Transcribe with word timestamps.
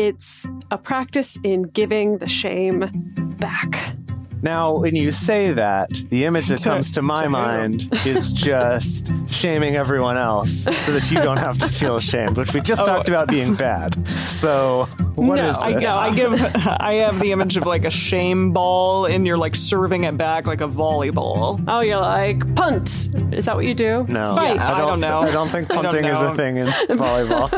it's 0.00 0.46
a 0.70 0.78
practice 0.78 1.38
in 1.44 1.64
giving 1.64 2.18
the 2.18 2.26
shame 2.26 2.90
back. 3.38 3.94
Now, 4.40 4.78
when 4.78 4.96
you 4.96 5.12
say 5.12 5.52
that, 5.52 5.90
the 6.08 6.24
image 6.24 6.46
that 6.46 6.58
To- 6.62 6.70
comes 6.70 6.92
to 6.92 7.02
my 7.02 7.24
to 7.24 7.28
mind 7.28 7.86
is 8.06 8.32
just 8.32 9.12
shaming 9.28 9.76
everyone 9.76 10.16
else 10.16 10.64
so 10.64 10.92
that 10.92 11.10
you 11.10 11.20
don't 11.20 11.36
have 11.36 11.58
to 11.58 11.68
feel 11.68 11.96
ashamed, 11.96 12.38
which 12.38 12.54
we 12.54 12.62
just 12.62 12.80
oh. 12.80 12.86
talked 12.86 13.08
about 13.10 13.28
being 13.28 13.54
bad. 13.54 14.06
So, 14.08 14.88
what 15.20 15.38
is 15.38 15.56
No, 15.56 15.62
I, 15.62 15.72
this? 15.74 15.82
no, 15.82 15.94
I 15.94 16.14
give 16.14 16.32
I 16.80 16.92
have 16.94 17.20
the 17.20 17.32
image 17.32 17.56
of 17.56 17.66
like 17.66 17.84
a 17.84 17.90
shame 17.90 18.52
ball 18.52 19.04
and 19.06 19.26
you're 19.26 19.36
like 19.38 19.54
serving 19.54 20.04
it 20.04 20.16
back 20.16 20.46
like 20.46 20.60
a 20.62 20.66
volleyball. 20.68 21.62
Oh, 21.68 21.80
you're 21.80 22.00
like, 22.00 22.54
punt. 22.54 23.10
Is 23.32 23.44
that 23.44 23.54
what 23.54 23.66
you 23.66 23.74
do? 23.74 24.06
no, 24.08 24.34
Fight. 24.34 24.56
Yeah. 24.56 24.74
I 24.74 24.78
don't 24.78 24.98
know. 25.00 25.20
I 25.20 25.30
don't 25.30 25.48
think 25.48 25.70
I 25.70 25.74
don't 25.74 25.84
punting 25.84 26.04
is 26.06 26.18
a 26.18 26.34
thing 26.34 26.56
in 26.56 26.66
volleyball. 26.96 27.50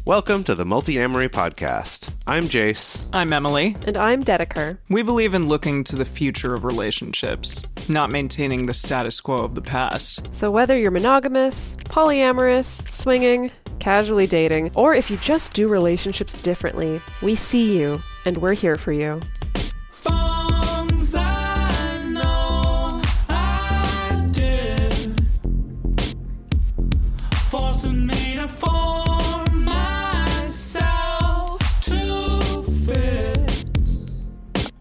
Welcome 0.06 0.42
to 0.44 0.54
the 0.54 0.64
Multiamory 0.64 1.28
Podcast. 1.28 2.10
I'm 2.26 2.48
Jase. 2.48 3.04
I'm 3.12 3.32
Emily. 3.32 3.76
And 3.86 3.96
I'm 3.96 4.24
Dedeker. 4.24 4.78
We 4.88 5.02
believe 5.02 5.34
in 5.34 5.48
looking 5.48 5.84
to 5.84 5.96
the 5.96 6.04
future 6.04 6.54
of 6.54 6.64
relationships, 6.64 7.62
not 7.88 8.10
maintaining 8.10 8.66
the 8.66 8.74
status 8.74 9.20
quo 9.20 9.36
of 9.36 9.54
the 9.54 9.62
past. 9.62 10.34
So, 10.34 10.50
whether 10.50 10.76
you're 10.76 10.90
monogamous, 10.90 11.76
polyamorous, 11.84 12.90
swinging, 12.90 13.50
casually 13.80 14.26
dating, 14.26 14.70
or 14.76 14.94
if 14.94 15.10
you 15.10 15.16
just 15.16 15.52
do 15.52 15.66
relationships 15.66 16.34
differently, 16.40 17.00
we 17.22 17.34
see 17.34 17.76
you 17.78 18.00
and 18.24 18.38
we're 18.38 18.54
here 18.54 18.76
for 18.76 18.92
you. 18.92 19.20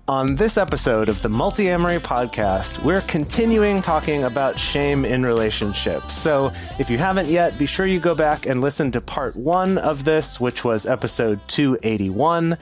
On 0.09 0.33
this 0.33 0.57
episode 0.57 1.07
of 1.07 1.21
the 1.21 1.29
Multiamory 1.29 1.99
podcast, 1.99 2.83
we're 2.83 3.01
continuing 3.01 3.79
talking 3.79 4.23
about 4.23 4.57
shame 4.57 5.05
in 5.05 5.21
relationships. 5.21 6.15
So, 6.15 6.51
if 6.79 6.89
you 6.89 6.97
haven't 6.97 7.27
yet, 7.27 7.59
be 7.59 7.67
sure 7.67 7.85
you 7.85 7.99
go 7.99 8.15
back 8.15 8.47
and 8.47 8.59
listen 8.59 8.91
to 8.93 9.01
part 9.01 9.35
one 9.35 9.77
of 9.77 10.05
this, 10.05 10.39
which 10.39 10.65
was 10.65 10.87
episode 10.87 11.41
281. 11.47 12.57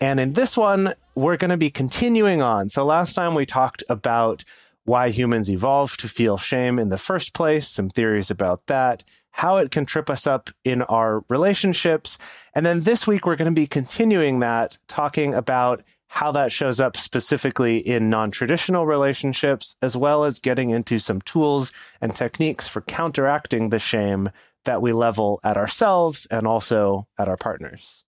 And 0.00 0.18
in 0.18 0.32
this 0.32 0.56
one, 0.56 0.94
we're 1.14 1.36
going 1.36 1.52
to 1.52 1.56
be 1.56 1.70
continuing 1.70 2.42
on. 2.42 2.68
So, 2.68 2.84
last 2.84 3.14
time 3.14 3.36
we 3.36 3.46
talked 3.46 3.84
about 3.88 4.42
why 4.84 5.10
humans 5.10 5.48
evolved 5.48 6.00
to 6.00 6.08
feel 6.08 6.36
shame 6.36 6.80
in 6.80 6.88
the 6.88 6.98
first 6.98 7.32
place, 7.32 7.68
some 7.68 7.90
theories 7.90 8.28
about 8.28 8.66
that, 8.66 9.04
how 9.30 9.58
it 9.58 9.70
can 9.70 9.86
trip 9.86 10.10
us 10.10 10.26
up 10.26 10.50
in 10.64 10.82
our 10.82 11.22
relationships. 11.28 12.18
And 12.56 12.66
then 12.66 12.80
this 12.80 13.06
week, 13.06 13.24
we're 13.24 13.36
going 13.36 13.54
to 13.54 13.60
be 13.60 13.68
continuing 13.68 14.40
that, 14.40 14.78
talking 14.88 15.32
about 15.32 15.84
how 16.08 16.32
that 16.32 16.50
shows 16.50 16.80
up 16.80 16.96
specifically 16.96 17.78
in 17.78 18.10
non 18.10 18.30
traditional 18.30 18.86
relationships, 18.86 19.76
as 19.80 19.96
well 19.96 20.24
as 20.24 20.38
getting 20.38 20.70
into 20.70 20.98
some 20.98 21.20
tools 21.20 21.72
and 22.00 22.14
techniques 22.14 22.66
for 22.66 22.80
counteracting 22.80 23.70
the 23.70 23.78
shame 23.78 24.30
that 24.64 24.82
we 24.82 24.92
level 24.92 25.38
at 25.44 25.56
ourselves 25.56 26.26
and 26.30 26.46
also 26.46 27.06
at 27.18 27.28
our 27.28 27.36
partners. 27.36 28.04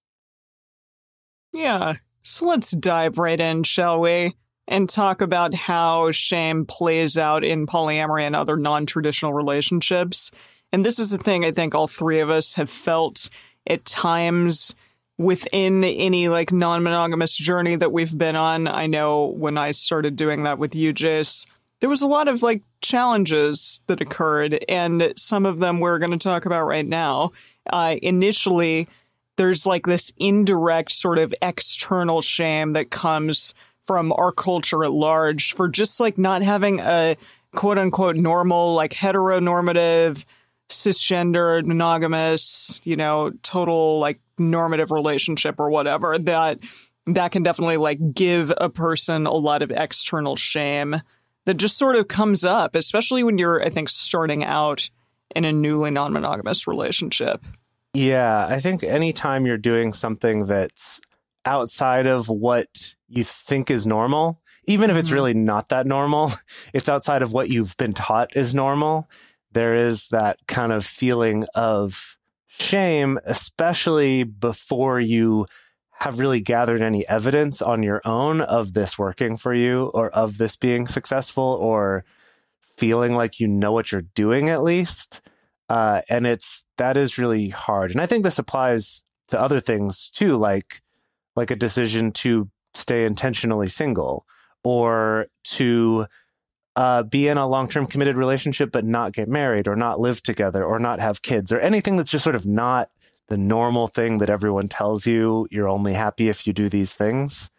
Yeah. 1.54 1.94
So 2.22 2.46
let's 2.46 2.70
dive 2.70 3.18
right 3.18 3.38
in, 3.38 3.62
shall 3.62 4.00
we? 4.00 4.34
And 4.66 4.88
talk 4.88 5.20
about 5.20 5.54
how 5.54 6.12
shame 6.12 6.64
plays 6.64 7.18
out 7.18 7.44
in 7.44 7.66
polyamory 7.66 8.22
and 8.22 8.36
other 8.36 8.56
non 8.56 8.86
traditional 8.86 9.32
relationships. 9.32 10.30
And 10.72 10.86
this 10.86 10.98
is 10.98 11.12
a 11.12 11.18
thing 11.18 11.44
I 11.44 11.50
think 11.50 11.74
all 11.74 11.88
three 11.88 12.20
of 12.20 12.30
us 12.30 12.54
have 12.54 12.70
felt 12.70 13.28
at 13.66 13.84
times 13.84 14.74
within 15.20 15.84
any 15.84 16.28
like 16.28 16.50
non 16.50 16.82
monogamous 16.82 17.36
journey 17.36 17.76
that 17.76 17.92
we've 17.92 18.16
been 18.16 18.36
on. 18.36 18.66
I 18.66 18.86
know 18.86 19.26
when 19.26 19.58
I 19.58 19.72
started 19.72 20.16
doing 20.16 20.44
that 20.44 20.58
with 20.58 20.74
you, 20.74 20.94
Jase, 20.94 21.44
there 21.80 21.90
was 21.90 22.00
a 22.00 22.08
lot 22.08 22.26
of 22.26 22.42
like 22.42 22.62
challenges 22.80 23.80
that 23.86 24.00
occurred, 24.00 24.64
and 24.66 25.12
some 25.16 25.44
of 25.44 25.60
them 25.60 25.78
we're 25.78 25.98
going 25.98 26.12
to 26.12 26.18
talk 26.18 26.46
about 26.46 26.66
right 26.66 26.86
now. 26.86 27.32
Uh, 27.68 27.96
initially, 28.02 28.88
there's 29.36 29.66
like 29.66 29.84
this 29.84 30.10
indirect 30.16 30.90
sort 30.90 31.18
of 31.18 31.34
external 31.42 32.22
shame 32.22 32.72
that 32.72 32.90
comes 32.90 33.52
from 33.84 34.12
our 34.12 34.32
culture 34.32 34.84
at 34.84 34.92
large 34.92 35.52
for 35.52 35.68
just 35.68 36.00
like 36.00 36.16
not 36.16 36.40
having 36.40 36.80
a 36.80 37.14
quote 37.54 37.76
unquote 37.76 38.16
normal, 38.16 38.72
like 38.72 38.92
heteronormative, 38.92 40.24
cisgender, 40.70 41.62
monogamous, 41.62 42.80
you 42.84 42.96
know, 42.96 43.32
total 43.42 43.98
like 43.98 44.18
normative 44.40 44.90
relationship 44.90 45.60
or 45.60 45.70
whatever 45.70 46.18
that 46.18 46.58
that 47.06 47.32
can 47.32 47.42
definitely 47.42 47.76
like 47.76 47.98
give 48.14 48.52
a 48.58 48.68
person 48.68 49.26
a 49.26 49.32
lot 49.32 49.62
of 49.62 49.70
external 49.70 50.36
shame 50.36 51.00
that 51.46 51.54
just 51.54 51.78
sort 51.78 51.96
of 51.96 52.08
comes 52.08 52.44
up, 52.44 52.74
especially 52.74 53.22
when 53.22 53.38
you're, 53.38 53.64
I 53.64 53.70
think, 53.70 53.88
starting 53.88 54.44
out 54.44 54.90
in 55.34 55.44
a 55.44 55.52
newly 55.52 55.90
non 55.90 56.12
monogamous 56.12 56.66
relationship. 56.66 57.42
Yeah, 57.94 58.46
I 58.46 58.60
think 58.60 58.82
anytime 58.84 59.46
you're 59.46 59.56
doing 59.56 59.92
something 59.92 60.44
that's 60.46 61.00
outside 61.44 62.06
of 62.06 62.28
what 62.28 62.94
you 63.08 63.24
think 63.24 63.70
is 63.70 63.86
normal, 63.86 64.40
even 64.66 64.90
if 64.90 64.96
it's 64.96 65.08
Mhm. 65.08 65.14
really 65.14 65.34
not 65.34 65.70
that 65.70 65.86
normal, 65.86 66.32
it's 66.74 66.88
outside 66.88 67.22
of 67.22 67.32
what 67.32 67.48
you've 67.48 67.76
been 67.78 67.94
taught 67.94 68.36
is 68.36 68.54
normal. 68.54 69.08
There 69.52 69.74
is 69.74 70.08
that 70.08 70.36
kind 70.46 70.70
of 70.70 70.84
feeling 70.84 71.44
of 71.54 72.16
shame, 72.60 73.18
especially 73.24 74.22
before 74.24 75.00
you 75.00 75.46
have 76.00 76.18
really 76.18 76.40
gathered 76.40 76.80
any 76.80 77.06
evidence 77.08 77.60
on 77.60 77.82
your 77.82 78.00
own 78.04 78.40
of 78.40 78.72
this 78.72 78.98
working 78.98 79.36
for 79.36 79.52
you 79.52 79.86
or 79.94 80.10
of 80.10 80.38
this 80.38 80.56
being 80.56 80.86
successful 80.86 81.44
or 81.44 82.04
feeling 82.76 83.14
like 83.14 83.38
you 83.38 83.46
know 83.46 83.72
what 83.72 83.92
you're 83.92 84.02
doing 84.14 84.48
at 84.48 84.62
least. 84.62 85.20
Uh, 85.68 86.00
and 86.08 86.26
it's 86.26 86.64
that 86.78 86.96
is 86.96 87.18
really 87.18 87.50
hard. 87.50 87.90
And 87.90 88.00
i 88.00 88.06
think 88.06 88.24
this 88.24 88.38
applies 88.38 89.04
to 89.28 89.40
other 89.40 89.60
things 89.60 90.10
too 90.10 90.36
like 90.36 90.82
like 91.36 91.50
a 91.50 91.56
decision 91.56 92.10
to 92.10 92.48
stay 92.74 93.04
intentionally 93.04 93.68
single 93.68 94.24
or 94.64 95.26
to 95.44 96.06
uh, 96.76 97.02
be 97.02 97.28
in 97.28 97.36
a 97.36 97.46
long-term 97.46 97.86
committed 97.86 98.16
relationship 98.16 98.70
but 98.72 98.84
not 98.84 99.12
get 99.12 99.28
married 99.28 99.66
or 99.66 99.76
not 99.76 100.00
live 100.00 100.22
together 100.22 100.64
or 100.64 100.78
not 100.78 101.00
have 101.00 101.22
kids 101.22 101.52
or 101.52 101.58
anything 101.60 101.96
that's 101.96 102.10
just 102.10 102.24
sort 102.24 102.36
of 102.36 102.46
not 102.46 102.90
the 103.28 103.36
normal 103.36 103.86
thing 103.86 104.18
that 104.18 104.30
everyone 104.30 104.68
tells 104.68 105.06
you 105.06 105.46
you're 105.50 105.68
only 105.68 105.94
happy 105.94 106.28
if 106.28 106.46
you 106.46 106.52
do 106.52 106.68
these 106.68 106.94
things 106.94 107.50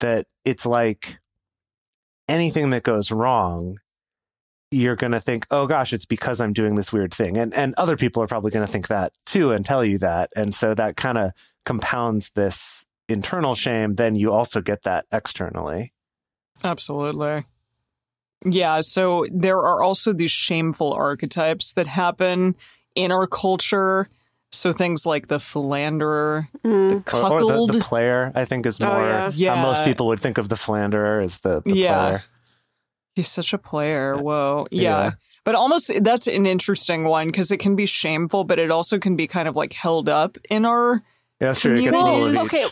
that 0.00 0.26
it's 0.44 0.66
like 0.66 1.18
anything 2.28 2.70
that 2.70 2.82
goes 2.82 3.10
wrong 3.10 3.78
you're 4.70 4.96
going 4.96 5.12
to 5.12 5.20
think, 5.20 5.46
oh 5.50 5.66
gosh, 5.66 5.92
it's 5.92 6.04
because 6.04 6.40
I'm 6.40 6.52
doing 6.52 6.74
this 6.74 6.92
weird 6.92 7.14
thing. 7.14 7.36
And, 7.36 7.54
and 7.54 7.74
other 7.76 7.96
people 7.96 8.22
are 8.22 8.26
probably 8.26 8.50
going 8.50 8.66
to 8.66 8.70
think 8.70 8.88
that 8.88 9.12
too 9.24 9.50
and 9.52 9.64
tell 9.64 9.84
you 9.84 9.98
that. 9.98 10.30
And 10.36 10.54
so 10.54 10.74
that 10.74 10.96
kind 10.96 11.18
of 11.18 11.32
compounds 11.64 12.30
this 12.34 12.84
internal 13.08 13.54
shame. 13.54 13.94
Then 13.94 14.14
you 14.16 14.32
also 14.32 14.60
get 14.60 14.82
that 14.82 15.06
externally. 15.10 15.94
Absolutely. 16.62 17.44
Yeah, 18.44 18.80
so 18.80 19.26
there 19.32 19.58
are 19.58 19.82
also 19.82 20.12
these 20.12 20.30
shameful 20.30 20.92
archetypes 20.92 21.72
that 21.74 21.86
happen 21.86 22.54
in 22.94 23.10
our 23.12 23.26
culture. 23.26 24.08
So 24.50 24.72
things 24.72 25.04
like 25.04 25.28
the 25.28 25.38
philanderer, 25.38 26.48
the 26.62 27.02
Or, 27.12 27.32
or 27.32 27.66
the, 27.66 27.78
the 27.78 27.84
player, 27.84 28.32
I 28.34 28.46
think, 28.46 28.64
is 28.64 28.78
Oh, 28.80 28.86
more 28.86 29.02
yeah. 29.06 29.24
how 29.24 29.30
Yeah. 29.34 29.62
most 29.62 29.84
people 29.84 30.06
would 30.06 30.20
think 30.20 30.38
of 30.38 30.48
the 30.48 30.56
philanderer 30.56 31.20
as 31.20 31.40
the, 31.40 31.60
the 31.66 31.76
Yeah. 31.76 31.98
player. 32.08 32.22
He's 33.14 33.28
such 33.28 33.52
a 33.52 33.58
player. 33.58 34.16
Whoa. 34.16 34.66
Yeah. 34.70 34.82
Yeah. 34.82 35.10
But 35.44 35.54
almost 35.54 35.90
that's 36.00 36.26
an 36.28 36.46
interesting 36.46 37.04
one 37.04 37.26
because 37.26 37.50
it 37.50 37.58
can 37.58 37.76
be 37.76 37.84
shameful, 37.84 38.44
but 38.44 38.58
it 38.58 38.70
also 38.70 38.98
can 38.98 39.16
be 39.16 39.26
kind 39.26 39.48
of 39.48 39.56
like 39.56 39.72
held 39.74 40.08
up 40.08 40.38
in 40.48 40.64
our. 40.64 41.02
Yeah, 41.40 41.48
that's 41.48 41.60
true. 41.60 41.74
It 41.76 41.82
gets 41.82 41.92
a 41.92 41.98
little 41.98 42.26
of 42.26 42.32
Well, 42.32 42.42
these- 42.42 42.54
okay. 42.54 42.66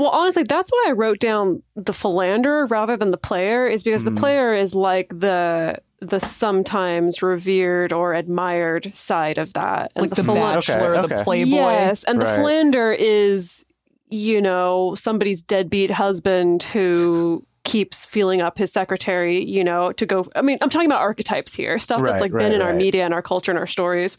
Well, 0.00 0.08
honestly, 0.10 0.44
that's 0.44 0.70
why 0.70 0.86
I 0.88 0.92
wrote 0.92 1.18
down 1.20 1.62
the 1.76 1.92
philanderer 1.92 2.64
rather 2.64 2.96
than 2.96 3.10
the 3.10 3.18
player, 3.18 3.66
is 3.66 3.84
because 3.84 4.00
Mm. 4.02 4.06
the 4.06 4.20
player 4.20 4.54
is 4.54 4.74
like 4.74 5.08
the 5.10 5.76
the 6.00 6.18
sometimes 6.18 7.20
revered 7.22 7.92
or 7.92 8.14
admired 8.14 8.90
side 8.94 9.36
of 9.36 9.52
that, 9.52 9.92
and 9.94 10.04
Like 10.04 10.14
the, 10.14 10.24
phila- 10.24 10.54
bachelor, 10.54 10.96
Okay, 10.96 11.16
the 11.16 11.22
playboy. 11.24 11.50
Yes, 11.58 12.02
and 12.04 12.18
the 12.18 12.24
Right. 12.24 12.36
philander 12.36 12.90
is, 12.92 13.66
you 14.08 14.40
know, 14.40 14.94
somebody's 14.94 15.42
deadbeat 15.42 15.90
husband 15.90 16.62
who 16.62 17.44
keeps 17.64 18.06
feeling 18.06 18.40
up 18.40 18.56
his 18.56 18.72
secretary, 18.72 19.44
you 19.44 19.62
know, 19.62 19.92
to 19.92 20.06
go. 20.06 20.24
I 20.34 20.40
mean, 20.40 20.56
I'm 20.62 20.70
talking 20.70 20.88
about 20.88 21.02
archetypes 21.02 21.52
here, 21.52 21.78
stuff 21.78 22.00
Right, 22.00 22.12
that's 22.12 22.22
like 22.22 22.32
right, 22.32 22.44
been 22.44 22.52
in 22.54 22.62
our 22.62 22.72
media 22.72 23.04
and 23.04 23.12
our 23.12 23.20
culture 23.20 23.52
and 23.52 23.58
our 23.58 23.66
stories 23.66 24.16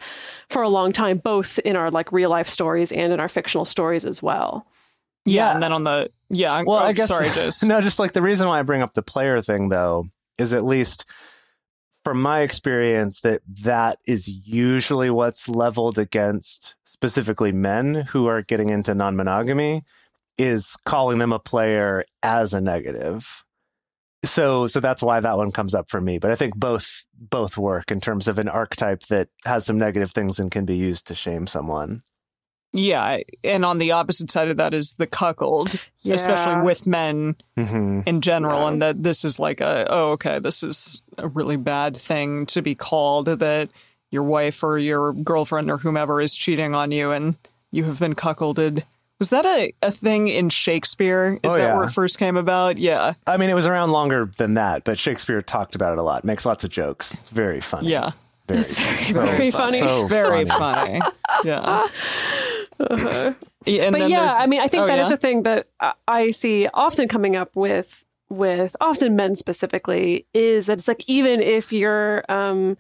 for 0.50 0.62
a 0.62 0.70
long 0.70 0.92
time, 0.92 1.18
both 1.18 1.58
in 1.66 1.76
our 1.76 1.90
like 1.90 2.12
real 2.12 2.30
life 2.30 2.48
stories 2.48 2.92
and 2.92 3.12
in 3.12 3.20
our 3.20 3.28
fictional 3.30 3.66
stories 3.66 4.06
as 4.06 4.22
well. 4.22 4.68
Yeah, 5.26 5.48
Yeah. 5.48 5.54
and 5.54 5.64
then 5.64 5.74
on 5.74 5.84
the 5.84 6.12
yeah. 6.30 6.64
Well, 6.66 6.80
oh, 6.80 6.86
I 6.86 6.94
guess 6.94 7.08
sorry, 7.10 7.30
just 7.34 7.64
no, 7.66 7.82
just 7.82 8.00
like 8.00 8.14
the 8.14 8.22
reason 8.22 8.48
why 8.48 8.60
I 8.60 8.64
bring 8.64 8.82
up 8.82 8.94
the 8.94 9.02
player 9.02 9.42
thing 9.42 9.70
though 9.70 10.08
is 10.38 10.54
at 10.54 10.64
least 10.66 11.06
from 12.04 12.22
my 12.22 12.42
experience 12.42 13.22
that 13.22 13.42
that 13.48 14.00
is 14.08 14.28
usually 14.28 15.10
what's 15.10 15.48
leveled 15.48 16.00
against 16.00 16.76
specifically 16.84 17.52
men 17.52 18.08
who 18.10 18.26
are 18.26 18.42
getting 18.42 18.70
into 18.70 18.96
non-monogamy 18.96 19.84
is 20.38 20.76
calling 20.86 21.20
them 21.20 21.32
a 21.32 21.38
player 21.40 22.04
as 22.24 22.54
a 22.56 22.62
negative 22.62 23.44
so 24.24 24.66
so 24.68 24.80
that's 24.80 25.04
why 25.04 25.20
that 25.20 25.38
one 25.38 25.52
comes 25.52 25.76
up 25.76 25.90
for 25.90 26.02
me 26.02 26.18
but 26.18 26.32
i 26.32 26.36
think 26.36 26.56
both 26.56 27.06
both 27.20 27.58
work 27.58 27.92
in 27.92 28.00
terms 28.00 28.28
of 28.28 28.40
an 28.40 28.48
archetype 28.48 29.02
that 29.04 29.28
has 29.46 29.66
some 29.66 29.78
negative 29.78 30.12
things 30.12 30.40
and 30.40 30.50
can 30.52 30.66
be 30.66 30.76
used 30.76 31.06
to 31.06 31.14
shame 31.14 31.46
someone 31.46 32.02
Yeah, 32.74 33.20
and 33.44 33.66
on 33.66 33.80
the 33.80 33.92
opposite 33.92 34.32
side 34.32 34.48
of 34.50 34.56
that 34.58 34.74
is 34.74 34.94
the 34.94 35.06
cuckold, 35.08 35.74
Yeah. 36.00 36.16
especially 36.16 36.62
with 36.62 36.88
men 36.88 37.36
hmm 37.58 38.02
in 38.06 38.22
general, 38.22 38.62
Yeah. 38.62 38.68
and 38.70 38.82
that 38.82 39.04
this 39.04 39.26
is 39.26 39.40
like 39.40 39.60
a 39.60 39.86
oh 39.90 40.12
okay, 40.12 40.40
this 40.40 40.64
is 40.64 41.02
a 41.18 41.28
really 41.28 41.58
bad 41.58 41.98
thing 41.98 42.46
to 42.48 42.62
be 42.62 42.74
called 42.76 43.26
that 43.26 43.70
your 44.10 44.24
wife 44.24 44.64
or 44.64 44.78
your 44.78 45.12
girlfriend 45.14 45.70
or 45.70 45.78
whomever 45.80 46.22
is 46.22 46.36
cheating 46.36 46.74
on 46.76 46.92
you 46.92 47.12
and 47.12 47.36
you 47.72 47.84
have 47.86 48.00
been 48.00 48.16
cuckolded. 48.16 48.84
Was 49.20 49.30
that 49.30 49.46
a, 49.46 49.72
a 49.84 49.92
thing 49.92 50.28
in 50.30 50.50
Shakespeare? 50.50 51.40
Is 51.44 51.54
Oh, 51.54 51.58
that 51.58 51.64
yeah. 51.64 51.76
where 51.76 51.84
it 51.84 51.92
first 51.92 52.18
came 52.20 52.36
about? 52.38 52.78
Yeah. 52.78 53.14
i 53.28 53.38
mean 53.38 53.50
it 53.50 53.54
was 53.54 53.68
around 53.68 53.92
longer 53.92 54.32
than 54.38 54.54
that 54.56 54.84
but 54.86 54.98
shakespeare 54.98 55.42
talked 55.42 55.76
about 55.76 55.92
it 55.94 56.00
a 56.00 56.04
lot 56.04 56.24
makes 56.24 56.46
lots 56.46 56.64
of 56.64 56.70
jokes 56.72 57.20
It's 57.20 57.30
very 57.30 57.62
funny 57.62 57.90
Yeah. 57.90 58.12
very, 58.48 58.64
very 59.14 59.52
funny. 59.52 59.80
so 59.80 60.08
Very 60.08 60.46
funny. 60.46 61.00
funny. 61.00 61.16
Yeah. 61.44 61.88
Yeah, 63.66 63.84
and 63.84 63.94
but 63.94 64.00
then 64.00 64.10
yeah, 64.10 64.34
I 64.38 64.48
mean, 64.48 64.60
I 64.60 64.68
think 64.68 64.84
oh, 64.84 64.88
that 64.88 65.00
is 65.00 65.10
yeah? 65.10 65.14
a 65.14 65.18
thing 65.18 65.44
that 65.44 65.68
I- 65.80 65.94
I 66.08 66.32
see 66.32 66.68
often 66.74 67.08
coming 67.08 67.36
up 67.36 67.56
with 67.56 68.04
with 68.30 68.76
often 68.80 69.16
men 69.16 69.36
specifically 69.36 70.26
is 70.34 70.66
that 70.66 70.80
it's 70.80 70.88
like 70.88 71.04
even 71.08 71.42
if 71.42 71.74
you're 71.74 72.24
um 72.30 72.78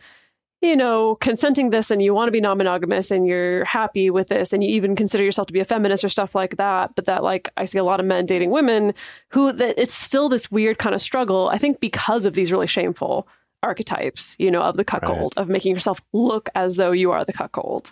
you 0.61 0.75
know 0.75 1.15
consenting 1.15 1.71
this 1.71 1.91
and 1.91 2.01
you 2.01 2.13
want 2.13 2.27
to 2.27 2.31
be 2.31 2.39
non-monogamous 2.39 3.11
and 3.11 3.27
you're 3.27 3.65
happy 3.65 4.09
with 4.09 4.29
this 4.29 4.53
and 4.53 4.63
you 4.63 4.69
even 4.69 4.95
consider 4.95 5.23
yourself 5.23 5.47
to 5.47 5.53
be 5.53 5.59
a 5.59 5.65
feminist 5.65 6.03
or 6.05 6.09
stuff 6.09 6.33
like 6.33 6.55
that 6.55 6.95
but 6.95 7.05
that 7.05 7.21
like 7.21 7.49
I 7.57 7.65
see 7.65 7.79
a 7.79 7.83
lot 7.83 7.99
of 7.99 8.05
men 8.05 8.25
dating 8.25 8.49
women 8.51 8.93
who 9.29 9.51
that 9.51 9.77
it's 9.77 9.93
still 9.93 10.29
this 10.29 10.49
weird 10.49 10.77
kind 10.77 10.95
of 10.95 11.01
struggle 11.01 11.49
I 11.49 11.57
think 11.57 11.79
because 11.79 12.25
of 12.25 12.33
these 12.33 12.51
really 12.51 12.67
shameful 12.67 13.27
archetypes 13.61 14.37
you 14.39 14.49
know 14.49 14.61
of 14.61 14.77
the 14.77 14.85
cuckold 14.85 15.33
of 15.37 15.49
making 15.49 15.73
yourself 15.73 16.01
look 16.13 16.49
as 16.55 16.77
though 16.77 16.91
you 16.91 17.11
are 17.11 17.25
the 17.25 17.33
cuckold 17.33 17.91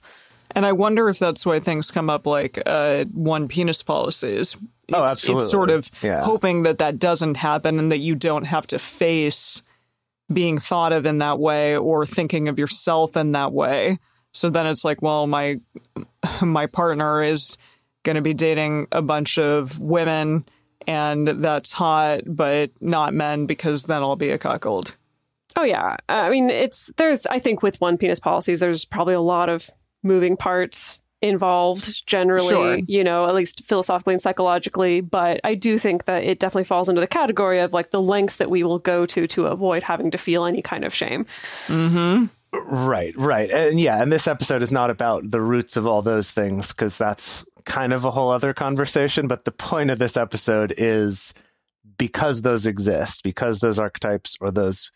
And 0.55 0.65
I 0.65 0.71
wonder 0.71 1.09
if 1.09 1.19
that's 1.19 1.45
why 1.45 1.59
things 1.59 1.91
come 1.91 2.09
up 2.09 2.25
like 2.25 2.59
uh, 2.65 3.05
one 3.05 3.47
penis 3.47 3.83
policies. 3.83 4.55
It's, 4.55 4.57
Oh, 4.91 5.03
absolutely. 5.03 5.43
It's 5.43 5.51
sort 5.51 5.69
of 5.69 5.89
Yeah. 6.01 6.23
hoping 6.23 6.63
that 6.63 6.79
that 6.79 6.97
doesn't 6.97 7.35
happen 7.37 7.77
and 7.77 7.91
that 7.91 7.99
you 7.99 8.15
don't 8.15 8.45
have 8.45 8.65
to 8.67 8.79
face 8.79 9.61
being 10.33 10.57
thought 10.57 10.91
of 10.93 11.05
in 11.05 11.19
that 11.19 11.39
way 11.39 11.77
or 11.77 12.05
thinking 12.05 12.47
of 12.47 12.57
yourself 12.59 13.15
in 13.15 13.31
that 13.33 13.51
way. 13.53 13.99
So 14.33 14.49
then 14.49 14.65
it's 14.67 14.83
like, 14.85 15.01
well, 15.01 15.27
my 15.27 15.59
my 16.41 16.65
partner 16.67 17.23
is 17.23 17.57
going 18.03 18.15
to 18.15 18.21
be 18.21 18.33
dating 18.33 18.87
a 18.91 19.01
bunch 19.01 19.37
of 19.37 19.79
women, 19.79 20.45
and 20.87 21.27
that's 21.27 21.73
hot, 21.73 22.21
but 22.25 22.71
not 22.79 23.13
men 23.13 23.45
because 23.45 23.83
then 23.83 24.01
I'll 24.01 24.15
be 24.15 24.29
a 24.29 24.37
cuckold. 24.37 24.95
Oh 25.55 25.63
yeah. 25.63 25.97
I 26.07 26.29
mean, 26.29 26.49
it's 26.49 26.89
there's 26.97 27.25
I 27.25 27.39
think 27.39 27.61
with 27.63 27.81
one 27.81 27.97
penis 27.97 28.19
policies 28.19 28.59
there's 28.59 28.85
probably 28.85 29.15
a 29.15 29.21
lot 29.21 29.49
of 29.49 29.69
moving 30.03 30.37
parts 30.37 30.99
involved 31.21 32.05
generally, 32.07 32.47
Sure. 32.47 32.77
you 32.87 33.03
know, 33.03 33.27
at 33.27 33.35
least 33.35 33.65
philosophically 33.65 34.13
and 34.13 34.21
psychologically, 34.21 35.01
but 35.01 35.41
I 35.43 35.53
do 35.53 35.77
think 35.77 36.05
that 36.05 36.23
it 36.23 36.39
definitely 36.39 36.63
falls 36.63 36.87
into 36.87 37.01
the 37.01 37.07
category 37.07 37.59
of 37.59 37.73
like 37.73 37.91
the 37.91 38.01
lengths 38.01 38.37
that 38.37 38.49
we 38.49 38.63
will 38.63 38.79
go 38.79 39.05
to 39.05 39.27
to 39.27 39.47
avoid 39.47 39.83
having 39.83 40.11
to 40.11 40.17
feel 40.17 40.45
any 40.45 40.61
kind 40.61 40.85
of 40.85 40.95
shame. 40.95 41.25
Mm-hmm. 41.67 42.25
Right, 42.53 43.13
right. 43.17 43.51
And 43.51 43.79
yeah, 43.79 44.01
and 44.01 44.11
this 44.11 44.27
episode 44.27 44.63
is 44.63 44.71
not 44.71 44.89
about 44.89 45.29
the 45.29 45.41
roots 45.41 45.75
of 45.77 45.85
all 45.85 46.01
those 46.01 46.31
things 46.31 46.69
because 46.69 46.97
that's 46.97 47.45
kind 47.65 47.91
of 47.93 48.05
a 48.05 48.11
whole 48.11 48.31
other 48.31 48.53
conversation. 48.53 49.27
But 49.27 49.43
the 49.45 49.51
point 49.51 49.91
of 49.91 49.99
this 49.99 50.15
episode 50.17 50.73
is 50.77 51.33
because 51.97 52.41
those 52.41 52.65
exist, 52.65 53.23
because 53.23 53.59
those 53.59 53.77
archetypes 53.77 54.37
or 54.39 54.51
those 54.51 54.89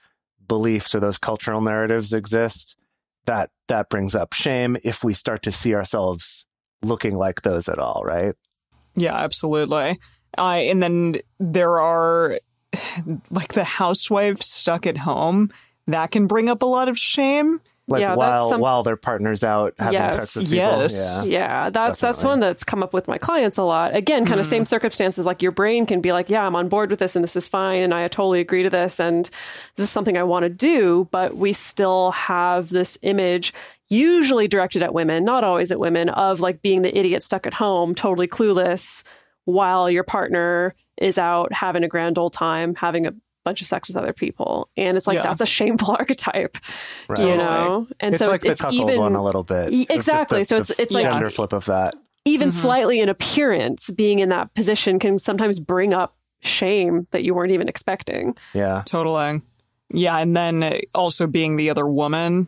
beliefs 0.48 0.96
or 0.96 1.00
those 1.00 1.18
cultural 1.18 1.62
narratives 1.62 2.14
exist, 2.14 2.76
that 3.26 3.52
that 3.68 3.90
brings 3.90 4.16
up 4.16 4.34
shame 4.34 4.78
if 4.84 5.04
we 5.04 5.14
start 5.14 5.44
to 5.44 5.52
see 5.52 5.74
ourselves 5.74 6.46
looking 6.82 7.16
like 7.16 7.42
those 7.42 7.70
at 7.70 7.80
all, 7.80 8.04
right? 8.04 8.36
Yeah, 8.96 9.16
absolutely. 9.16 10.00
Uh, 10.38 10.42
and 10.42 10.82
then 10.82 11.16
there 11.40 11.80
are 11.80 12.40
like 13.32 13.54
the 13.54 13.64
housewife 13.64 14.42
stuck 14.42 14.86
at 14.86 14.98
home 14.98 15.52
that 15.88 16.12
can 16.12 16.28
bring 16.28 16.50
up 16.50 16.62
a 16.62 16.68
lot 16.68 16.90
of 16.90 16.98
shame. 16.98 17.60
Like 17.88 18.02
Yeah, 18.02 18.08
that's 18.10 18.18
while 18.18 18.50
some- 18.50 18.62
while 18.62 18.84
their 18.84 18.96
partner's 18.96 19.44
out 19.44 19.74
having 19.78 19.94
Yes. 19.94 20.16
sex 20.16 20.36
with 20.36 20.46
people. 20.46 20.58
Yes. 20.58 21.26
Yeah. 21.26 21.32
Yeah, 21.34 21.70
that's 21.70 22.00
that's 22.00 22.24
one 22.24 22.40
that's 22.40 22.64
come 22.64 22.82
up 22.82 22.94
with 22.94 23.10
my 23.10 23.18
clients 23.18 23.58
a 23.58 23.64
lot. 23.64 23.94
Again, 23.94 24.26
kind 24.26 24.40
of 24.40 24.46
mm-hmm. 24.46 24.52
same 24.52 24.66
circumstances. 24.66 25.26
Like 25.26 25.42
your 25.42 25.52
brain 25.52 25.86
can 25.86 26.00
be 26.00 26.14
like, 26.14 26.30
"Yeah, 26.30 26.46
I'm 26.46 26.56
on 26.56 26.70
board 26.70 26.90
with 26.90 27.00
this, 27.00 27.16
and 27.16 27.24
this 27.24 27.36
is 27.36 27.48
fine, 27.50 27.82
and 27.82 27.94
I 27.94 28.08
totally 28.08 28.40
agree 28.40 28.64
to 28.64 28.70
this, 28.70 29.00
and 29.02 29.30
this 29.76 29.84
is 29.84 29.90
something 29.90 30.18
I 30.18 30.24
want 30.24 30.44
to 30.44 30.50
do." 30.50 31.10
But 31.12 31.36
we 31.36 31.52
still 31.52 32.12
have 32.12 32.70
this 32.70 32.98
image, 33.02 33.54
usually 33.90 34.48
directed 34.48 34.82
at 34.82 34.94
women, 34.94 35.26
not 35.26 35.44
always 35.44 35.70
at 35.70 35.80
women, 35.80 36.08
of 36.10 36.40
like 36.40 36.62
being 36.62 36.84
the 36.84 36.98
idiot 36.98 37.22
stuck 37.22 37.46
at 37.46 37.56
home, 37.56 37.94
totally 37.96 38.28
clueless, 38.28 39.04
while 39.44 39.90
your 39.90 40.04
partner 40.04 40.74
is 40.98 41.18
out 41.18 41.52
having 41.52 41.84
a 41.84 41.90
grand 41.90 42.18
old 42.18 42.32
time, 42.32 42.76
having 42.76 43.06
a 43.06 43.14
bunch 43.44 43.62
of 43.62 43.68
sex 43.68 43.88
with 43.90 43.98
other 43.98 44.14
people, 44.14 44.70
and 44.78 44.98
it's 44.98 45.08
like 45.08 45.16
Yeah. 45.18 45.24
that's 45.24 45.42
a 45.42 45.46
shameful 45.46 45.92
archetype, 46.00 46.58
Right. 47.10 47.20
you 47.20 47.36
know. 47.38 47.88
And 48.00 48.16
It's 48.16 48.24
so 48.24 48.30
like 48.30 48.38
it's, 48.38 48.44
the 48.46 48.52
it's 48.52 48.62
cuckold 48.62 48.90
even 48.90 49.00
one 49.02 49.16
a 49.16 49.24
little 49.24 49.44
bit. 49.44 49.72
Y- 49.72 49.82
It's 49.90 49.94
exactly. 50.08 50.40
the- 50.40 50.46
So 50.46 50.56
it's- 50.58 50.80
it's 50.80 50.94
like- 50.94 51.06
gender 51.06 51.30
flip 51.30 51.54
of 51.54 51.66
that. 51.66 51.96
even 52.26 52.50
Mhm. 52.50 52.54
slightly 52.54 53.00
in 53.02 53.10
appearance, 53.10 53.90
being 53.90 54.20
in 54.20 54.30
that 54.30 54.54
position 54.54 54.98
can 54.98 55.20
sometimes 55.20 55.60
bring 55.60 55.94
up 55.94 56.16
shame 56.42 57.06
that 57.12 57.24
you 57.24 57.34
weren't 57.34 57.52
even 57.52 57.68
expecting. 57.68 58.36
Yeah. 58.54 58.82
Totally. 58.86 59.42
Yeah, 59.94 60.18
and 60.18 60.36
then 60.36 60.80
also 60.96 61.28
being 61.28 61.58
the 61.58 61.70
other 61.70 61.86
woman, 61.86 62.48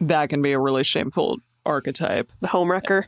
that 0.00 0.28
can 0.28 0.42
be 0.42 0.52
a 0.52 0.58
really 0.58 0.84
shameful 0.84 1.38
archetype. 1.66 2.30
The 2.40 2.48
homewrecker. 2.48 3.04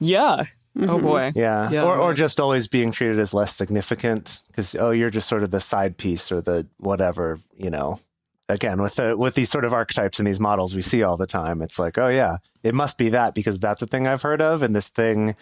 Yeah. 0.00 0.44
Oh 0.74 0.80
mm-hmm. 0.80 1.02
boy. 1.02 1.32
Yeah. 1.34 1.70
Yeah, 1.70 1.84
or, 1.84 1.98
or 1.98 2.14
just 2.14 2.40
always 2.40 2.66
being 2.66 2.92
treated 2.92 3.18
as 3.18 3.34
less 3.34 3.54
significant 3.54 4.42
because, 4.48 4.74
oh, 4.74 4.90
you're 4.90 5.10
just 5.10 5.28
sort 5.28 5.42
of 5.42 5.50
the 5.50 5.60
side 5.60 5.98
piece 5.98 6.32
or 6.32 6.40
the 6.40 6.66
whatever, 6.78 7.38
you 7.56 7.70
know. 7.70 8.00
Again, 8.48 8.82
with 8.82 8.96
the 8.96 9.16
with 9.16 9.34
these 9.34 9.50
sort 9.50 9.64
of 9.64 9.72
archetypes 9.72 10.18
and 10.18 10.26
these 10.26 10.40
models 10.40 10.74
we 10.74 10.82
see 10.82 11.02
all 11.02 11.16
the 11.16 11.26
time, 11.26 11.62
it's 11.62 11.78
like, 11.78 11.96
oh 11.96 12.08
yeah, 12.08 12.38
it 12.62 12.74
must 12.74 12.98
be 12.98 13.08
that 13.10 13.34
because 13.34 13.58
that's 13.58 13.82
a 13.82 13.86
thing 13.86 14.06
I've 14.06 14.22
heard 14.22 14.42
of, 14.42 14.62
and 14.62 14.74
this 14.74 14.88
thing 14.88 15.36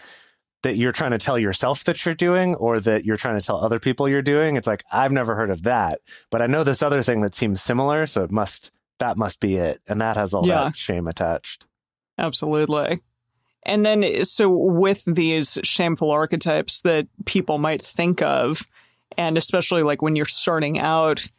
that 0.63 0.77
you're 0.77 0.93
trying 0.93 1.13
to 1.13 1.19
tell 1.19 1.39
yourself 1.39 1.83
that 1.85 2.05
you're 2.05 2.15
doing, 2.15 2.55
or 2.57 2.79
that 2.79 3.05
you're 3.05 3.17
trying 3.17 3.41
to 3.41 3.45
tell 3.45 3.57
other 3.65 3.81
people 3.81 4.09
you're 4.09 4.21
doing. 4.23 4.57
It's 4.57 4.67
like 4.67 4.85
I've 4.93 5.11
never 5.13 5.35
heard 5.35 5.51
of 5.51 5.63
that, 5.63 6.01
but 6.31 6.43
I 6.43 6.47
know 6.47 6.63
this 6.63 6.83
other 6.83 7.03
thing 7.03 7.23
that 7.23 7.35
seems 7.35 7.63
similar, 7.63 8.07
so 8.07 8.23
it 8.23 8.31
must 8.31 8.71
that 8.99 9.17
must 9.17 9.41
be 9.41 9.57
it, 9.57 9.81
and 9.89 10.01
that 10.01 10.17
has 10.17 10.35
all 10.35 10.47
Yeah. 10.47 10.65
that 10.65 10.77
shame 10.77 11.09
attached. 11.09 11.67
Absolutely. 12.19 13.01
And 13.63 13.85
then, 13.85 14.25
so 14.25 14.49
with 14.49 15.05
these 15.05 15.59
shameful 15.63 16.11
archetypes 16.11 16.83
that 16.83 17.07
people 17.27 17.59
might 17.59 17.83
think 17.83 18.23
of, 18.23 18.67
and 19.19 19.37
especially 19.37 19.83
like 19.83 20.03
when 20.03 20.17
you're 20.17 20.25
starting 20.25 20.79
out 20.79 21.31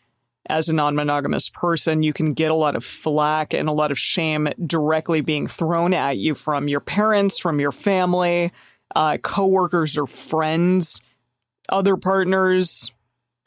as 0.47 0.69
a 0.69 0.73
non 0.73 0.95
monogamous 0.95 1.49
person, 1.49 2.03
you 2.03 2.13
can 2.13 2.33
get 2.33 2.51
a 2.51 2.55
lot 2.55 2.75
of 2.75 2.83
flack 2.83 3.53
and 3.53 3.69
a 3.69 3.73
lot 3.73 3.91
of 3.91 3.97
shame 3.97 4.49
directly 4.65 5.21
being 5.21 5.47
thrown 5.47 5.93
at 5.93 6.17
you 6.17 6.35
from 6.35 6.67
your 6.67 6.79
parents, 6.79 7.39
from 7.39 7.59
your 7.59 7.71
family, 7.71 8.51
uh, 8.95 9.17
coworkers 9.21 9.97
or 9.97 10.07
friends, 10.07 11.01
other 11.69 11.95
partners, 11.95 12.91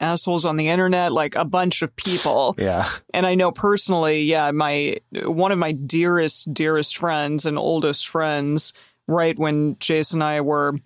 assholes 0.05 0.45
on 0.45 0.57
the 0.57 0.69
internet, 0.69 1.11
like 1.11 1.35
a 1.35 1.45
bunch 1.45 1.81
of 1.81 1.95
people. 1.95 2.55
Yeah. 2.57 2.87
And 3.13 3.25
I 3.25 3.35
know 3.35 3.51
personally, 3.51 4.21
yeah, 4.23 4.51
my 4.51 4.97
one 5.11 5.51
of 5.51 5.57
my 5.57 5.71
dearest, 5.71 6.53
dearest 6.53 6.97
friends 6.97 7.45
and 7.45 7.57
oldest 7.57 8.07
friends, 8.07 8.73
right 9.07 9.37
when 9.37 9.77
Jason 9.79 10.21
and 10.21 10.29
I 10.29 10.41
were 10.41 10.79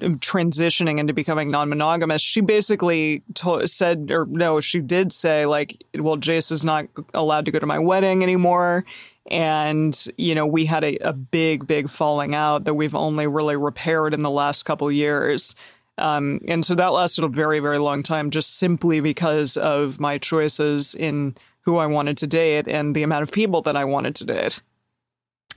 transitioning 0.00 0.98
into 0.98 1.12
becoming 1.12 1.50
non-monogamous, 1.50 2.22
she 2.22 2.40
basically 2.40 3.22
to- 3.34 3.66
said, 3.66 4.10
or 4.10 4.26
no, 4.26 4.60
she 4.60 4.80
did 4.80 5.12
say, 5.12 5.44
like, 5.44 5.84
well, 5.94 6.16
Jase 6.16 6.50
is 6.50 6.64
not 6.64 6.86
allowed 7.12 7.44
to 7.44 7.50
go 7.50 7.58
to 7.58 7.66
my 7.66 7.78
wedding 7.78 8.22
anymore. 8.22 8.84
And, 9.30 9.94
you 10.16 10.34
know, 10.34 10.46
we 10.46 10.64
had 10.64 10.84
a, 10.84 10.96
a 11.06 11.12
big, 11.12 11.66
big 11.66 11.90
falling 11.90 12.34
out 12.34 12.64
that 12.64 12.74
we've 12.74 12.94
only 12.94 13.26
really 13.26 13.56
repaired 13.56 14.14
in 14.14 14.22
the 14.22 14.30
last 14.30 14.62
couple 14.64 14.90
years. 14.90 15.54
Um, 15.98 16.40
and 16.48 16.64
so 16.64 16.74
that 16.74 16.92
lasted 16.92 17.24
a 17.24 17.28
very, 17.28 17.60
very 17.60 17.78
long 17.78 18.02
time 18.02 18.30
just 18.30 18.56
simply 18.56 19.00
because 19.00 19.56
of 19.56 20.00
my 20.00 20.18
choices 20.18 20.94
in 20.94 21.36
who 21.64 21.76
I 21.76 21.86
wanted 21.86 22.16
to 22.18 22.26
date 22.26 22.68
and 22.68 22.94
the 22.94 23.02
amount 23.02 23.22
of 23.22 23.32
people 23.32 23.62
that 23.62 23.76
I 23.76 23.84
wanted 23.84 24.14
to 24.16 24.24
date. 24.24 24.62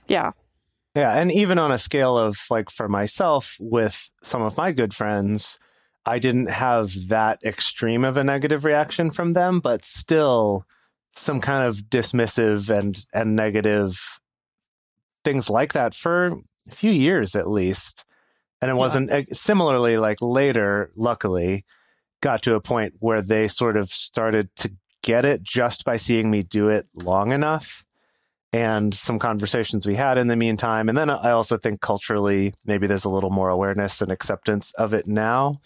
Yeah. 0.06 0.32
Yeah, 0.94 1.18
and 1.18 1.32
even 1.32 1.58
on 1.58 1.72
a 1.72 1.78
scale 1.78 2.16
of 2.16 2.38
like 2.50 2.70
for 2.70 2.88
myself 2.88 3.56
with 3.58 4.10
some 4.22 4.42
of 4.42 4.56
my 4.56 4.70
good 4.70 4.94
friends, 4.94 5.58
I 6.06 6.18
didn't 6.18 6.50
have 6.50 7.08
that 7.08 7.40
extreme 7.44 8.04
of 8.04 8.16
a 8.16 8.22
negative 8.22 8.64
reaction 8.64 9.10
from 9.10 9.32
them, 9.32 9.58
but 9.58 9.84
still 9.84 10.66
some 11.10 11.40
kind 11.40 11.66
of 11.66 11.76
dismissive 11.88 12.70
and 12.70 13.04
and 13.12 13.34
negative 13.34 14.20
things 15.24 15.48
like 15.48 15.72
that 15.72 15.94
for 15.94 16.42
a 16.68 16.70
few 16.70 16.92
years 16.92 17.34
at 17.34 17.50
least. 17.50 18.04
And 18.64 18.70
it 18.70 18.76
wasn't 18.76 19.10
uh, 19.10 19.24
similarly 19.30 19.98
like 19.98 20.22
later, 20.22 20.90
luckily, 20.96 21.66
got 22.22 22.42
to 22.44 22.54
a 22.54 22.60
point 22.62 22.94
where 22.98 23.20
they 23.20 23.46
sort 23.46 23.76
of 23.76 23.90
started 23.90 24.48
to 24.56 24.72
get 25.02 25.26
it 25.26 25.42
just 25.42 25.84
by 25.84 25.98
seeing 25.98 26.30
me 26.30 26.42
do 26.42 26.70
it 26.70 26.86
long 26.94 27.30
enough 27.30 27.84
and 28.54 28.94
some 28.94 29.18
conversations 29.18 29.86
we 29.86 29.96
had 29.96 30.16
in 30.16 30.28
the 30.28 30.34
meantime. 30.34 30.88
And 30.88 30.96
then 30.96 31.10
I 31.10 31.32
also 31.32 31.58
think 31.58 31.82
culturally, 31.82 32.54
maybe 32.64 32.86
there's 32.86 33.04
a 33.04 33.10
little 33.10 33.28
more 33.28 33.50
awareness 33.50 34.00
and 34.00 34.10
acceptance 34.10 34.72
of 34.78 34.94
it 34.94 35.06
now. 35.06 35.60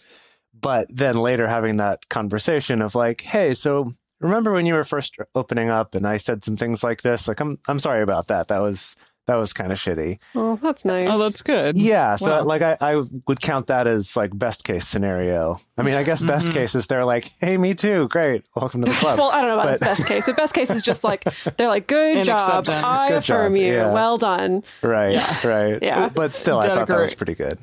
But 0.53 0.87
then 0.89 1.15
later 1.15 1.47
having 1.47 1.77
that 1.77 2.09
conversation 2.09 2.81
of 2.81 2.95
like, 2.95 3.21
hey, 3.21 3.53
so 3.53 3.93
remember 4.19 4.51
when 4.51 4.65
you 4.65 4.73
were 4.73 4.83
first 4.83 5.15
opening 5.35 5.69
up 5.69 5.95
and 5.95 6.05
I 6.05 6.17
said 6.17 6.43
some 6.43 6.57
things 6.57 6.83
like 6.83 7.01
this? 7.01 7.29
Like, 7.29 7.39
I'm 7.39 7.59
I'm 7.69 7.79
sorry 7.79 8.01
about 8.01 8.27
that. 8.27 8.49
That 8.49 8.59
was 8.59 8.97
that 9.29 9.35
was 9.37 9.53
kind 9.53 9.71
of 9.71 9.77
shitty. 9.77 10.17
Oh, 10.35 10.57
that's 10.61 10.83
nice. 10.85 11.07
Oh, 11.09 11.17
that's 11.19 11.41
good. 11.41 11.77
Yeah. 11.77 12.15
So 12.15 12.31
Wow. 12.39 12.43
like 12.45 12.61
I, 12.61 12.77
I 12.81 12.95
would 13.27 13.39
count 13.41 13.67
that 13.67 13.85
as 13.87 14.17
like 14.17 14.37
best 14.37 14.63
case 14.63 14.87
scenario. 14.87 15.59
I 15.77 15.83
mean, 15.83 15.93
I 15.93 16.03
guess 16.03 16.21
best 16.21 16.47
Mhm. 16.47 16.53
case 16.53 16.73
is 16.75 16.87
they're 16.87 17.05
like, 17.05 17.29
hey, 17.39 17.57
me 17.57 17.75
too. 17.75 18.07
Great. 18.07 18.45
Welcome 18.55 18.81
to 18.83 18.91
the 18.91 18.97
club. 18.97 19.19
well, 19.19 19.29
I 19.29 19.41
don't 19.41 19.49
know 19.49 19.59
about 19.59 19.79
But- 19.79 19.79
best 19.81 20.07
case, 20.07 20.25
but 20.25 20.35
best 20.35 20.53
case 20.53 20.71
is 20.71 20.81
just 20.81 21.03
like 21.03 21.23
they're 21.57 21.67
like, 21.67 21.85
"Good 21.87 22.17
In 22.17 22.23
job, 22.23 22.39
acceptance. 22.39 22.83
I 22.83 23.09
Good 23.09 23.17
affirm 23.19 23.53
job, 23.53 23.61
you, 23.61 23.73
yeah. 23.73 23.93
well 23.93 24.17
done." 24.17 24.63
right. 24.81 25.13
Yeah. 25.13 25.47
Right. 25.47 25.79
Yeah. 25.89 26.09
But 26.09 26.35
still, 26.35 26.57
I 26.57 26.61
thought 26.61 26.87
that 26.87 26.99
was 26.99 27.13
pretty 27.13 27.35
good. 27.35 27.59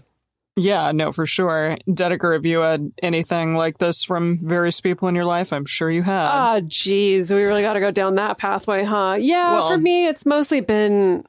Yeah, 0.58 0.90
no, 0.92 1.12
for 1.12 1.26
sure. 1.26 1.76
Dedeker, 1.86 2.32
have 2.32 2.46
you 2.46 2.60
had 2.60 2.90
anything 3.02 3.56
like 3.56 3.76
this 3.76 4.02
from 4.04 4.38
various 4.42 4.80
people 4.80 5.06
in 5.06 5.14
your 5.14 5.26
life? 5.26 5.52
I'm 5.52 5.66
sure 5.66 5.90
you 5.90 6.02
have. 6.02 6.30
Ah, 6.32 6.60
geez, 6.66 7.30
we 7.30 7.42
really 7.42 7.60
got 7.60 7.74
to 7.74 7.80
go 7.80 7.90
down 7.90 8.14
that 8.14 8.38
pathway, 8.38 8.82
huh? 8.82 9.16
Yeah, 9.20 9.52
Well- 9.52 9.68
for 9.68 9.76
me, 9.76 10.06
it's 10.06 10.24
mostly 10.24 10.60
been. 10.62 11.26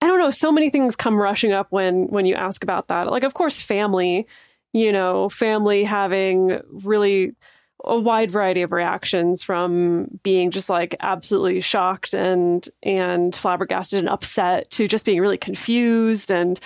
I 0.00 0.06
don't 0.06 0.18
know. 0.18 0.30
So 0.30 0.50
many 0.50 0.70
things 0.70 0.96
come 0.96 1.20
rushing 1.20 1.52
up 1.52 1.68
when 1.70 2.08
when 2.08 2.26
you 2.26 2.34
ask 2.34 2.62
about 2.62 2.88
that. 2.88 3.06
Like, 3.06 3.22
of 3.22 3.34
course, 3.34 3.60
family. 3.60 4.26
You 4.74 4.90
know, 4.90 5.28
family 5.28 5.84
having 5.84 6.60
really 6.70 7.34
a 7.84 7.98
wide 7.98 8.30
variety 8.30 8.62
of 8.62 8.72
reactions 8.72 9.42
from 9.42 10.06
being 10.22 10.50
just 10.50 10.70
like 10.70 10.94
absolutely 11.00 11.60
shocked 11.60 12.14
and 12.14 12.68
and 12.82 13.34
flabbergasted 13.34 13.98
and 13.98 14.08
upset 14.08 14.70
to 14.70 14.88
just 14.88 15.04
being 15.04 15.20
really 15.20 15.38
confused 15.38 16.30
and 16.30 16.58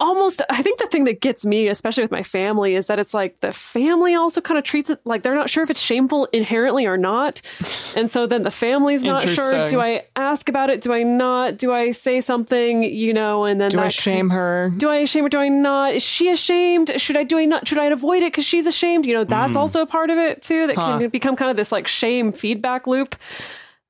almost 0.00 0.42
i 0.50 0.62
think 0.62 0.80
the 0.80 0.86
thing 0.88 1.04
that 1.04 1.20
gets 1.20 1.46
me 1.46 1.68
especially 1.68 2.02
with 2.02 2.10
my 2.10 2.24
family 2.24 2.74
is 2.74 2.86
that 2.86 2.98
it's 2.98 3.14
like 3.14 3.38
the 3.38 3.52
family 3.52 4.12
also 4.14 4.40
kind 4.40 4.58
of 4.58 4.64
treats 4.64 4.90
it 4.90 5.00
like 5.04 5.22
they're 5.22 5.34
not 5.36 5.48
sure 5.48 5.62
if 5.62 5.70
it's 5.70 5.80
shameful 5.80 6.24
inherently 6.32 6.86
or 6.86 6.96
not 6.96 7.40
and 7.96 8.10
so 8.10 8.26
then 8.26 8.42
the 8.42 8.50
family's 8.50 9.04
not 9.04 9.22
sure 9.22 9.64
do 9.66 9.80
i 9.80 10.04
ask 10.16 10.48
about 10.48 10.70
it 10.70 10.80
do 10.80 10.92
i 10.92 11.04
not 11.04 11.56
do 11.56 11.72
i 11.72 11.92
say 11.92 12.20
something 12.20 12.82
you 12.82 13.12
know 13.14 13.44
and 13.44 13.60
then 13.60 13.70
Do 13.70 13.78
I 13.78 13.88
shame 13.88 14.30
her? 14.30 14.72
do 14.76 14.90
I 14.90 15.04
shame 15.04 15.22
her? 15.24 15.28
Do 15.28 15.38
I 15.38 15.48
not? 15.48 15.94
Is 15.94 16.02
she 16.02 16.30
ashamed? 16.30 16.90
Should 17.00 17.16
I 17.16 17.22
do 17.22 17.38
I 17.38 17.44
not? 17.44 17.66
Should 17.68 17.78
I 17.78 17.84
avoid 17.86 18.22
it 18.22 18.32
because 18.32 18.44
she's 18.44 18.66
ashamed? 18.66 19.06
You 19.06 19.14
know, 19.14 19.24
that's 19.24 19.54
also 19.56 19.82
a 19.82 19.86
part 19.86 20.10
of 20.10 20.18
it 20.18 20.42
too. 20.42 20.66
That 20.66 20.76
Huh. 20.76 20.98
can 20.98 21.08
become 21.10 21.36
kind 21.36 21.50
of 21.50 21.56
this 21.56 21.70
like 21.72 21.86
shame 21.86 22.32
feedback 22.32 22.86
loop 22.86 23.14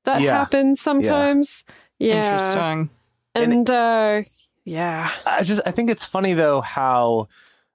that 0.05 0.21
Yeah. 0.21 0.33
happens 0.37 0.81
sometimes. 0.81 1.65
Yeah, 1.99 2.17
Interesting. 2.17 2.91
and 3.35 3.71
uh, 3.71 4.23
yeah, 4.65 5.11
I 5.27 5.43
just 5.43 5.61
I 5.67 5.71
think 5.71 5.91
it's 5.91 6.05
funny 6.05 6.33
though 6.33 6.61
how 6.61 7.29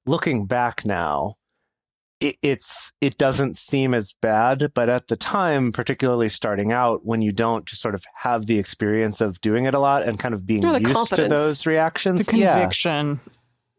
looking 0.06 0.46
back 0.46 0.86
now 0.86 1.36
it, 2.20 2.38
it's 2.42 2.92
it 3.02 3.18
doesn't 3.18 3.56
seem 3.56 3.94
as 3.94 4.14
bad 4.22 4.72
but 4.74 4.90
at 4.90 5.08
the 5.08 5.16
time 5.16 5.72
particularly 5.72 6.30
starting 6.30 6.72
out 6.72 7.06
when 7.06 7.22
you 7.22 7.32
don't 7.32 7.66
just 7.66 7.82
sort 7.82 7.96
of 7.96 8.04
have 8.16 8.46
the 8.46 8.60
experience 8.60 9.22
of 9.22 9.40
doing 9.42 9.66
it 9.66 9.74
a 9.74 9.80
lot 9.80 10.04
and 10.04 10.20
kind 10.20 10.34
of 10.34 10.46
being 10.46 10.64
used 10.64 11.16
to 11.16 11.28
those 11.28 11.66
reactions 11.66 12.26
The 12.26 12.38
yeah. 12.38 12.54
conviction. 12.54 13.20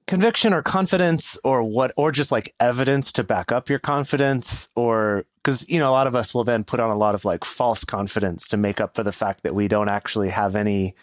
conviction 0.07 0.53
or 0.55 0.63
confidence 0.63 1.39
or 1.45 1.63
what 1.63 1.93
or 1.97 2.13
just 2.13 2.33
like 2.33 2.53
evidence 2.61 3.13
to 3.13 3.25
back 3.25 3.53
up 3.53 3.69
your 3.69 3.79
confidence 3.79 4.69
or 4.75 5.25
because 5.43 5.69
you 5.69 5.79
know 5.79 5.91
a 5.91 5.93
lot 5.93 6.07
of 6.07 6.17
us 6.17 6.35
will 6.35 6.45
then 6.45 6.65
put 6.65 6.81
on 6.81 6.91
a 6.91 6.97
lot 6.97 7.15
of 7.15 7.25
like 7.25 7.45
false 7.45 7.85
confidence 7.85 8.47
to 8.49 8.57
make 8.57 8.81
up 8.81 8.95
for 8.95 9.03
the 9.03 9.13
fact 9.13 9.43
that 9.43 9.55
we 9.55 9.69
don't 9.69 9.89
actually 9.89 10.31
have 10.31 10.57
any 10.57 10.95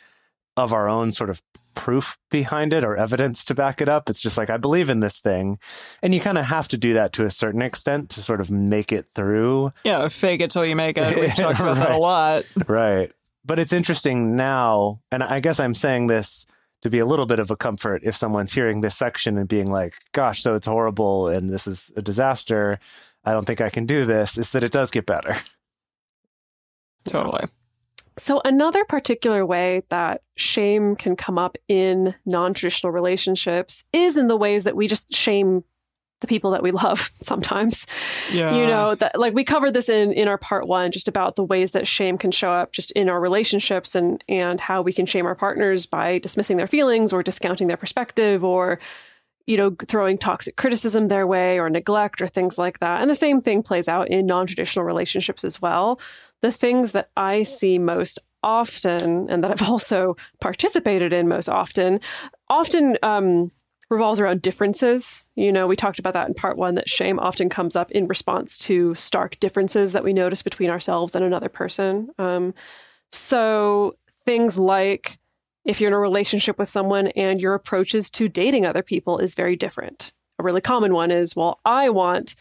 of 0.56 0.74
our 0.74 0.90
own 0.90 1.12
sort 1.12 1.30
of 1.30 1.42
proof 1.78 2.18
behind 2.30 2.74
it 2.74 2.84
or 2.84 2.98
evidence 2.98 3.46
to 3.46 3.54
back 3.56 3.80
it 3.82 3.88
up 3.88 4.10
it's 4.10 4.20
just 4.20 4.38
like 4.38 4.50
i 4.50 4.58
believe 4.58 4.90
in 4.90 5.00
this 5.00 5.20
thing 5.20 5.58
and 6.02 6.14
you 6.14 6.20
kind 6.20 6.38
of 6.38 6.46
have 6.46 6.68
to 6.68 6.78
do 6.78 6.94
that 6.94 7.14
to 7.14 7.24
a 7.24 7.30
certain 7.30 7.62
extent 7.62 8.10
to 8.10 8.22
sort 8.22 8.42
of 8.42 8.50
make 8.52 8.92
it 8.92 9.06
through 9.14 9.72
Yeah, 9.84 10.08
fake 10.08 10.42
it 10.42 10.50
till 10.50 10.66
you 10.66 10.76
make 10.76 10.98
it. 10.98 11.16
We've 11.16 11.36
talked 11.36 11.60
about 11.60 11.78
that 11.78 11.92
a 11.92 11.98
lot. 11.98 12.44
Right. 12.68 13.12
But 13.46 13.60
it's 13.60 13.72
interesting 13.72 14.36
now, 14.36 15.00
and 15.12 15.24
I 15.24 15.40
guess 15.40 15.60
I'm 15.60 15.74
saying 15.74 16.08
this 16.08 16.46
to 16.82 16.90
be 16.90 17.00
a 17.00 17.06
little 17.06 17.26
bit 17.26 17.40
of 17.40 17.50
a 17.50 17.56
comfort 17.56 18.02
if 18.04 18.16
someone's 18.16 18.54
hearing 18.54 18.82
this 18.82 18.96
section 18.96 19.38
and 19.38 19.48
being 19.48 19.72
like, 19.72 19.96
gosh, 20.12 20.44
so 20.44 20.56
it's 20.56 20.68
horrible 20.68 21.28
and 21.28 21.50
this 21.50 21.68
is 21.68 21.92
a 21.96 22.02
disaster. 22.02 22.80
I 23.24 23.34
don't 23.34 23.46
think 23.46 23.62
I 23.62 23.70
can 23.70 23.86
do 23.86 24.06
this, 24.06 24.38
is 24.38 24.52
that 24.52 24.64
it 24.64 24.72
does 24.72 24.92
get 24.92 25.06
better. 25.06 25.36
Totally. 27.06 27.46
So, 28.18 28.42
another 28.44 28.84
particular 28.86 29.46
way 29.46 29.84
that 29.90 30.22
shame 30.36 30.96
can 30.96 31.16
come 31.16 31.38
up 31.38 31.58
in 31.68 32.16
non 32.26 32.54
traditional 32.54 32.92
relationships 32.92 33.86
is 33.94 34.18
in 34.18 34.28
the 34.28 34.38
ways 34.38 34.64
that 34.64 34.76
we 34.76 34.88
just 34.88 35.14
shame 35.14 35.64
the 36.22 36.28
people 36.28 36.50
that 36.52 36.64
we 36.64 36.72
love 36.72 37.00
sometimes. 37.12 37.86
Yeah. 38.34 38.56
you 38.56 38.66
know, 38.66 38.96
that 38.96 39.20
like 39.20 39.34
we 39.34 39.44
covered 39.44 39.74
this 39.74 39.88
in 39.88 40.12
in 40.14 40.28
our 40.28 40.38
part 40.38 40.68
one, 40.68 40.92
just 40.92 41.08
about 41.08 41.36
the 41.36 41.44
ways 41.44 41.72
that 41.72 41.86
shame 41.86 42.18
can 42.18 42.32
show 42.32 42.52
up 42.52 42.72
just 42.72 42.92
in 42.92 43.08
our 43.10 43.20
relationships 43.20 43.96
and 43.96 44.24
and 44.28 44.60
how 44.60 44.82
we 44.82 44.94
can 44.94 45.06
shame 45.06 45.26
our 45.26 45.36
partners 45.36 45.86
by 45.86 46.18
dismissing 46.20 46.58
their 46.58 46.68
feelings 46.68 47.14
or 47.14 47.22
discounting 47.22 47.68
their 47.68 47.78
perspective 47.78 48.44
or 48.44 48.80
you 49.48 49.56
know, 49.56 49.74
throwing 49.88 50.18
toxic 50.18 50.58
criticism 50.58 51.08
their 51.08 51.26
way 51.26 51.58
or 51.58 51.70
neglect 51.70 52.22
or 52.22 52.28
things 52.28 52.58
like 52.58 52.80
that. 52.80 53.02
And 53.02 53.10
the 53.10 53.16
same 53.16 53.40
thing 53.40 53.64
plays 53.64 53.88
out 53.88 54.10
in 54.10 54.26
non 54.26 54.46
traditional 54.46 54.84
relationships 54.84 55.46
as 55.46 55.62
well. 55.62 56.00
The 56.42 56.52
things 56.52 56.92
that 56.92 57.10
I 57.18 57.44
see 57.44 57.80
most 57.80 58.20
often 58.44 59.30
and 59.30 59.44
that 59.44 59.52
I've 59.52 59.70
also 59.70 60.16
participated 60.40 61.14
in 61.14 61.28
most 61.28 61.50
often, 61.50 62.00
often 62.50 62.98
um, 63.04 63.52
revolves 63.90 64.20
around 64.20 64.42
differences. 64.42 65.26
You 65.36 65.52
know, 65.52 65.68
we 65.68 65.76
talked 65.76 66.00
about 66.00 66.14
that 66.14 66.28
in 66.28 66.34
part 66.34 66.58
one 66.58 66.76
that 66.76 66.90
shame 66.90 67.20
often 67.20 67.50
comes 67.50 67.76
up 67.76 67.92
in 67.92 68.08
response 68.08 68.58
to 68.60 68.96
stark 68.96 69.40
differences 69.40 69.94
that 69.94 70.04
we 70.04 70.14
notice 70.14 70.42
between 70.42 70.70
ourselves 70.70 71.16
and 71.16 71.24
another 71.24 71.50
person. 71.50 72.10
Um, 72.18 72.54
so 73.12 73.96
things 74.26 74.58
like 74.58 75.20
if 75.64 75.80
you're 75.80 75.90
in 75.90 75.94
a 75.94 76.00
relationship 76.00 76.58
with 76.58 76.70
someone 76.70 77.08
and 77.08 77.42
your 77.42 77.54
approaches 77.54 78.10
to 78.12 78.30
dating 78.30 78.66
other 78.66 78.84
people 78.84 79.20
is 79.20 79.36
very 79.36 79.56
different. 79.56 80.14
A 80.40 80.44
really 80.44 80.62
common 80.62 80.94
one 80.94 81.12
is, 81.12 81.36
well, 81.36 81.60
I 81.66 81.90
want 81.90 82.36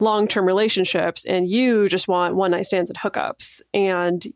long 0.00 0.28
term 0.28 0.46
relationships 0.46 1.24
and 1.24 1.48
you 1.48 1.88
just 1.88 2.08
want 2.08 2.34
one 2.34 2.52
night 2.52 2.66
stands 2.66 2.90
and 2.90 2.98
hookups. 2.98 3.62
And 3.74 4.26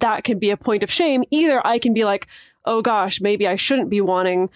that 0.00 0.24
can 0.24 0.38
be 0.38 0.50
a 0.50 0.56
point 0.56 0.82
of 0.82 0.90
shame. 0.90 1.24
Either 1.30 1.64
I 1.66 1.78
can 1.78 1.94
be 1.94 2.04
like, 2.04 2.26
oh 2.64 2.82
gosh, 2.82 3.20
maybe 3.20 3.46
I 3.46 3.56
shouldn't 3.56 3.90
be 3.90 4.00
wanting 4.00 4.50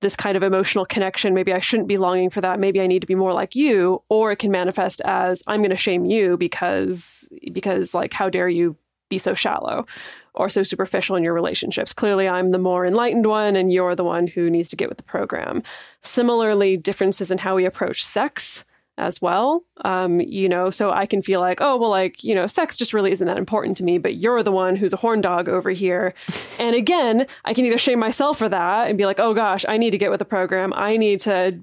this 0.00 0.16
kind 0.16 0.36
of 0.36 0.42
emotional 0.42 0.86
connection. 0.86 1.34
Maybe 1.34 1.52
I 1.52 1.58
shouldn't 1.58 1.88
be 1.88 1.98
longing 1.98 2.30
for 2.30 2.40
that. 2.40 2.58
Maybe 2.58 2.80
I 2.80 2.86
need 2.86 3.00
to 3.00 3.06
be 3.06 3.14
more 3.14 3.34
like 3.34 3.54
you. 3.54 4.02
Or 4.08 4.32
it 4.32 4.36
can 4.36 4.50
manifest 4.50 5.02
as 5.02 5.42
I'm 5.46 5.60
going 5.60 5.70
to 5.70 5.76
shame 5.76 6.06
you 6.06 6.36
because, 6.38 7.28
because 7.52 7.94
like, 7.94 8.14
how 8.14 8.30
dare 8.30 8.48
you 8.48 8.76
be 9.10 9.18
so 9.18 9.34
shallow 9.34 9.86
or 10.32 10.48
so 10.48 10.62
superficial 10.62 11.16
in 11.16 11.24
your 11.24 11.34
relationships. 11.34 11.92
Clearly, 11.92 12.26
I'm 12.26 12.50
the 12.50 12.58
more 12.58 12.86
enlightened 12.86 13.26
one, 13.26 13.56
and 13.56 13.70
you're 13.70 13.96
the 13.96 14.04
one 14.04 14.28
who 14.28 14.48
needs 14.48 14.68
to 14.68 14.76
get 14.76 14.88
with 14.88 14.96
the 14.96 15.04
program. 15.04 15.62
Similarly, 16.00 16.78
differences 16.78 17.30
in 17.30 17.38
how 17.38 17.56
we 17.56 17.66
approach 17.66 18.04
sex 18.04 18.64
as 18.98 19.22
well. 19.22 19.62
Um, 19.84 20.20
you 20.20 20.48
know, 20.48 20.68
so 20.70 20.90
I 20.90 21.06
can 21.06 21.22
feel 21.22 21.40
like, 21.40 21.60
oh, 21.60 21.76
well, 21.76 21.90
like, 21.90 22.22
you 22.22 22.34
know, 22.34 22.46
sex 22.46 22.76
just 22.76 22.92
really 22.92 23.10
isn't 23.12 23.26
that 23.26 23.38
important 23.38 23.76
to 23.78 23.84
me, 23.84 23.96
but 23.98 24.16
you're 24.16 24.42
the 24.42 24.52
one 24.52 24.76
who's 24.76 24.92
a 24.92 24.96
horn 24.98 25.20
dog 25.20 25.48
over 25.48 25.70
here. 25.70 26.12
and 26.58 26.76
again, 26.76 27.26
I 27.44 27.54
can 27.54 27.64
either 27.64 27.78
shame 27.78 27.98
myself 27.98 28.38
for 28.38 28.48
that 28.48 28.88
and 28.88 28.98
be 28.98 29.06
like, 29.06 29.18
oh 29.20 29.32
gosh, 29.34 29.64
I 29.68 29.76
need 29.78 29.90
to 29.92 29.98
get 29.98 30.10
with 30.10 30.18
the 30.18 30.24
program. 30.26 30.72
I 30.74 30.96
need 30.96 31.20
to 31.20 31.60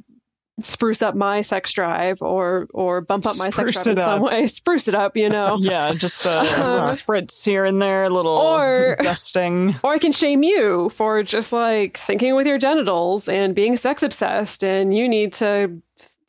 spruce 0.64 1.04
up 1.04 1.14
my 1.14 1.40
sex 1.44 1.72
drive 1.72 2.20
or 2.24 2.68
or 2.74 3.00
bump 3.00 3.28
up 3.28 3.36
my 3.38 3.52
sex 3.52 3.74
drive 3.74 3.88
in 3.96 4.04
some 4.04 4.24
up. 4.24 4.32
way, 4.32 4.48
spruce 4.48 4.88
it 4.88 4.96
up, 4.96 5.16
you 5.16 5.30
know. 5.30 5.58
Yeah, 5.62 5.94
just 5.94 6.26
a 6.26 6.42
little 6.42 6.88
spritz 6.88 7.46
here 7.46 7.64
and 7.66 7.80
there, 7.80 8.06
a 8.06 8.10
little 8.10 8.32
Or- 8.32 8.98
dusting. 9.00 9.76
Or 9.84 9.94
I 9.94 10.00
can 10.00 10.12
shame 10.12 10.42
you 10.42 10.90
for 10.90 11.22
just 11.22 11.54
like 11.54 11.98
thinking 11.98 12.34
with 12.34 12.48
your 12.48 12.58
genitals 12.58 13.30
and 13.30 13.54
being 13.54 13.78
sex 13.78 14.02
obsessed, 14.02 14.64
and 14.64 14.98
you 14.98 15.08
need 15.08 15.32
to, 15.34 15.80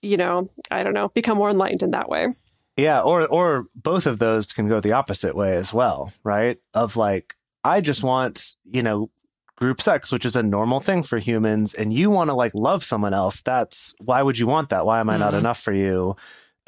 you 0.03 0.17
know, 0.17 0.49
I 0.71 0.83
don't 0.83 0.95
know, 0.95 1.09
become 1.09 1.39
more 1.39 1.51
enlightened 1.51 1.83
in 1.83 1.91
that 1.93 2.09
way. 2.09 2.29
Yeah, 2.77 3.01
or 3.01 3.27
or 3.27 3.67
both 3.75 4.07
of 4.07 4.19
those 4.19 4.53
can 4.53 4.69
go 4.69 4.79
the 4.81 4.93
opposite 4.93 5.35
way 5.35 5.57
as 5.57 5.75
well, 5.75 6.13
right? 6.23 6.59
Of 6.75 6.97
like, 6.97 7.35
I 7.65 7.81
just 7.81 8.03
want, 8.05 8.55
you 8.71 8.83
know, 8.83 9.11
group 9.57 9.81
sex, 9.81 10.13
which 10.13 10.25
is 10.25 10.37
a 10.37 10.43
normal 10.45 10.79
thing 10.79 11.03
for 11.03 11.19
humans, 11.19 11.75
and 11.75 11.93
you 11.93 12.09
want 12.11 12.31
to 12.31 12.35
like 12.35 12.55
love 12.55 12.85
someone 12.85 13.13
else. 13.15 13.43
That's 13.43 13.95
why 13.99 14.23
would 14.23 14.39
you 14.39 14.47
want 14.47 14.69
that? 14.69 14.87
Why 14.87 15.01
am 15.01 15.11
I 15.11 15.17
not 15.17 15.35
Mhm. 15.35 15.39
enough 15.39 15.59
for 15.61 15.73
you? 15.73 16.15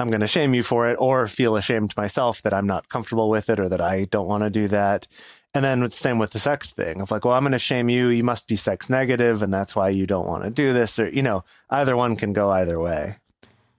I'm 0.00 0.08
going 0.08 0.22
to 0.22 0.26
shame 0.26 0.54
you 0.54 0.62
for 0.62 0.88
it 0.88 0.96
or 0.98 1.26
feel 1.28 1.56
ashamed 1.56 1.94
myself 1.96 2.40
that 2.42 2.54
I'm 2.54 2.66
not 2.66 2.88
comfortable 2.88 3.28
with 3.28 3.50
it 3.50 3.60
or 3.60 3.68
that 3.68 3.82
I 3.82 4.06
don't 4.06 4.26
want 4.26 4.42
to 4.44 4.50
do 4.50 4.66
that. 4.68 5.06
And 5.52 5.64
then 5.64 5.80
with, 5.80 5.96
same 5.96 6.18
with 6.18 6.30
the 6.30 6.38
sex 6.38 6.70
thing 6.70 7.00
of 7.00 7.10
like, 7.10 7.24
well, 7.24 7.34
I'm 7.34 7.42
going 7.42 7.52
to 7.52 7.58
shame 7.58 7.88
you. 7.88 8.08
You 8.08 8.22
must 8.22 8.46
be 8.46 8.56
sex 8.56 8.88
negative 8.88 9.42
and 9.42 9.52
that's 9.52 9.74
why 9.74 9.88
you 9.88 10.06
don't 10.06 10.26
want 10.26 10.44
to 10.44 10.50
do 10.50 10.72
this. 10.72 10.98
Or, 10.98 11.08
you 11.08 11.22
know, 11.22 11.44
either 11.70 11.96
one 11.96 12.14
can 12.16 12.32
go 12.32 12.50
either 12.50 12.78
way. 12.78 13.16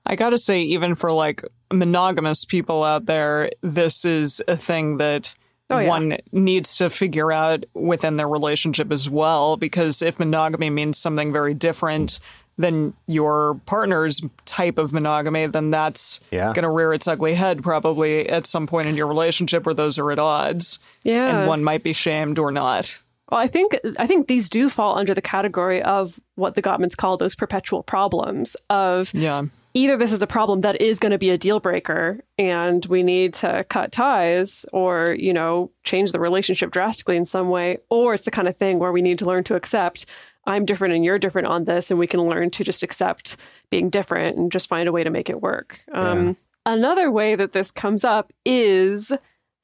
I 0.05 0.15
gotta 0.15 0.39
say, 0.39 0.61
even 0.63 0.95
for 0.95 1.11
like 1.13 1.43
monogamous 1.71 2.43
people 2.43 2.83
out 2.83 3.05
there, 3.05 3.51
this 3.61 4.03
is 4.03 4.41
a 4.47 4.57
thing 4.57 4.97
that 4.97 5.35
Oh, 5.71 5.79
yeah. 5.79 5.87
one 5.87 6.17
needs 6.33 6.75
to 6.77 6.89
figure 6.89 7.31
out 7.31 7.63
within 7.73 8.17
their 8.17 8.27
relationship 8.27 8.91
as 8.91 9.09
well. 9.09 9.55
Because 9.55 10.01
if 10.01 10.19
monogamy 10.19 10.69
means 10.69 10.97
something 10.97 11.31
very 11.31 11.53
different 11.53 12.19
than 12.57 12.93
your 13.07 13.59
partner's 13.65 14.21
type 14.45 14.77
of 14.77 14.93
monogamy, 14.93 15.47
then 15.47 15.71
that's 15.71 16.19
Yeah. 16.31 16.51
gonna 16.53 16.71
rear 16.71 16.93
its 16.93 17.07
ugly 17.07 17.33
head 17.33 17.63
probably 17.63 18.27
at 18.29 18.45
some 18.45 18.67
point 18.67 18.87
in 18.87 18.95
your 18.95 19.07
relationship 19.07 19.65
where 19.65 19.73
those 19.73 19.97
are 19.97 20.11
at 20.11 20.19
odds. 20.19 20.77
Yeah. 21.03 21.39
And 21.39 21.47
one 21.47 21.63
might 21.63 21.83
be 21.83 21.93
shamed 21.93 22.37
or 22.37 22.51
not. 22.51 22.99
Well, 23.31 23.39
I 23.39 23.47
think 23.47 23.77
I 23.97 24.05
think 24.07 24.27
these 24.27 24.49
do 24.49 24.67
fall 24.69 24.97
under 24.97 25.13
the 25.13 25.21
category 25.21 25.81
of 25.81 26.19
what 26.35 26.55
the 26.55 26.61
Gottmans 26.61 26.97
call 26.97 27.15
those 27.17 27.33
perpetual 27.33 27.81
problems 27.81 28.57
of 28.69 29.11
Yeah. 29.13 29.43
either 29.73 29.95
this 29.95 30.11
is 30.11 30.21
a 30.21 30.27
problem 30.27 30.61
that 30.61 30.81
is 30.81 30.99
going 30.99 31.13
to 31.13 31.17
be 31.17 31.29
a 31.29 31.37
deal 31.37 31.61
breaker 31.61 32.19
and 32.37 32.85
we 32.87 33.03
need 33.03 33.33
to 33.35 33.63
cut 33.69 33.93
ties 33.93 34.65
or, 34.73 35.15
you 35.17 35.31
know, 35.31 35.71
change 35.85 36.11
the 36.11 36.19
relationship 36.19 36.71
drastically 36.71 37.15
in 37.15 37.23
some 37.23 37.47
way, 37.49 37.77
or 37.89 38.13
it's 38.13 38.25
the 38.25 38.31
kind 38.31 38.49
of 38.49 38.57
thing 38.57 38.79
where 38.79 38.91
we 38.91 39.01
need 39.01 39.17
to 39.19 39.25
learn 39.25 39.45
to 39.45 39.55
accept 39.55 40.05
I'm 40.45 40.65
different 40.65 40.93
and 40.93 41.05
you're 41.05 41.19
different 41.19 41.47
on 41.47 41.65
this 41.65 41.91
and 41.91 41.99
we 41.99 42.07
can 42.07 42.21
learn 42.21 42.49
to 42.51 42.63
just 42.63 42.83
accept 42.83 43.37
being 43.69 43.89
different 43.89 44.37
and 44.37 44.51
just 44.51 44.67
find 44.67 44.89
a 44.89 44.91
way 44.91 45.03
to 45.03 45.09
make 45.09 45.29
it 45.29 45.41
work. 45.41 45.81
Um, 45.91 46.37
another 46.65 47.11
way 47.11 47.35
that 47.35 47.51
this 47.51 47.71
comes 47.71 48.03
up 48.03 48.33
is 48.45 49.13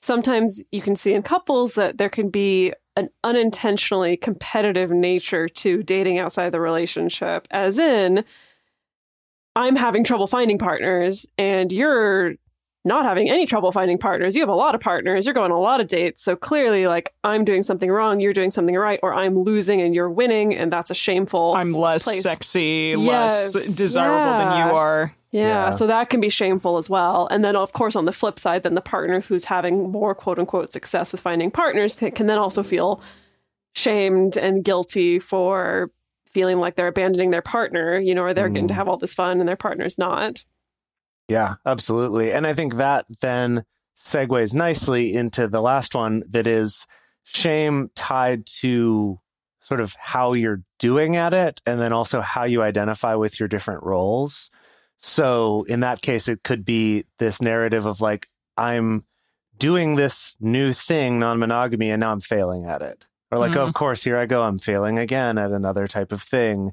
sometimes 0.02 0.64
you 0.72 0.82
can 0.82 0.96
see 0.96 1.14
in 1.14 1.24
couples 1.24 1.74
that 1.74 1.98
there 1.98 2.10
can 2.10 2.30
be 2.30 2.74
an 2.96 3.10
unintentionally 3.24 4.18
competitive 4.18 4.92
nature 4.92 5.48
to 5.48 5.84
dating 5.84 6.18
outside 6.18 6.52
the 6.52 6.60
relationship, 6.60 7.48
as 7.52 7.78
in, 7.78 8.24
I'm 9.56 9.76
having 9.76 10.04
trouble 10.04 10.28
finding 10.28 10.58
partners 10.60 11.26
and 11.38 11.72
you're 11.72 12.36
not 12.88 13.06
having 13.06 13.30
any 13.30 13.46
trouble 13.46 13.72
finding 13.72 13.98
partners. 13.98 14.36
You 14.36 14.42
have 14.42 14.50
a 14.50 14.56
lot 14.56 14.76
of 14.76 14.82
partners, 14.82 15.26
you're 15.26 15.34
going 15.34 15.52
on 15.52 15.58
a 15.58 15.62
lot 15.62 15.82
of 15.82 15.88
dates. 15.88 16.24
So 16.24 16.36
clearly, 16.36 16.88
like, 16.88 17.14
I'm 17.24 17.46
doing 17.46 17.64
something 17.64 17.92
wrong, 17.92 18.20
you're 18.20 18.34
doing 18.34 18.52
something 18.52 18.76
right, 18.76 19.00
or 19.04 19.14
I'm 19.14 19.38
losing 19.38 19.82
and 19.82 19.94
you're 19.94 20.10
winning, 20.10 20.56
and 20.56 20.72
that's 20.72 20.90
a 20.90 20.96
shameful. 20.96 21.54
I'm 21.54 21.74
less 21.74 22.06
place. 22.06 22.24
sexy, 22.24 22.96
Yes, 22.98 23.56
less 23.56 23.68
desirable 23.76 24.40
than 24.40 24.68
you 24.68 24.74
are. 24.74 25.14
Yeah, 25.32 25.48
Yeah. 25.48 25.70
so 25.72 25.88
that 25.88 26.10
can 26.10 26.22
be 26.22 26.30
shameful 26.30 26.78
as 26.78 26.90
well. 26.90 27.28
And 27.30 27.44
then, 27.44 27.56
of 27.56 27.74
course, 27.74 27.96
on 27.96 28.06
the 28.06 28.14
flip 28.14 28.40
side, 28.40 28.64
then 28.64 28.76
the 28.76 28.82
partner 28.82 29.22
who's 29.22 29.46
having 29.46 29.92
more 29.92 30.16
quote 30.16 30.40
unquote 30.40 30.72
success 30.72 31.12
with 31.12 31.22
finding 31.22 31.52
partners 31.52 31.96
can 31.96 32.12
can 32.12 32.28
then 32.28 32.38
also 32.38 32.64
feel 32.64 33.02
shamed 33.76 34.38
and 34.38 34.64
guilty 34.64 35.20
for 35.20 35.92
feeling 36.28 36.58
like 36.60 36.76
they're 36.76 36.88
abandoning 36.88 37.30
their 37.30 37.42
partner, 37.42 38.00
you 38.00 38.16
know, 38.16 38.24
or 38.24 38.34
they're 38.34 38.50
getting 38.50 38.68
to 38.68 38.74
mm. 38.74 38.78
have 38.78 38.88
all 38.88 38.98
this 38.98 39.14
fun 39.14 39.40
and 39.40 39.48
their 39.48 39.56
partner's 39.56 39.98
not. 39.98 40.46
Yeah, 41.28 41.56
absolutely. 41.66 42.32
And 42.32 42.48
I 42.48 42.54
think 42.54 42.76
that 42.76 43.06
then 43.22 43.66
segues 43.96 44.54
nicely 44.54 45.14
into 45.14 45.48
the 45.48 45.62
last 45.62 45.94
one 45.96 46.24
that 46.30 46.48
is 46.48 46.86
shame 47.24 47.90
tied 47.96 48.46
to 48.46 49.20
sort 49.60 49.82
of 49.82 49.96
how 50.00 50.34
you're 50.34 50.62
doing 50.80 51.18
at 51.18 51.34
it 51.34 51.62
and 51.66 51.80
then 51.82 51.92
also 51.92 52.22
how 52.22 52.46
you 52.46 52.62
identify 52.62 53.16
with 53.16 53.40
your 53.40 53.50
different 53.50 53.84
roles. 53.84 54.50
So 54.96 55.64
in 55.68 55.82
that 55.82 56.02
case, 56.02 56.28
it 56.30 56.44
could 56.44 56.64
be 56.64 57.06
this 57.20 57.42
narrative 57.42 57.86
of 57.86 58.00
like, 58.00 58.28
I'm 58.56 59.04
doing 59.58 59.96
this 59.96 60.34
new 60.40 60.72
thing, 60.72 61.20
non 61.20 61.40
monogamy, 61.40 61.90
and 61.90 62.00
now 62.00 62.12
I'm 62.12 62.22
failing 62.22 62.66
at 62.66 62.82
it. 62.82 63.06
Or 63.32 63.40
like, 63.40 63.52
Mhm. 63.52 63.68
of 63.68 63.74
course, 63.74 64.04
here 64.04 64.18
I 64.18 64.26
go, 64.26 64.44
I'm 64.44 64.58
failing 64.60 64.98
again 64.98 65.38
at 65.38 65.52
another 65.52 65.88
type 65.88 66.12
of 66.14 66.22
thing. 66.22 66.72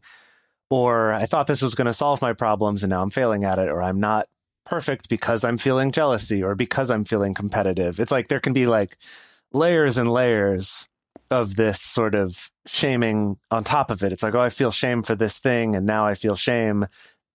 Or 0.71 1.13
I 1.13 1.27
thought 1.27 1.47
this 1.47 1.63
was 1.63 1.75
going 1.75 1.87
to 1.87 1.93
solve 1.93 2.23
my 2.23 2.33
problems 2.33 2.83
and 2.85 2.91
now 2.91 3.03
I'm 3.03 3.11
failing 3.11 3.45
at 3.45 3.59
it. 3.59 3.69
Or 3.69 3.83
I'm 3.83 3.99
not 3.99 4.29
perfect 4.65 5.09
because 5.09 5.45
I'm 5.45 5.59
feeling 5.59 5.93
jealousy 5.93 6.43
or 6.43 6.55
because 6.55 6.91
I'm 6.91 7.05
feeling 7.05 7.35
competitive. 7.35 8.01
It's 8.01 8.13
like 8.13 8.29
there 8.29 8.41
can 8.41 8.53
be 8.53 8.67
like 8.67 8.97
layers 9.53 9.99
and 9.99 10.11
layers 10.11 10.87
of 11.31 11.57
this 11.57 11.81
sort 11.81 12.15
of 12.15 12.51
shaming 12.67 13.39
on 13.51 13.65
top 13.65 13.91
of 13.91 14.03
it. 14.03 14.13
It's 14.13 14.23
like, 14.23 14.35
oh, 14.35 14.41
I 14.41 14.51
feel 14.51 14.71
shame 14.71 15.03
for 15.03 15.15
this 15.15 15.39
thing. 15.39 15.75
And 15.75 15.87
now 15.87 16.07
I 16.07 16.15
feel 16.15 16.37
shame 16.37 16.87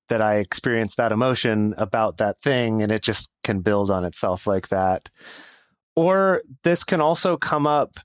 that 0.09 0.21
I 0.21 0.35
experienced 0.35 0.97
that 0.97 1.11
emotion 1.11 1.73
about 1.77 2.17
that 2.17 2.41
thing. 2.41 2.81
And 2.81 2.91
it 2.91 3.01
just 3.01 3.29
can 3.43 3.61
build 3.61 3.91
on 3.91 4.05
itself 4.05 4.47
like 4.47 4.69
that. 4.69 5.09
Or 5.95 6.41
this 6.63 6.83
can 6.83 7.01
also 7.01 7.37
come 7.37 7.67
up, 7.67 7.95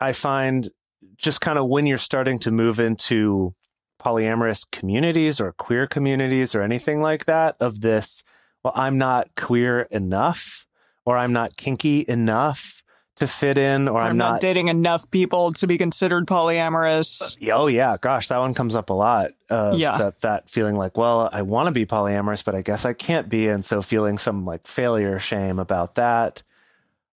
I 0.00 0.12
find, 0.12 0.68
just 1.16 1.40
kind 1.40 1.58
of 1.58 1.66
when 1.66 1.86
you're 1.86 1.98
starting 1.98 2.38
to 2.40 2.50
move 2.50 2.78
into 2.80 3.54
polyamorous 4.02 4.70
communities 4.70 5.40
or 5.40 5.52
queer 5.52 5.86
communities 5.86 6.54
or 6.54 6.62
anything 6.62 7.00
like 7.00 7.24
that 7.24 7.56
of 7.60 7.80
this 7.80 8.22
well 8.66 8.72
i'm 8.74 8.98
not 8.98 9.32
queer 9.36 9.82
enough 9.92 10.66
or 11.04 11.16
i'm 11.16 11.32
not 11.32 11.56
kinky 11.56 12.04
enough 12.08 12.82
to 13.14 13.26
fit 13.28 13.56
in 13.58 13.86
or 13.86 14.00
I'm, 14.00 14.10
i'm, 14.10 14.16
not, 14.16 14.40
dating 14.40 14.66
enough 14.66 15.08
people 15.12 15.52
to 15.52 15.66
be 15.68 15.78
considered 15.78 16.26
polyamorous. 16.26 17.36
oh 17.52 17.68
yeah 17.68 17.96
gosh 18.00 18.26
that 18.28 18.38
one 18.38 18.54
comes 18.54 18.74
up 18.74 18.90
a 18.90 18.92
lot 18.92 19.30
uh, 19.50 19.72
Yeah. 19.76 19.96
that, 19.98 20.20
that 20.22 20.50
feeling 20.50 20.74
like 20.76 20.96
well 20.96 21.30
i 21.32 21.42
want 21.42 21.68
to 21.68 21.70
be 21.70 21.86
polyamorous 21.86 22.44
but 22.44 22.56
i 22.56 22.62
guess 22.62 22.84
i 22.84 22.92
can't 22.92 23.28
be 23.28 23.46
and 23.46 23.64
so 23.64 23.82
feeling 23.82 24.18
some 24.18 24.44
like 24.44 24.66
failure 24.66 25.20
shame 25.20 25.60
about 25.60 25.94
that 25.94 26.42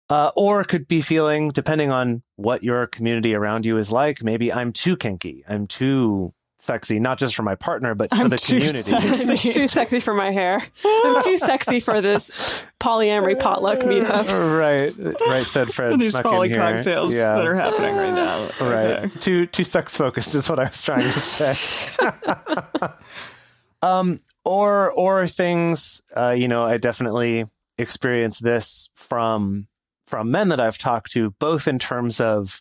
uh, 0.08 0.30
or 0.36 0.62
could 0.64 0.86
be 0.86 1.00
feeling 1.02 1.50
depending 1.50 1.90
on 1.90 2.22
what 2.36 2.62
your 2.62 2.86
community 2.86 3.34
around 3.34 3.66
you 3.66 3.76
is 3.76 3.90
like 3.90 4.22
maybe 4.22 4.52
i'm 4.52 4.72
too 4.72 4.96
kinky 4.96 5.44
i'm 5.48 5.66
too 5.66 6.32
sexy 6.60 7.00
not 7.00 7.18
just 7.18 7.34
for 7.34 7.42
my 7.42 7.54
partner 7.54 7.94
but 7.94 8.10
for 8.10 8.22
I'm 8.22 8.28
the 8.28 8.36
community 8.38 8.72
sexy. 8.72 9.30
I'm 9.30 9.54
too 9.54 9.66
sexy 9.68 10.00
for 10.00 10.14
my 10.14 10.30
hair. 10.30 10.62
I'm 10.84 11.22
too 11.22 11.36
sexy 11.36 11.80
for 11.80 12.00
this 12.00 12.62
polyamory 12.80 13.38
potluck 13.38 13.80
meetup. 13.80 14.28
right, 14.58 14.94
right. 15.28 15.46
Said 15.46 15.72
Fred. 15.72 15.98
These 15.98 16.12
snuck 16.12 16.24
poly 16.24 16.48
in 16.48 16.54
here. 16.54 16.60
cocktails 16.60 17.16
Yeah, 17.16 17.34
that 17.36 17.46
are 17.46 17.54
happening 17.54 17.96
right 17.96 18.14
now. 18.14 18.48
right. 18.60 19.04
Okay. 19.04 19.18
Too 19.20 19.46
too 19.46 19.64
sex 19.64 19.96
focused 19.96 20.34
is 20.34 20.48
what 20.48 20.58
I 20.58 20.64
was 20.64 20.82
trying 20.82 21.10
to 21.10 21.20
say. 21.20 21.90
um, 23.82 24.20
or 24.44 24.90
or 24.92 25.26
things. 25.26 26.00
Uh, 26.16 26.30
you 26.30 26.48
know, 26.48 26.64
I 26.64 26.76
definitely 26.76 27.46
experienced 27.78 28.42
this 28.42 28.88
from 28.94 29.66
from 30.06 30.30
men 30.30 30.48
that 30.48 30.60
I've 30.60 30.78
talked 30.78 31.12
to, 31.12 31.30
both 31.38 31.68
in 31.68 31.78
terms 31.78 32.20
of 32.20 32.60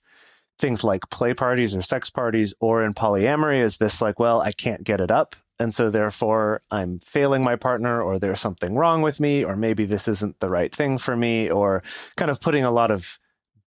things 0.60 0.84
like 0.84 1.10
play 1.10 1.34
parties 1.34 1.76
or 1.76 1.82
sex 1.82 2.10
parties, 2.10 2.54
or 2.60 2.84
in 2.84 2.93
polyamory. 2.93 3.62
Is 3.62 3.78
this 3.78 4.02
like, 4.02 4.19
well, 4.19 4.41
I 4.41 4.52
can't 4.52 4.84
get 4.84 5.02
it 5.02 5.12
up. 5.12 5.36
And 5.62 5.74
so, 5.74 5.89
therefore, 5.89 6.62
I'm 6.72 7.00
failing 7.00 7.43
my 7.43 7.56
partner, 7.56 8.02
or 8.02 8.19
there's 8.19 8.39
something 8.39 8.76
wrong 8.76 9.02
with 9.02 9.19
me, 9.19 9.43
or 9.43 9.56
maybe 9.56 9.86
this 9.86 10.08
isn't 10.08 10.39
the 10.39 10.50
right 10.50 10.74
thing 10.74 10.98
for 10.98 11.17
me, 11.17 11.50
or 11.50 11.84
kind 12.15 12.32
of 12.32 12.39
putting 12.39 12.63
a 12.63 12.72
lot 12.72 12.91
of 12.91 13.19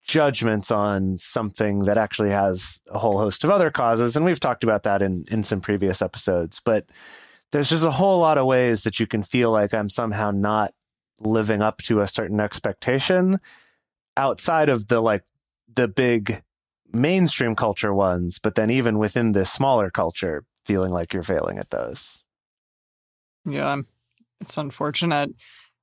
judgments 0.04 0.70
on 0.70 1.16
something 1.16 1.80
that 1.80 1.98
actually 1.98 2.30
has 2.30 2.82
a 2.90 2.98
whole 2.98 3.18
host 3.18 3.44
of 3.44 3.50
other 3.50 3.70
causes. 3.70 4.16
And 4.16 4.24
we've 4.24 4.40
talked 4.40 4.64
about 4.64 4.82
that 4.82 5.02
in, 5.02 5.24
in 5.30 5.42
some 5.42 5.60
previous 5.60 6.02
episodes. 6.02 6.60
But 6.64 6.86
there's 7.52 7.68
just 7.68 7.84
a 7.84 7.92
whole 7.92 8.18
lot 8.18 8.38
of 8.38 8.46
ways 8.46 8.82
that 8.82 8.98
you 8.98 9.06
can 9.06 9.22
feel 9.22 9.50
like 9.50 9.72
I'm 9.72 9.88
somehow 9.88 10.30
not 10.30 10.74
living 11.20 11.62
up 11.62 11.78
to 11.82 12.00
a 12.00 12.06
certain 12.06 12.40
expectation 12.40 13.38
outside 14.16 14.68
of 14.68 14.88
the 14.88 15.00
like 15.00 15.22
the 15.74 15.88
big 15.88 16.42
mainstream 16.92 17.54
culture 17.54 17.94
ones, 17.94 18.38
but 18.38 18.54
then 18.54 18.70
even 18.70 18.98
within 18.98 19.32
this 19.32 19.50
smaller 19.50 19.90
culture, 19.90 20.44
feeling 20.64 20.92
like 20.92 21.12
you're 21.12 21.22
failing 21.22 21.58
at 21.58 21.70
those. 21.70 22.22
Yeah, 23.44 23.82
it's 24.40 24.56
unfortunate. 24.56 25.30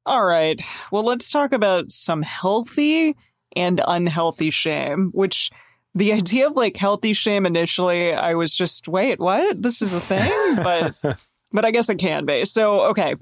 All 0.06 0.24
right. 0.24 0.62
Well, 0.91 1.04
let's 1.04 1.32
talk 1.32 1.52
about 1.52 1.91
some 1.91 2.22
healthy 2.22 3.15
and 3.56 3.82
unhealthy 3.86 4.50
shame, 4.50 5.10
which 5.13 5.52
the 5.93 6.13
idea 6.13 6.48
of 6.48 6.56
like 6.56 6.78
healthy 6.78 7.13
shame 7.13 7.45
initially, 7.45 8.13
I 8.13 8.34
was 8.36 8.56
just, 8.56 8.88
wait, 8.88 9.19
what? 9.19 9.62
This 9.62 9.82
is 9.82 9.93
a 9.93 10.00
thing? 10.00 10.56
But 10.58 10.93
but 11.52 11.65
I 11.65 11.72
guess 11.72 11.89
it 11.89 11.98
can 11.98 12.26
be. 12.26 12.45
So, 12.45 12.88
okay. 12.89 13.15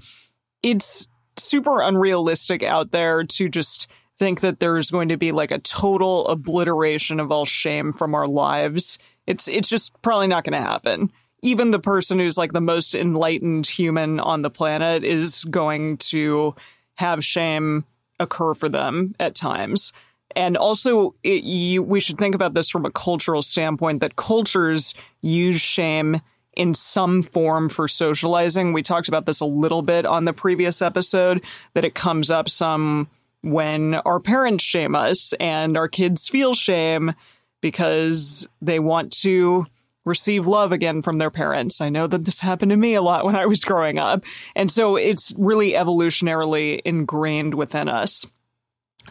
It's 0.63 1.07
super 1.37 1.81
unrealistic 1.81 2.63
out 2.63 2.91
there 2.91 3.23
to 3.23 3.47
just 3.49 3.87
think 4.19 4.41
that 4.41 4.59
there's 4.59 4.89
going 4.89 5.09
to 5.09 5.17
be 5.17 5.31
like 5.31 5.51
a 5.51 5.59
total 5.59 6.27
obliteration 6.27 7.19
of 7.19 7.31
all 7.31 7.45
shame 7.45 7.93
from 7.93 8.15
our 8.15 8.27
lives. 8.27 8.97
It's 9.25 9.47
it's 9.47 9.69
just 9.69 9.99
probably 10.01 10.27
not 10.27 10.43
going 10.43 10.61
to 10.61 10.67
happen. 10.67 11.11
Even 11.43 11.71
the 11.71 11.79
person 11.79 12.17
who's 12.19 12.37
like 12.37 12.53
the 12.53 12.61
most 12.61 12.95
enlightened 12.95 13.67
human 13.67 14.19
on 14.19 14.41
the 14.41 14.49
planet 14.49 15.03
is 15.03 15.43
going 15.45 15.97
to 15.97 16.55
have 16.95 17.23
shame 17.23 17.85
occur 18.19 18.53
for 18.53 18.69
them 18.69 19.13
at 19.19 19.35
times. 19.35 19.93
And 20.35 20.57
also, 20.57 21.15
it, 21.23 21.43
you, 21.43 21.81
we 21.81 21.99
should 21.99 22.17
think 22.17 22.35
about 22.35 22.53
this 22.53 22.69
from 22.69 22.85
a 22.85 22.91
cultural 22.91 23.41
standpoint 23.41 24.01
that 24.01 24.15
cultures 24.15 24.93
use 25.21 25.61
shame 25.61 26.19
in 26.55 26.73
some 26.73 27.21
form 27.21 27.69
for 27.69 27.87
socializing. 27.87 28.73
We 28.73 28.81
talked 28.81 29.07
about 29.07 29.25
this 29.25 29.39
a 29.39 29.45
little 29.45 29.83
bit 29.83 30.05
on 30.05 30.25
the 30.25 30.33
previous 30.33 30.81
episode 30.81 31.43
that 31.75 31.85
it 31.85 31.95
comes 31.95 32.29
up 32.31 32.49
some 32.49 33.07
when 33.51 33.95
our 33.95 34.19
parents 34.19 34.63
shame 34.63 34.95
us 34.95 35.33
and 35.39 35.77
our 35.77 35.87
kids 35.87 36.27
feel 36.27 36.53
shame 36.53 37.13
because 37.61 38.47
they 38.61 38.79
want 38.79 39.11
to 39.21 39.65
receive 40.05 40.47
love 40.47 40.71
again 40.71 41.01
from 41.01 41.17
their 41.17 41.31
parents. 41.31 41.81
I 41.81 41.89
know 41.89 42.07
that 42.07 42.23
this 42.23 42.39
happened 42.39 42.69
to 42.71 42.77
me 42.77 42.93
a 42.95 43.01
lot 43.01 43.25
when 43.25 43.35
I 43.35 43.45
was 43.45 43.63
growing 43.65 43.99
up. 43.99 44.23
And 44.55 44.71
so 44.71 44.95
it's 44.95 45.33
really 45.37 45.71
evolutionarily 45.73 46.79
ingrained 46.85 47.55
within 47.55 47.89
us. 47.89 48.25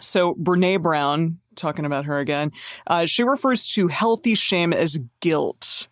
So 0.01 0.35
Brene 0.35 0.81
Brown, 0.83 1.39
talking 1.55 1.85
about 1.85 2.07
her 2.07 2.19
again, 2.19 2.53
uh, 2.87 3.05
she 3.07 3.25
refers 3.25 3.69
to 3.75 3.89
healthy 3.89 4.35
shame 4.35 4.73
as 4.73 4.99
guilt. 5.21 5.89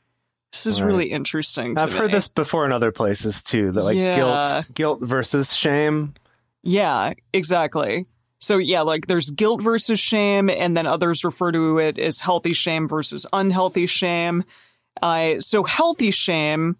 This 0.52 0.66
is 0.66 0.80
Right. 0.80 0.86
really 0.88 1.10
interesting. 1.10 1.74
To 1.74 1.82
I've 1.82 1.92
heard 1.94 2.12
this 2.12 2.28
before 2.28 2.64
in 2.64 2.72
other 2.72 2.92
places 2.92 3.42
too. 3.42 3.72
That 3.72 3.82
like 3.82 3.96
Yeah. 3.96 4.14
guilt, 4.14 4.74
guilt 4.74 4.98
versus 5.02 5.52
shame. 5.54 6.14
Yeah, 6.62 7.12
exactly. 7.34 8.06
So 8.44 8.58
yeah, 8.58 8.82
like 8.82 9.06
there's 9.06 9.30
guilt 9.30 9.62
versus 9.62 9.98
shame, 9.98 10.50
and 10.50 10.76
then 10.76 10.86
others 10.86 11.24
refer 11.24 11.52
to 11.52 11.78
it 11.78 11.98
as 11.98 12.20
healthy 12.20 12.52
shame 12.52 12.88
versus 12.88 13.26
unhealthy 13.32 13.86
shame. 13.86 14.44
Uh, 15.02 15.40
so 15.40 15.64
healthy 15.64 16.10
shame 16.10 16.76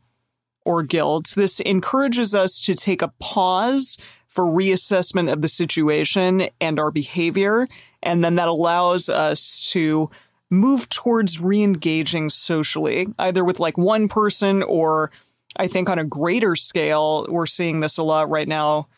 or 0.65 0.83
guilt, 0.83 1.35
this 1.37 1.61
encourages 1.61 2.35
us 2.35 2.65
to 2.65 2.75
take 2.75 3.03
a 3.03 3.13
pause 3.19 3.99
for 4.29 4.45
reassessment 4.45 5.33
of 5.33 5.43
the 5.43 5.49
situation 5.49 6.49
and 6.61 6.79
our 6.79 6.91
behavior, 6.91 7.69
and 8.03 8.25
then 8.25 8.35
that 8.35 8.49
allows 8.49 9.09
us 9.09 9.71
to 9.71 10.11
move 10.51 10.89
towards 10.89 11.41
re-engaging 11.41 12.29
socially, 12.29 13.07
either 13.19 13.45
with 13.45 13.61
like 13.61 13.77
one 13.79 14.09
person 14.09 14.63
or 14.63 15.11
I 15.57 15.69
think 15.69 15.89
on 15.89 15.99
a 15.99 16.05
greater 16.05 16.57
scale, 16.57 17.27
we're 17.29 17.47
seeing 17.47 17.81
this 17.81 17.99
a 17.99 18.03
lot 18.03 18.29
right 18.29 18.49
now 18.49 18.89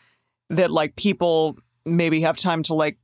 that 0.49 0.71
like 0.71 0.95
people 0.95 1.57
maybe 1.87 2.21
have 2.21 2.37
time 2.37 2.63
to 2.63 2.73
like 2.73 2.97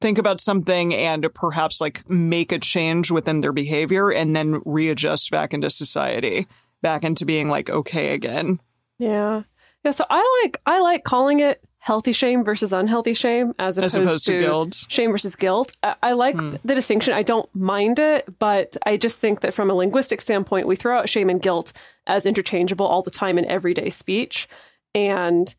think 0.00 0.18
about 0.18 0.40
something 0.40 0.94
and 0.94 1.26
perhaps 1.34 1.80
like 1.80 2.08
make 2.10 2.52
a 2.52 2.58
change 2.58 3.10
within 3.10 3.40
their 3.40 3.52
behavior 3.52 4.10
and 4.10 4.34
then 4.34 4.60
readjust 4.64 5.30
back 5.30 5.54
into 5.54 5.70
society, 5.70 6.46
back 6.82 7.04
into 7.04 7.24
being 7.24 7.48
like 7.48 7.70
okay 7.70 8.12
again. 8.12 8.60
Yeah. 8.98 9.42
Yeah. 9.84 9.90
So 9.92 10.04
I 10.10 10.42
like 10.42 10.60
I 10.66 10.80
like 10.80 11.04
calling 11.04 11.40
it 11.40 11.62
healthy 11.82 12.12
shame 12.12 12.44
versus 12.44 12.72
unhealthy 12.72 13.12
shame 13.12 13.52
as 13.58 13.76
opposed, 13.76 13.96
As 13.96 14.02
opposed 14.02 14.26
to 14.26 14.40
guilt. 14.40 14.86
Shame 14.88 15.10
versus 15.10 15.34
guilt. 15.34 15.72
I, 15.82 15.96
I 16.00 16.12
like 16.12 16.36
hmm. 16.36 16.54
the 16.64 16.76
distinction. 16.76 17.12
I 17.12 17.24
don't 17.24 17.52
mind 17.54 17.98
it, 17.98 18.38
but 18.38 18.76
I 18.86 18.96
just 18.96 19.20
think 19.20 19.40
that 19.40 19.52
from 19.52 19.68
a 19.68 19.74
linguistic 19.74 20.20
standpoint, 20.20 20.68
we 20.68 20.76
throw 20.76 20.98
out 20.98 21.08
shame 21.08 21.28
and 21.28 21.42
guilt 21.42 21.72
as 22.06 22.24
interchangeable 22.24 22.86
all 22.86 23.02
the 23.02 23.10
time 23.10 23.36
in 23.36 23.44
everyday 23.46 23.90
speech. 23.90 24.48
And 24.94 25.52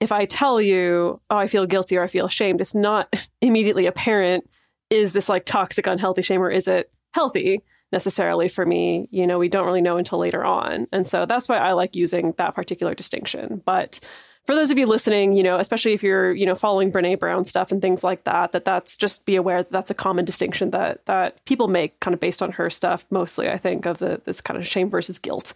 if 0.00 0.12
I 0.12 0.24
tell 0.24 0.60
you, 0.60 1.20
oh, 1.30 1.36
I 1.36 1.46
feel 1.46 1.66
guilty 1.66 1.96
or 1.96 2.02
I 2.02 2.08
feel 2.08 2.26
ashamed, 2.26 2.60
it's 2.60 2.74
not 2.74 3.28
immediately 3.40 3.86
apparent 3.86 4.48
is 4.88 5.12
this 5.12 5.28
like 5.28 5.44
toxic, 5.44 5.86
unhealthy 5.86 6.22
shame 6.22 6.42
or 6.42 6.50
is 6.50 6.66
it 6.66 6.90
healthy 7.12 7.62
necessarily 7.92 8.48
for 8.48 8.66
me? 8.66 9.08
You 9.12 9.26
know, 9.26 9.38
we 9.38 9.48
don't 9.48 9.66
really 9.66 9.80
know 9.80 9.98
until 9.98 10.18
later 10.18 10.44
on. 10.44 10.88
And 10.92 11.06
so 11.06 11.26
that's 11.26 11.48
why 11.48 11.58
I 11.58 11.72
like 11.72 11.94
using 11.94 12.34
that 12.38 12.56
particular 12.56 12.94
distinction. 12.94 13.62
But 13.64 14.00
for 14.46 14.54
those 14.56 14.72
of 14.72 14.78
you 14.78 14.86
listening, 14.86 15.32
you 15.32 15.44
know, 15.44 15.58
especially 15.58 15.92
if 15.92 16.02
you're, 16.02 16.32
you 16.32 16.44
know, 16.44 16.56
following 16.56 16.90
Brene 16.90 17.20
Brown 17.20 17.44
stuff 17.44 17.70
and 17.70 17.80
things 17.80 18.02
like 18.02 18.24
that, 18.24 18.50
that 18.50 18.64
that's 18.64 18.96
just 18.96 19.24
be 19.26 19.36
aware 19.36 19.62
that 19.62 19.70
that's 19.70 19.92
a 19.92 19.94
common 19.94 20.24
distinction 20.24 20.70
that 20.72 21.06
that 21.06 21.44
people 21.44 21.68
make 21.68 22.00
kind 22.00 22.14
of 22.14 22.20
based 22.20 22.42
on 22.42 22.52
her 22.52 22.68
stuff 22.68 23.06
mostly, 23.10 23.48
I 23.48 23.58
think, 23.58 23.86
of 23.86 23.98
the 23.98 24.20
this 24.24 24.40
kind 24.40 24.58
of 24.58 24.66
shame 24.66 24.90
versus 24.90 25.20
guilt 25.20 25.52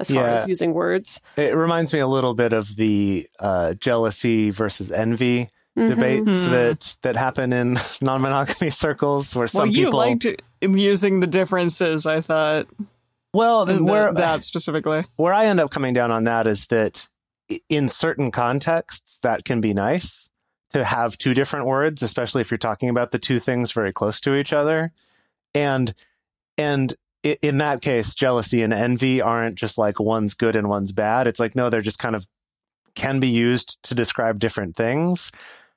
as 0.00 0.10
far 0.10 0.24
Yeah. 0.24 0.32
as 0.34 0.48
using 0.48 0.72
words. 0.74 1.20
It 1.36 1.54
reminds 1.54 1.92
me 1.92 2.00
a 2.00 2.06
little 2.08 2.34
bit 2.34 2.52
of 2.52 2.74
the 2.76 3.28
uh, 3.38 3.74
jealousy 3.74 4.50
versus 4.50 4.90
envy 4.90 5.50
Mm-hmm. 5.78 5.86
debates 5.88 6.46
that 6.46 6.96
that 7.02 7.14
happen 7.14 7.52
in 7.52 7.78
non-monogamy 8.02 8.70
circles, 8.70 9.36
where 9.36 9.46
some 9.46 9.60
well, 9.60 9.66
you 9.68 9.84
people. 9.84 9.98
liked 10.00 10.26
using 10.60 11.20
the 11.20 11.28
differences, 11.28 12.06
I 12.06 12.20
thought. 12.22 12.66
well, 13.32 13.64
the- 13.66 13.82
where 13.82 14.12
that 14.12 14.42
specifically. 14.42 15.04
where 15.16 15.32
I 15.32 15.46
end 15.46 15.60
up 15.60 15.70
coming 15.70 15.94
down 15.94 16.10
on 16.10 16.24
that 16.24 16.48
is 16.48 16.66
that 16.66 17.06
in 17.68 17.88
certain 17.88 18.32
contexts 18.32 19.20
that 19.22 19.44
can 19.44 19.60
be 19.60 19.72
nice 19.72 20.28
to 20.72 20.84
have 20.84 21.16
two 21.16 21.34
different 21.34 21.66
words, 21.66 22.02
especially 22.02 22.40
if 22.40 22.50
you're 22.50 22.58
talking 22.58 22.88
about 22.88 23.12
the 23.12 23.18
two 23.20 23.38
things 23.38 23.70
very 23.70 23.92
close 23.92 24.20
to 24.22 24.34
each 24.34 24.52
other, 24.52 24.90
and 25.54 25.94
and 26.58 26.92
i- 26.92 26.96
in 27.22 27.58
that 27.58 27.80
case, 27.80 28.14
jealousy 28.14 28.62
and 28.62 28.72
envy 28.72 29.20
aren't 29.20 29.56
just 29.56 29.78
like 29.78 30.00
one's 30.00 30.34
good 30.34 30.56
and 30.56 30.68
one's 30.68 30.92
bad. 30.92 31.26
It's 31.26 31.40
like 31.40 31.54
no, 31.54 31.70
they're 31.70 31.80
just 31.80 31.98
kind 31.98 32.16
of 32.16 32.26
can 32.94 33.20
be 33.20 33.28
used 33.28 33.82
to 33.84 33.94
describe 33.94 34.38
different 34.38 34.76
things. 34.76 35.30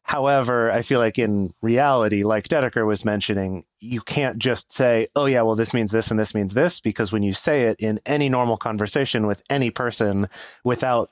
However, 0.03 0.69
I 0.69 0.81
feel 0.81 0.99
like 0.99 1.17
in 1.17 1.53
reality, 1.61 2.23
like 2.23 2.49
Dedeker 2.49 2.85
was 2.85 3.05
mentioning, 3.05 3.63
you 3.79 4.01
can't 4.01 4.37
just 4.37 4.71
say, 4.71 5.07
oh, 5.15 5.25
yeah, 5.27 5.43
well, 5.43 5.55
this 5.55 5.73
means 5.73 5.91
this 5.91 6.11
and 6.11 6.19
this 6.19 6.35
means 6.35 6.53
this, 6.53 6.81
because 6.81 7.13
when 7.13 7.23
you 7.23 7.31
say 7.31 7.63
it 7.63 7.77
in 7.79 8.01
any 8.05 8.27
normal 8.27 8.57
conversation 8.57 9.27
with 9.27 9.41
any 9.49 9.69
person 9.69 10.27
without 10.65 11.11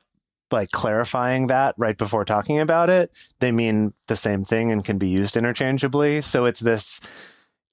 like 0.51 0.71
clarifying 0.71 1.47
that 1.47 1.73
right 1.77 1.97
before 1.97 2.25
talking 2.25 2.59
about 2.59 2.89
it, 2.89 3.11
they 3.39 3.53
mean 3.53 3.93
the 4.07 4.15
same 4.17 4.43
thing 4.43 4.73
and 4.73 4.83
can 4.83 4.97
be 4.97 5.07
used 5.07 5.37
interchangeably. 5.37 6.19
So 6.19 6.43
it's 6.43 6.59
this, 6.59 6.99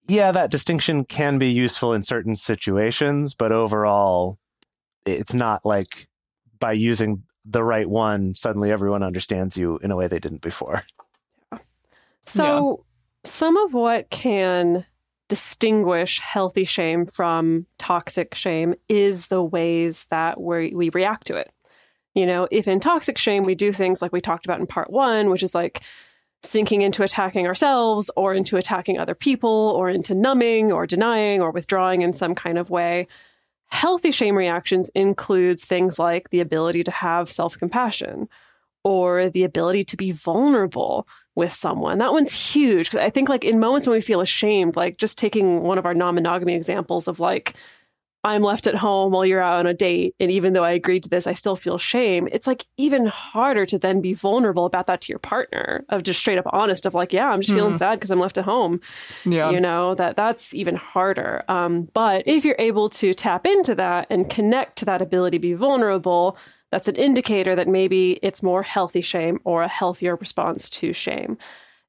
yeah, 0.08 0.32
that 0.32 0.50
distinction 0.50 1.04
can 1.04 1.38
be 1.38 1.48
useful 1.48 1.92
in 1.92 2.02
certain 2.02 2.34
situations, 2.34 3.34
but 3.34 3.52
overall, 3.52 4.38
it's 5.04 5.34
not 5.34 5.64
like 5.64 6.08
by 6.58 6.72
using 6.72 7.24
the 7.44 7.62
right 7.62 7.88
one, 7.88 8.34
suddenly 8.34 8.70
everyone 8.70 9.02
understands 9.02 9.56
you 9.56 9.78
in 9.78 9.90
a 9.90 9.96
way 9.96 10.06
they 10.06 10.18
didn't 10.18 10.42
before. 10.42 10.82
So, 12.26 12.84
some 13.24 13.56
of 13.56 13.72
what 13.72 14.10
can 14.10 14.84
distinguish 15.28 16.20
healthy 16.20 16.64
shame 16.64 17.06
from 17.06 17.64
toxic 17.78 18.34
shame 18.34 18.74
is 18.88 19.28
the 19.28 19.42
ways 19.42 20.06
that 20.10 20.38
we 20.38 20.74
we 20.74 20.90
react 20.90 21.26
to 21.28 21.36
it. 21.36 21.50
You 22.14 22.26
know, 22.26 22.46
if 22.50 22.68
in 22.68 22.80
toxic 22.80 23.16
shame 23.16 23.44
we 23.44 23.54
do 23.54 23.72
things 23.72 24.02
like 24.02 24.12
we 24.12 24.20
talked 24.20 24.44
about 24.44 24.60
in 24.60 24.66
part 24.66 24.90
one, 24.90 25.30
which 25.30 25.42
is 25.42 25.54
like 25.54 25.82
sinking 26.42 26.82
into 26.82 27.02
attacking 27.02 27.46
ourselves 27.46 28.10
or 28.16 28.34
into 28.34 28.56
attacking 28.56 28.98
other 28.98 29.14
people 29.14 29.74
or 29.76 29.88
into 29.90 30.14
numbing 30.14 30.72
or 30.72 30.86
denying 30.86 31.42
or 31.42 31.50
withdrawing 31.50 32.02
in 32.02 32.12
some 32.12 32.34
kind 32.34 32.58
of 32.58 32.70
way. 32.70 33.08
Healthy 33.70 34.12
shame 34.12 34.36
reactions 34.36 34.88
includes 34.94 35.64
things 35.64 35.98
like 35.98 36.30
the 36.30 36.40
ability 36.40 36.84
to 36.84 36.90
have 36.90 37.30
self-compassion 37.30 38.28
or 38.84 39.28
the 39.28 39.44
ability 39.44 39.84
to 39.84 39.96
be 39.96 40.12
vulnerable 40.12 41.06
with 41.34 41.52
someone. 41.52 41.98
That 41.98 42.12
one's 42.12 42.32
huge 42.32 42.86
because 42.86 43.04
I 43.04 43.10
think 43.10 43.28
like 43.28 43.44
in 43.44 43.60
moments 43.60 43.86
when 43.86 43.94
we 43.94 44.00
feel 44.00 44.20
ashamed, 44.20 44.76
like 44.76 44.96
just 44.96 45.18
taking 45.18 45.62
one 45.62 45.78
of 45.78 45.86
our 45.86 45.94
non-monogamy 45.94 46.54
examples 46.54 47.08
of 47.08 47.20
like 47.20 47.54
I'm 48.24 48.42
left 48.42 48.66
at 48.66 48.74
home 48.74 49.12
while 49.12 49.24
you're 49.24 49.40
out 49.40 49.60
on 49.60 49.66
a 49.66 49.72
date 49.74 50.14
and 50.18 50.30
even 50.30 50.52
though 50.52 50.64
I 50.64 50.72
agreed 50.72 51.04
to 51.04 51.08
this, 51.08 51.26
I 51.26 51.34
still 51.34 51.54
feel 51.56 51.78
shame. 51.78 52.28
It's 52.32 52.46
like 52.46 52.66
even 52.76 53.06
harder 53.06 53.64
to 53.66 53.78
then 53.78 54.00
be 54.00 54.12
vulnerable 54.12 54.66
about 54.66 54.86
that 54.88 55.00
to 55.02 55.12
your 55.12 55.20
partner 55.20 55.84
of 55.88 56.02
just 56.02 56.18
straight 56.20 56.36
up 56.38 56.46
honest 56.52 56.84
of 56.84 56.94
like, 56.94 57.12
yeah, 57.12 57.28
I'm 57.28 57.40
just 57.40 57.54
feeling 57.54 57.76
sad 57.76 57.94
because 57.94 58.10
I'm 58.10 58.18
left 58.18 58.36
at 58.36 58.44
home 58.44 58.80
Yeah. 59.24 59.50
you 59.50 59.60
know 59.60 59.94
that 59.94 60.16
that's 60.16 60.52
even 60.54 60.74
harder 60.74 61.44
um, 61.48 61.88
but 61.94 62.24
if 62.26 62.44
you're 62.44 62.56
able 62.58 62.88
to 62.90 63.14
tap 63.14 63.46
into 63.46 63.74
that 63.76 64.06
and 64.10 64.28
connect 64.28 64.76
to 64.78 64.84
that 64.86 65.00
ability 65.00 65.38
to 65.38 65.42
be 65.42 65.54
vulnerable 65.54 66.36
that's 66.70 66.88
an 66.88 66.96
indicator 66.96 67.54
that 67.54 67.68
maybe 67.68 68.18
it's 68.22 68.42
more 68.42 68.62
healthy 68.62 69.00
shame 69.00 69.38
or 69.44 69.62
a 69.62 69.68
healthier 69.68 70.16
response 70.16 70.68
to 70.68 70.92
shame 70.92 71.38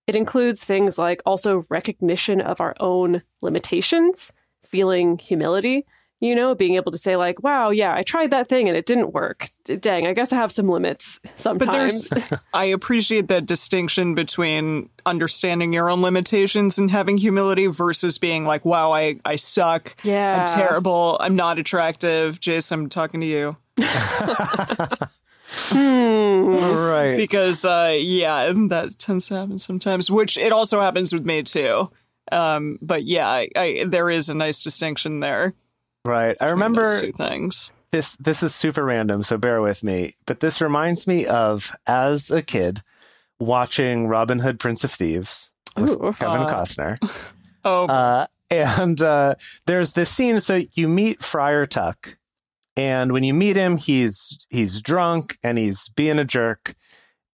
it 0.07 0.15
includes 0.15 0.63
things 0.63 0.97
like 0.97 1.21
also 1.25 1.65
recognition 1.69 2.39
of 2.39 2.61
our 2.61 2.75
own 2.79 3.21
limitations 3.41 4.31
feeling 4.63 5.17
humility 5.17 5.85
you 6.19 6.35
know 6.35 6.55
being 6.55 6.75
able 6.75 6.91
to 6.91 6.97
say 6.97 7.15
like 7.15 7.41
wow 7.43 7.69
yeah 7.69 7.93
i 7.93 8.03
tried 8.03 8.31
that 8.31 8.47
thing 8.47 8.67
and 8.67 8.77
it 8.77 8.85
didn't 8.85 9.13
work 9.13 9.49
D- 9.65 9.77
dang 9.77 10.07
i 10.07 10.13
guess 10.13 10.33
i 10.33 10.35
have 10.35 10.51
some 10.51 10.67
limits 10.67 11.19
But 11.23 11.39
sometimes 11.39 12.09
there's, 12.09 12.33
I 12.53 12.65
appreciate 12.65 13.27
that 13.29 13.45
distinction 13.45 14.15
between 14.15 14.89
understanding 15.05 15.73
your 15.73 15.89
own 15.89 16.01
limitations 16.01 16.77
and 16.77 16.91
having 16.91 17.17
humility 17.17 17.67
versus 17.67 18.17
being 18.17 18.45
like, 18.45 18.65
wow, 18.65 18.91
I, 18.91 19.19
I 19.25 19.35
suck. 19.37 19.95
Yeah. 20.03 20.41
I'm 20.41 20.47
terrible. 20.47 21.17
I'm 21.19 21.35
not 21.35 21.59
attractive. 21.59 22.39
Jase, 22.39 22.71
I'm 22.71 22.89
talking 22.89 23.21
to 23.21 23.25
you. 23.25 23.57
right. 25.73 27.15
Because, 27.17 27.65
uh, 27.65 27.95
yeah, 27.97 28.51
that 28.69 28.95
tends 28.97 29.27
to 29.29 29.35
happen 29.35 29.59
sometimes, 29.59 30.11
which 30.11 30.37
it 30.37 30.51
also 30.51 30.81
happens 30.81 31.13
with 31.13 31.25
me 31.25 31.43
too. 31.43 31.89
Um, 32.31 32.77
but 32.81 33.03
yeah, 33.03 33.27
I, 33.27 33.49
I, 33.55 33.85
there 33.87 34.09
is 34.09 34.29
a 34.29 34.33
nice 34.35 34.63
distinction 34.63 35.19
there. 35.19 35.53
Right. 36.05 36.35
I 36.39 36.49
remember 36.51 36.99
two 37.01 37.11
things. 37.11 37.71
this 37.91 38.15
this 38.17 38.41
is 38.43 38.55
super 38.55 38.83
random, 38.85 39.23
so 39.23 39.37
bear 39.37 39.61
with 39.61 39.83
me. 39.83 40.15
But 40.25 40.39
this 40.39 40.61
reminds 40.61 41.07
me 41.07 41.25
of 41.25 41.75
as 41.87 42.31
a 42.31 42.41
kid 42.41 42.81
watching 43.39 44.07
Robin 44.07 44.39
Hood 44.39 44.59
Prince 44.59 44.83
of 44.83 44.91
Thieves 44.91 45.51
with 45.77 45.91
Ooh. 45.91 46.13
Kevin 46.13 46.41
Uh, 46.41 46.53
Costner. 46.53 47.33
Oh, 47.65 47.87
Uh, 47.87 48.25
and 48.49 49.01
uh, 49.01 49.35
there's 49.65 49.91
this 49.91 50.09
scene. 50.09 50.39
So 50.39 50.61
you 50.75 50.87
meet 50.87 51.21
Friar 51.21 51.65
Tuck, 51.65 52.17
And 52.77 53.11
when 53.11 53.23
you 53.25 53.33
meet 53.33 53.57
him, 53.57 53.75
he's 53.75 54.39
he's 54.49 54.81
drunk 54.81 55.37
and 55.43 55.57
he's 55.57 55.89
being 55.89 56.19
a 56.19 56.23
jerk 56.25 56.73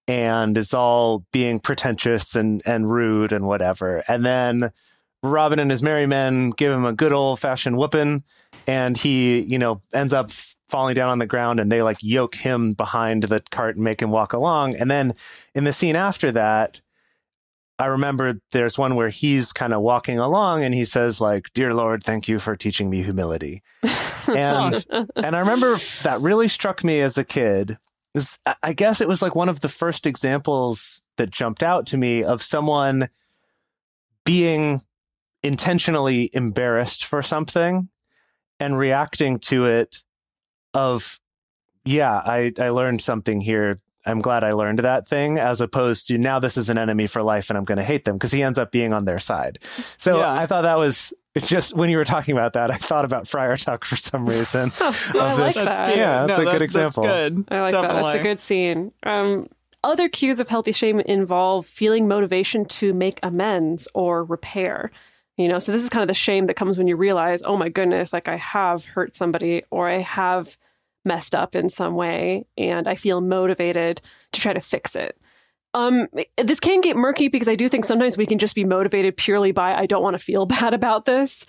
and 0.08 0.58
is 0.58 0.73
all 0.73 1.23
being 1.32 1.60
pretentious 1.60 2.36
and 2.36 2.63
and 2.65 2.91
rude 2.91 3.32
and 3.32 3.45
whatever. 3.45 4.04
And 4.08 4.25
then 4.25 4.71
Robin 5.21 5.60
and 5.60 5.69
his 5.69 5.84
merry 5.84 6.08
men 6.08 6.49
give 6.49 6.73
him 6.73 6.86
a 6.86 6.93
good 6.93 7.13
old 7.13 7.39
fashioned 7.39 7.78
whooping, 7.78 8.23
and 8.67 8.97
he, 8.97 9.41
you 9.41 9.60
know, 9.60 9.82
ends 9.93 10.13
up 10.13 10.32
falling 10.69 10.95
down 10.95 11.10
on 11.10 11.19
the 11.19 11.25
ground 11.25 11.60
and 11.60 11.71
they 11.71 11.82
like 11.82 11.97
yoke 12.01 12.36
him 12.36 12.73
behind 12.73 13.23
the 13.23 13.41
cart 13.51 13.75
and 13.75 13.84
make 13.84 14.01
him 14.01 14.12
walk 14.12 14.34
along. 14.34 14.75
And 14.75 14.89
then 14.89 15.13
in 15.54 15.63
the 15.63 15.73
scene 15.73 15.95
after 15.95 16.32
that, 16.32 16.82
I 17.78 17.88
remember 17.88 18.39
there's 18.51 18.78
one 18.78 18.95
where 18.95 19.10
he's 19.10 19.51
kind 19.51 19.73
of 19.73 19.82
walking 19.82 20.17
along 20.17 20.63
and 20.63 20.73
he 20.73 20.86
says 20.86 21.19
like, 21.19 21.51
"Dear 21.54 21.73
Lord, 21.73 22.04
thank 22.04 22.28
you 22.28 22.39
for 22.39 22.56
teaching 22.56 22.89
me 22.89 23.04
humility." 23.04 23.63
and 24.30 24.86
and 25.15 25.36
I 25.36 25.39
remember 25.39 25.78
that 26.04 26.21
really 26.21 26.47
struck 26.47 26.84
me 26.86 27.01
as 27.01 27.17
a 27.17 27.25
kid. 27.25 27.78
Is 28.13 28.39
I 28.63 28.71
guess 28.71 29.01
it 29.01 29.10
was 29.10 29.21
like 29.21 29.36
one 29.36 29.49
of 29.49 29.60
the 29.60 29.67
first 29.67 30.08
examples 30.08 31.01
that 31.17 31.32
jumped 31.32 31.63
out 31.63 31.86
to 31.88 31.97
me 31.97 32.23
of 32.23 32.41
someone 32.41 33.10
being 34.23 34.82
intentionally 35.43 36.30
embarrassed 36.34 37.04
for 37.04 37.21
something 37.21 37.89
and 38.60 38.78
reacting 38.78 39.39
to 39.39 39.65
it 39.65 40.04
of 40.74 41.20
yeah, 41.84 42.13
I 42.26 42.52
I 42.60 42.70
learned 42.70 43.02
something 43.02 43.41
here. 43.41 43.80
I'm 44.08 44.20
glad 44.22 44.44
I 44.44 44.52
learned 44.52 44.80
that 44.80 45.08
thing 45.08 45.39
as 45.39 45.62
opposed 45.62 46.06
to 46.08 46.18
now 46.20 46.38
this 46.38 46.58
is 46.58 46.70
an 46.70 46.78
enemy 46.78 47.08
for 47.08 47.24
life 47.24 47.50
and 47.50 47.58
I'm 47.58 47.63
going 47.63 47.80
to 47.80 47.84
hate 47.84 48.06
them 48.06 48.15
because 48.18 48.32
he 48.32 48.44
ends 48.44 48.60
up 48.60 48.72
being 48.72 48.94
on 48.94 49.06
their 49.06 49.18
side. 49.18 49.58
So 49.98 50.20
Yeah. 50.20 50.32
I 50.32 50.46
thought 50.46 50.62
that 50.62 50.78
was 50.78 51.12
it's 51.34 51.48
just 51.48 51.76
when 51.76 51.89
you 51.89 51.98
were 51.98 52.06
talking 52.06 52.34
about 52.38 52.54
that, 52.54 52.70
I 52.70 52.76
thought 52.76 53.04
about 53.04 53.28
Friar 53.28 53.58
Tuck 53.58 53.84
for 53.84 53.96
some 53.96 54.28
reason. 54.28 54.72
I 54.80 54.88
of 54.89 55.39
like 55.39 55.56
that. 55.56 55.88
good. 55.89 55.98
Yeah, 55.98 56.26
that's 56.28 56.39
No, 56.39 56.44
a 56.48 56.52
good 56.52 56.54
that- 56.56 56.62
example. 56.62 57.04
That's 57.04 57.30
good. 57.34 57.46
I 57.50 57.62
like 57.62 57.72
that. 57.72 57.82
That's 57.94 58.15
a 58.15 58.22
good 58.24 58.39
scene. 58.39 58.91
Um, 59.04 59.48
other 59.84 60.08
cues 60.08 60.39
of 60.39 60.50
healthy 60.50 60.72
shame 60.72 61.00
involve 61.00 61.65
feeling 61.65 62.08
motivation 62.08 62.65
to 62.65 62.94
make 62.94 63.20
amends 63.24 63.88
or 63.96 64.24
repair. 64.24 64.91
You 65.38 65.50
know, 65.50 65.60
so 65.60 65.71
this 65.71 65.84
is 65.84 65.89
kind 65.89 66.02
of 66.02 66.08
the 66.08 66.13
shame 66.13 66.45
that 66.45 66.56
comes 66.56 66.78
when 66.78 66.88
you 66.88 66.95
realize, 66.95 67.43
oh 67.43 67.58
my 67.58 67.69
goodness, 67.69 68.13
like 68.13 68.28
I 68.28 68.38
have 68.38 68.86
hurt 68.86 69.15
somebody 69.15 69.63
or 69.69 69.89
I 69.89 70.00
have 70.00 70.58
messed 71.04 71.36
up 71.36 71.56
in 71.56 71.69
some 71.69 71.95
way 71.95 72.48
and 72.58 72.88
I 72.88 72.95
feel 72.95 73.21
motivated 73.21 74.02
to 74.32 74.41
try 74.41 74.54
to 74.54 74.62
fix 74.62 74.95
it. 74.95 75.17
Um, 75.74 76.08
this 76.38 76.62
can 76.62 76.80
get 76.80 76.95
murky 76.95 77.28
because 77.28 77.50
I 77.50 77.56
do 77.56 77.67
think 77.67 77.84
sometimes 77.84 78.15
we 78.15 78.26
can 78.26 78.38
just 78.38 78.56
be 78.56 78.63
motivated 78.63 79.17
purely 79.17 79.52
by 79.52 79.76
I 79.76 79.86
don't 79.86 80.02
want 80.02 80.15
to 80.15 80.24
feel 80.24 80.45
bad 80.45 80.74
about 80.74 81.04
this, 81.04 81.45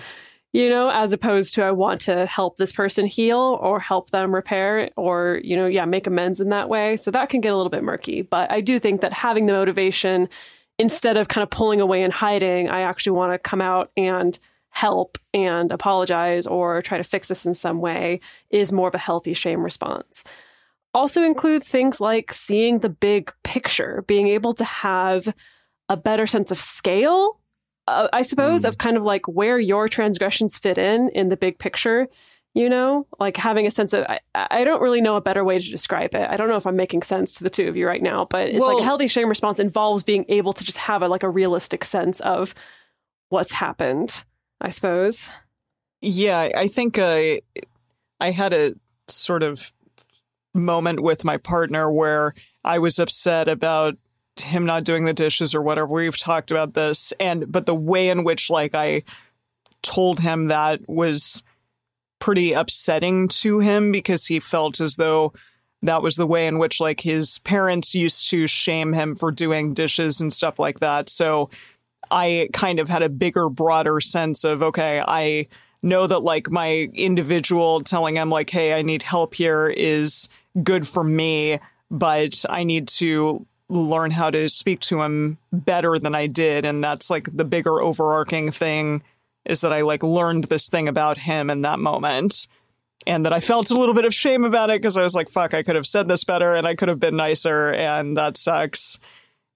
you 0.53 0.68
know, 0.68 0.90
as 0.90 1.12
opposed 1.12 1.55
to 1.55 1.62
I 1.62 1.70
want 1.70 2.01
to 2.03 2.27
help 2.27 2.57
this 2.57 2.72
person 2.72 3.07
heal 3.07 3.38
or 3.38 3.79
help 3.79 4.11
them 4.11 4.35
repair 4.35 4.90
or, 4.96 5.40
you 5.44 5.57
know, 5.57 5.66
yeah, 5.66 5.85
make 5.85 6.09
amends 6.09 6.40
in 6.40 6.49
that 6.49 6.68
way. 6.68 6.96
So 6.96 7.12
that 7.12 7.29
can 7.29 7.40
get 7.40 7.53
a 7.53 7.57
little 7.57 7.70
bit 7.70 7.85
murky. 7.85 8.22
But 8.22 8.51
I 8.51 8.61
do 8.61 8.81
think 8.81 9.01
that 9.03 9.12
having 9.12 9.46
the 9.46 9.53
motivation 9.53 10.29
instead 10.78 11.16
of 11.16 11.28
kind 11.28 11.42
of 11.42 11.50
pulling 11.50 11.80
away 11.80 12.02
and 12.02 12.12
hiding, 12.12 12.68
I 12.68 12.80
actually 12.80 13.16
want 13.16 13.32
to 13.32 13.38
come 13.38 13.60
out 13.60 13.90
and 13.96 14.38
help 14.70 15.16
and 15.32 15.72
apologize 15.72 16.46
or 16.46 16.82
try 16.82 16.98
to 16.98 17.04
fix 17.04 17.28
this 17.28 17.46
in 17.46 17.54
some 17.54 17.80
way 17.80 18.20
is 18.50 18.72
more 18.72 18.88
of 18.88 18.94
a 18.94 18.98
healthy 18.98 19.32
shame 19.32 19.64
response. 19.64 20.22
Also 20.92 21.22
includes 21.22 21.68
things 21.68 22.00
like 22.00 22.32
seeing 22.32 22.80
the 22.80 22.90
big 22.90 23.32
picture, 23.42 24.04
being 24.06 24.28
able 24.28 24.52
to 24.52 24.64
have 24.64 25.34
a 25.88 25.96
better 25.96 26.26
sense 26.26 26.50
of 26.50 26.58
scale, 26.58 27.40
uh, 27.86 28.08
I 28.12 28.22
suppose, 28.22 28.64
of 28.64 28.78
kind 28.78 28.96
of 28.96 29.02
like 29.02 29.26
where 29.26 29.58
your 29.58 29.88
transgressions 29.88 30.58
fit 30.58 30.76
in 30.76 31.08
in 31.10 31.28
the 31.28 31.36
big 31.36 31.58
picture. 31.58 32.08
You 32.57 32.71
know, 32.71 33.07
like 33.21 33.37
having 33.37 33.66
a 33.66 33.71
sense 33.71 33.92
of, 33.92 34.07
I, 34.09 34.19
I 34.35 34.64
don't 34.64 34.81
really 34.81 35.03
know 35.03 35.16
a 35.16 35.21
better 35.21 35.45
way 35.45 35.59
to 35.59 35.71
describe 35.71 36.14
it. 36.14 36.27
I 36.27 36.38
don't 36.38 36.49
know 36.49 36.57
if 36.57 36.66
I'm 36.66 36.75
making 36.75 37.03
sense 37.03 37.35
to 37.35 37.45
the 37.45 37.51
two 37.51 37.69
of 37.69 37.77
you 37.77 37.87
right 37.87 38.01
now, 38.01 38.25
but 38.31 38.49
it's 38.49 38.59
like 38.59 38.81
a 38.81 38.83
healthy 38.83 39.09
shame 39.09 39.29
response 39.29 39.61
involves 39.61 40.03
being 40.03 40.25
able 40.31 40.55
to 40.55 40.64
just 40.64 40.79
have 40.79 41.03
a, 41.03 41.09
like 41.09 41.23
a 41.23 41.29
realistic 41.29 41.85
sense 41.85 42.19
of 42.21 42.55
what's 43.29 43.53
happened, 43.53 44.25
I 44.59 44.71
suppose. 44.71 45.29
Yeah, 46.01 46.49
I 46.57 46.69
think 46.69 46.99
uh, 46.99 47.35
I 48.21 48.31
had 48.31 48.55
a 48.55 48.75
sort 49.07 49.42
of 49.42 49.71
moment 50.55 51.01
with 51.01 51.25
my 51.25 51.37
partner 51.37 51.92
where 51.92 52.33
I 52.64 52.79
was 52.79 52.99
upset 52.99 53.51
about 53.51 53.99
him 54.37 54.64
not 54.64 54.85
doing 54.85 55.05
the 55.05 55.12
dishes 55.12 55.55
or 55.55 55.61
whatever. 55.61 55.92
We've 55.92 56.16
talked 56.16 56.51
about 56.51 56.73
this, 56.73 57.12
and 57.21 57.53
but 57.53 57.66
the 57.66 57.75
way 57.75 58.09
in 58.09 58.25
which 58.25 58.49
like 58.49 58.75
I 58.75 59.03
told 59.83 60.21
him 60.21 60.47
that 60.47 60.81
was 60.88 61.42
pretty 62.18 62.52
upsetting 62.52 63.29
to 63.29 63.61
him 63.61 63.92
because 63.92 64.26
he 64.26 64.40
felt 64.40 64.81
as 64.81 64.96
though 64.96 65.33
that 65.83 66.02
was 66.02 66.16
the 66.16 66.26
way 66.26 66.46
in 66.46 66.59
which 66.59 66.81
like 66.81 67.00
his 67.00 67.38
parents 67.40 67.94
used 67.94 68.31
to 68.31 68.46
shame 68.46 68.92
him 68.92 69.14
for 69.14 69.31
doing 69.31 69.74
dishes 69.74 70.20
and 70.20 70.33
stuff 70.33 70.59
like 70.59 70.81
that. 70.81 71.09
So 71.09 71.50
I 72.11 72.48
kind 72.52 72.79
of 72.79 72.88
had 72.88 73.02
a 73.02 73.09
bigger, 73.09 73.48
broader 73.48 74.00
sense 74.00 74.44
of 74.44 74.62
okay, 74.62 75.02
I 75.07 75.48
know 75.83 76.07
that 76.07 76.20
like 76.20 76.50
my 76.50 76.88
individual 76.94 77.83
telling 77.83 78.16
him 78.16 78.31
like, 78.31 78.50
hey, 78.50 78.74
I 78.74 78.83
need 78.83 79.02
help 79.02 79.35
here 79.35 79.68
is 79.68 80.29
good 80.62 80.87
for 80.87 81.05
me, 81.05 81.59
but 81.90 82.44
I 82.48 82.64
need 82.64 82.88
to 82.88 83.46
learn 83.68 84.11
how 84.11 84.31
to 84.31 84.48
speak 84.48 84.81
to 84.81 85.02
him 85.02 85.38
better 85.52 85.98
than 85.98 86.14
I 86.14 86.26
did. 86.29 86.64
And 86.64 86.83
that's 86.83 87.11
like 87.11 87.29
the 87.35 87.44
bigger 87.44 87.81
overarching 87.81 88.50
thing 88.50 89.02
is 89.46 89.61
that 89.62 89.72
I 89.72 89.80
like 89.82 90.02
learned 90.02 90.44
this 90.44 90.68
thing 90.68 90.88
about 90.88 91.18
him 91.18 91.48
in 91.50 91.62
that 91.62 91.78
moment. 91.78 92.46
And 93.06 93.24
that 93.24 93.32
I 93.32 93.38
felt 93.38 93.70
a 93.70 93.78
little 93.78 93.94
bit 93.94 94.04
of 94.04 94.12
shame 94.12 94.42
about 94.42 94.68
it 94.68 94.82
because 94.82 94.96
I 94.96 95.02
was 95.04 95.14
like, 95.14 95.30
fuck, 95.30 95.54
I 95.54 95.62
could 95.62 95.76
have 95.76 95.87
said 95.87 96.09
this 96.09 96.24
better 96.24 96.54
and 96.54 96.66
I 96.66 96.74
could 96.74 96.88
have 96.88 96.98
been 96.98 97.14
nicer 97.14 97.70
and 97.70 98.16
that 98.16 98.37
sucks. 98.37 98.98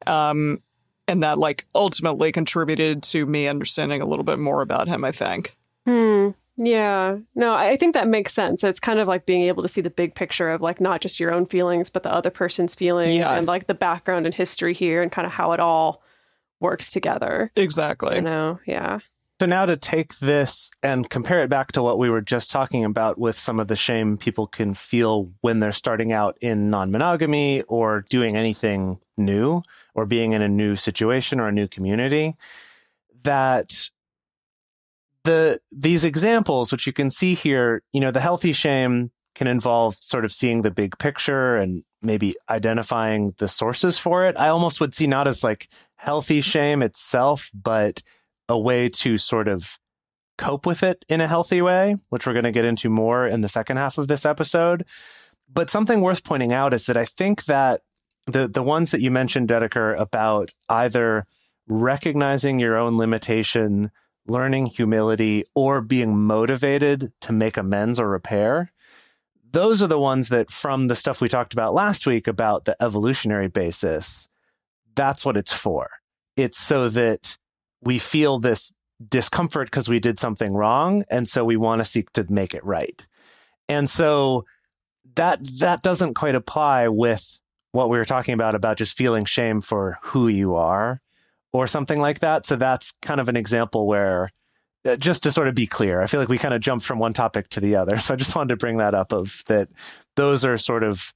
Um, 0.07 0.63
and 1.09 1.25
that 1.25 1.37
like 1.37 1.67
ultimately 1.75 2.31
contributed 2.31 3.03
to 3.05 3.27
me 3.27 3.49
understanding 3.49 4.01
a 4.03 4.07
little 4.07 4.25
bit 4.25 4.39
more 4.39 4.63
about 4.63 4.87
him, 4.87 5.05
I 5.05 5.11
think. 5.11 5.57
Hmm. 5.85 6.29
Yeah. 6.59 7.17
No, 7.35 7.55
I 7.55 7.77
think 7.77 7.95
that 7.95 8.07
makes 8.07 8.33
sense. 8.35 8.63
It's 8.63 8.79
kind 8.79 9.01
of 9.01 9.09
like 9.09 9.27
being 9.27 9.43
able 9.43 9.63
to 9.63 9.69
see 9.69 9.81
the 9.81 9.91
big 9.91 10.15
picture 10.15 10.51
of 10.51 10.61
like 10.61 10.81
not 10.81 11.01
just 11.01 11.19
your 11.19 11.33
own 11.33 11.47
feelings, 11.47 11.91
but 11.91 12.05
the 12.05 12.13
other 12.13 12.31
person's 12.31 12.77
feelings 12.77 13.15
Yeah. 13.15 13.35
and 13.35 13.47
like 13.49 13.67
the 13.67 13.75
background 13.75 14.27
and 14.27 14.35
history 14.35 14.75
here 14.75 15.03
and 15.03 15.11
kind 15.11 15.27
of 15.27 15.33
how 15.33 15.53
it 15.53 15.59
all 15.61 16.03
works 16.61 16.93
together. 16.93 17.51
Exactly. 17.57 18.17
You 18.17 18.23
know? 18.23 18.61
Yeah. 18.67 19.01
So 19.41 19.47
now 19.47 19.65
to 19.65 19.79
take 19.79 20.19
this 20.19 20.71
and 20.83 21.09
compare 21.09 21.43
it 21.43 21.49
back 21.49 21.73
to 21.73 21.83
what 21.83 21.99
we 21.99 22.11
were 22.11 22.21
just 22.21 22.51
talking 22.51 22.85
about 22.85 23.19
with 23.19 23.39
some 23.39 23.59
of 23.59 23.69
the 23.69 23.75
shame 23.75 24.19
people 24.19 24.47
can 24.47 24.75
feel 24.75 25.33
when 25.41 25.61
they're 25.61 25.73
starting 25.73 26.13
out 26.13 26.37
in 26.43 26.69
non-monogamy 26.69 27.63
or 27.63 28.05
doing 28.11 28.37
anything 28.37 28.99
new 29.17 29.63
or 29.95 30.05
being 30.05 30.35
in 30.35 30.43
a 30.43 30.49
new 30.49 30.77
situation 30.77 31.41
or 31.41 31.49
a 31.49 31.53
new 31.53 31.67
community 31.67 32.37
that 33.23 33.89
the 35.25 35.59
these 35.73 36.05
examples 36.05 36.71
which 36.71 36.87
you 36.87 36.93
can 36.93 37.09
see 37.09 37.33
here, 37.33 37.83
you 37.95 38.01
know, 38.03 38.11
the 38.11 38.21
healthy 38.21 38.53
shame 38.53 39.11
can 39.35 39.47
involve 39.47 39.97
sort 40.03 40.27
of 40.27 40.35
seeing 40.35 40.61
the 40.61 40.71
big 40.71 40.99
picture 40.99 41.57
and 41.57 41.83
maybe 42.03 42.35
identifying 42.51 43.33
the 43.39 43.49
sources 43.49 43.99
for 43.99 44.27
it. 44.27 44.37
I 44.37 44.49
almost 44.49 44.83
would 44.83 44.93
see 44.93 45.07
not 45.07 45.27
as 45.27 45.43
like 45.43 45.69
healthy 45.97 46.43
shame 46.43 46.83
itself, 46.83 47.51
but 47.55 48.03
a 48.51 48.59
way 48.59 48.89
to 48.89 49.17
sort 49.17 49.49
of 49.49 49.79
cope 50.37 50.67
with 50.67 50.83
it 50.83 51.05
in 51.09 51.21
a 51.21 51.29
healthy 51.29 51.63
way, 51.63 51.97
which 52.09 52.27
we're 52.27 52.33
going 52.33 52.45
to 52.45 52.51
get 52.51 52.65
into 52.65 52.91
more 52.91 53.27
in 53.27 53.43
the 53.43 53.49
second 53.49 53.77
half 53.77 53.97
of 53.97 54.09
this 54.09 54.27
episode. 54.27 54.85
But 55.53 55.71
something 55.71 56.01
worth 56.01 56.25
pointing 56.25 56.53
out 56.53 56.75
is 56.75 56.87
that 56.87 56.97
I 56.97 57.05
think 57.05 57.45
that 57.45 57.83
the 58.27 58.49
the 58.49 58.63
ones 58.63 58.91
that 58.91 59.01
you 59.01 59.11
mentioned, 59.11 59.49
Dedeker, 59.49 59.99
about 59.99 60.55
either 60.69 61.27
recognizing 61.69 62.59
your 62.59 62.77
own 62.77 62.99
limitation, 62.99 63.91
learning 64.27 64.67
humility, 64.67 65.45
or 65.55 65.81
being 65.81 66.19
motivated 66.19 67.13
to 67.21 67.33
make 67.33 67.57
amends 67.57 67.99
or 67.99 68.09
repair, 68.09 68.73
those 69.53 69.83
are 69.83 69.89
the 69.89 69.99
ones 69.99 70.29
that 70.29 70.51
from 70.51 70.89
the 70.89 70.97
stuff 70.97 71.21
we 71.21 71.29
talked 71.29 71.53
about 71.53 71.75
last 71.75 72.07
week 72.07 72.27
about 72.27 72.65
the 72.65 72.77
evolutionary 72.83 73.49
basis, 73.49 74.27
that's 74.95 75.25
what 75.25 75.37
it's 75.37 75.53
for. 75.53 75.91
It's 76.37 76.59
so 76.59 76.89
that 76.89 77.37
we 77.83 77.99
feel 77.99 78.39
this 78.39 78.75
discomfort 79.09 79.69
because 79.69 79.89
we 79.89 79.99
did 79.99 80.19
something 80.19 80.53
wrong 80.53 81.05
and 81.11 81.27
so 81.27 81.45
we 81.45 81.57
want 81.57 81.81
to 81.81 81.85
seek 81.85 82.13
to 82.13 82.27
make 82.29 82.55
it 82.55 82.65
right. 82.65 83.07
And 83.69 83.89
so 83.89 84.45
that 85.15 85.41
that 85.59 85.83
doesn't 85.83 86.15
quite 86.15 86.35
apply 86.35 86.89
with 86.89 87.41
what 87.73 87.89
we 87.89 87.97
were 87.97 88.05
talking 88.05 88.35
about 88.35 88.55
about 88.55 88.77
just 88.77 88.97
feeling 88.97 89.25
shame 89.25 89.61
for 89.61 89.99
who 90.03 90.29
you 90.29 90.55
are 90.55 91.01
or 91.53 91.67
something 91.67 92.01
like 92.01 92.19
that. 92.21 92.47
So 92.47 92.57
that's 92.57 92.93
kind 93.03 93.21
of 93.21 93.29
an 93.29 93.37
example 93.37 93.87
where 93.87 94.33
uh, 94.85 94.97
just 94.97 95.23
to 95.23 95.33
sort 95.33 95.47
of 95.47 95.55
be 95.55 95.67
clear 95.67 96.01
i 96.01 96.07
feel 96.07 96.21
like 96.21 96.31
we 96.31 96.39
kind 96.39 96.55
of 96.55 96.61
jumped 96.63 96.87
from 96.87 96.99
one 96.99 97.13
topic 97.13 97.49
to 97.49 97.61
the 97.61 97.77
other. 97.77 97.99
So 97.99 98.15
i 98.15 98.17
just 98.17 98.35
wanted 98.35 98.49
to 98.49 98.57
bring 98.57 98.79
that 98.79 98.95
up 98.95 99.13
of 99.13 99.43
that 99.47 99.69
those 100.17 100.45
are 100.45 100.57
sort 100.57 100.83
of 100.83 101.13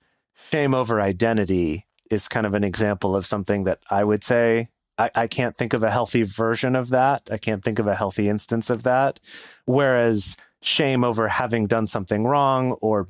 shame 0.51 0.75
over 0.75 1.01
identity 1.01 1.87
is 2.11 2.29
kind 2.29 2.45
of 2.45 2.53
an 2.53 2.63
example 2.63 3.17
of 3.17 3.25
something 3.25 3.65
that 3.65 3.79
i 3.91 4.05
would 4.05 4.23
say 4.23 4.69
I, 4.99 5.11
I 5.15 5.27
can't 5.27 5.57
think 5.57 5.73
of 5.73 5.83
a 5.83 5.91
healthy 5.91 6.23
version 6.23 6.77
of 6.77 6.91
that. 6.91 7.29
I 7.31 7.39
can't 7.39 7.65
think 7.65 7.79
of 7.79 7.87
a 7.87 7.95
healthy 7.95 8.29
instance 8.29 8.71
of 8.71 8.83
that. 8.85 9.21
Whereas 9.65 10.37
shame 10.63 11.05
over 11.05 11.29
having 11.29 11.67
done 11.67 11.87
something 11.87 12.25
wrong 12.25 12.73
or 12.81 13.09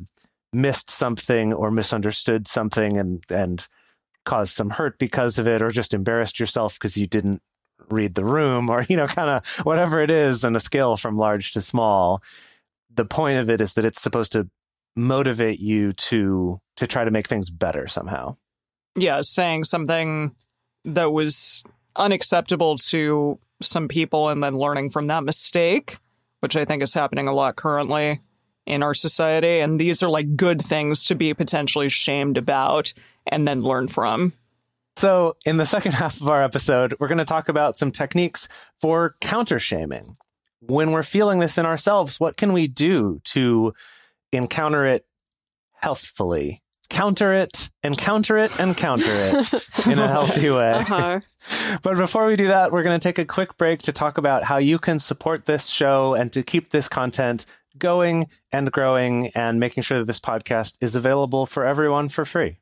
missed 0.52 0.90
something 0.90 1.52
or 1.52 1.70
misunderstood 1.70 2.48
something 2.48 2.98
and 2.98 3.24
and 3.30 3.66
caused 4.24 4.54
some 4.54 4.70
hurt 4.70 4.98
because 4.98 5.38
of 5.38 5.46
it 5.46 5.60
or 5.60 5.70
just 5.70 5.92
embarrassed 5.92 6.40
yourself 6.40 6.74
because 6.74 6.96
you 6.96 7.06
didn't 7.06 7.42
read 7.90 8.14
the 8.14 8.24
room 8.24 8.70
or 8.70 8.82
you 8.88 8.96
know 8.96 9.06
kind 9.06 9.28
of 9.28 9.46
whatever 9.64 10.00
it 10.00 10.10
is 10.10 10.44
on 10.44 10.56
a 10.56 10.60
scale 10.60 10.96
from 10.96 11.18
large 11.18 11.52
to 11.52 11.60
small 11.60 12.22
the 12.92 13.04
point 13.04 13.38
of 13.38 13.50
it 13.50 13.60
is 13.60 13.74
that 13.74 13.84
it's 13.84 14.00
supposed 14.00 14.32
to 14.32 14.48
motivate 14.96 15.58
you 15.58 15.92
to 15.92 16.60
to 16.76 16.86
try 16.86 17.04
to 17.04 17.10
make 17.10 17.28
things 17.28 17.50
better 17.50 17.86
somehow 17.86 18.34
yeah, 18.96 19.20
saying 19.22 19.64
something 19.64 20.34
that 20.84 21.12
was 21.12 21.64
unacceptable 21.96 22.76
to 22.76 23.38
some 23.62 23.88
people 23.88 24.28
and 24.28 24.42
then 24.42 24.54
learning 24.54 24.90
from 24.90 25.06
that 25.06 25.24
mistake, 25.24 25.98
which 26.40 26.56
I 26.56 26.64
think 26.64 26.82
is 26.82 26.94
happening 26.94 27.28
a 27.28 27.32
lot 27.32 27.56
currently 27.56 28.20
in 28.66 28.82
our 28.82 28.94
society. 28.94 29.60
And 29.60 29.78
these 29.78 30.02
are 30.02 30.10
like 30.10 30.36
good 30.36 30.60
things 30.60 31.04
to 31.04 31.14
be 31.14 31.34
potentially 31.34 31.88
shamed 31.88 32.36
about 32.36 32.92
and 33.26 33.46
then 33.46 33.62
learn 33.62 33.88
from. 33.88 34.32
So, 34.96 35.36
in 35.44 35.56
the 35.56 35.66
second 35.66 35.92
half 35.94 36.20
of 36.20 36.28
our 36.28 36.42
episode, 36.42 36.94
we're 36.98 37.08
going 37.08 37.18
to 37.18 37.24
talk 37.24 37.48
about 37.48 37.78
some 37.78 37.90
techniques 37.90 38.48
for 38.80 39.16
counter 39.20 39.58
shaming. 39.58 40.16
When 40.60 40.92
we're 40.92 41.02
feeling 41.02 41.40
this 41.40 41.58
in 41.58 41.66
ourselves, 41.66 42.18
what 42.18 42.36
can 42.36 42.52
we 42.52 42.68
do 42.68 43.20
to 43.24 43.74
encounter 44.32 44.86
it 44.86 45.04
healthfully? 45.72 46.62
Counter 46.90 47.32
it 47.32 47.70
and 47.82 47.96
counter 47.98 48.38
it 48.38 48.60
and 48.60 48.76
counter 48.76 49.04
it 49.08 49.52
in 49.86 49.98
a 49.98 50.08
healthy 50.08 50.50
way. 50.50 50.72
Uh-huh. 50.72 51.20
But 51.82 51.98
before 51.98 52.24
we 52.24 52.36
do 52.36 52.46
that, 52.48 52.72
we're 52.72 52.82
going 52.82 52.98
to 52.98 53.02
take 53.02 53.18
a 53.18 53.24
quick 53.26 53.58
break 53.58 53.82
to 53.82 53.92
talk 53.92 54.16
about 54.16 54.44
how 54.44 54.56
you 54.56 54.78
can 54.78 54.98
support 54.98 55.44
this 55.44 55.66
show 55.66 56.14
and 56.14 56.32
to 56.32 56.42
keep 56.42 56.70
this 56.70 56.88
content 56.88 57.44
going 57.76 58.28
and 58.50 58.72
growing 58.72 59.28
and 59.34 59.60
making 59.60 59.82
sure 59.82 59.98
that 59.98 60.06
this 60.06 60.20
podcast 60.20 60.76
is 60.80 60.96
available 60.96 61.44
for 61.44 61.66
everyone 61.66 62.08
for 62.08 62.24
free. 62.24 62.56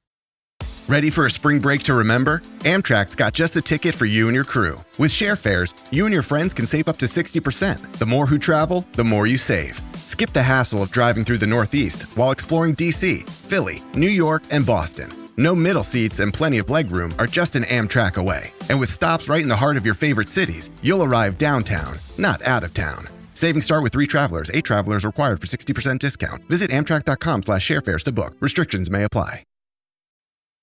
Ready 0.88 1.10
for 1.10 1.26
a 1.26 1.30
spring 1.30 1.60
break 1.60 1.84
to 1.84 1.94
remember? 1.94 2.40
Amtrak's 2.60 3.14
got 3.14 3.34
just 3.34 3.54
the 3.54 3.62
ticket 3.62 3.94
for 3.94 4.04
you 4.04 4.26
and 4.26 4.34
your 4.34 4.44
crew. 4.44 4.80
With 4.98 5.12
share 5.12 5.36
fares, 5.36 5.74
you 5.90 6.04
and 6.06 6.12
your 6.12 6.24
friends 6.24 6.52
can 6.52 6.66
save 6.66 6.88
up 6.88 6.96
to 6.98 7.06
60%. 7.06 7.92
The 7.92 8.06
more 8.06 8.26
who 8.26 8.38
travel, 8.38 8.84
the 8.92 9.04
more 9.04 9.26
you 9.26 9.36
save. 9.36 9.80
Skip 10.12 10.34
the 10.34 10.42
hassle 10.42 10.82
of 10.82 10.90
driving 10.90 11.24
through 11.24 11.38
the 11.38 11.46
Northeast 11.46 12.02
while 12.18 12.32
exploring 12.32 12.76
DC, 12.76 13.26
Philly, 13.26 13.80
New 13.94 14.10
York, 14.10 14.42
and 14.50 14.66
Boston. 14.66 15.08
No 15.38 15.54
middle 15.54 15.82
seats 15.82 16.18
and 16.20 16.34
plenty 16.34 16.58
of 16.58 16.66
legroom 16.66 17.18
are 17.18 17.26
just 17.26 17.56
an 17.56 17.62
Amtrak 17.62 18.18
away. 18.18 18.52
And 18.68 18.78
with 18.78 18.92
stops 18.92 19.30
right 19.30 19.40
in 19.40 19.48
the 19.48 19.56
heart 19.56 19.78
of 19.78 19.86
your 19.86 19.94
favorite 19.94 20.28
cities, 20.28 20.68
you'll 20.82 21.02
arrive 21.02 21.38
downtown, 21.38 21.96
not 22.18 22.42
out 22.42 22.62
of 22.62 22.74
town. 22.74 23.08
Savings 23.32 23.64
start 23.64 23.82
with 23.82 23.94
three 23.94 24.06
travelers. 24.06 24.50
Eight 24.52 24.66
travelers 24.66 25.06
required 25.06 25.40
for 25.40 25.46
60% 25.46 25.98
discount. 25.98 26.44
Visit 26.44 26.70
amtrak.com 26.70 27.44
slash 27.44 27.66
sharefares 27.66 28.02
to 28.02 28.12
book. 28.12 28.34
Restrictions 28.38 28.90
may 28.90 29.04
apply. 29.04 29.44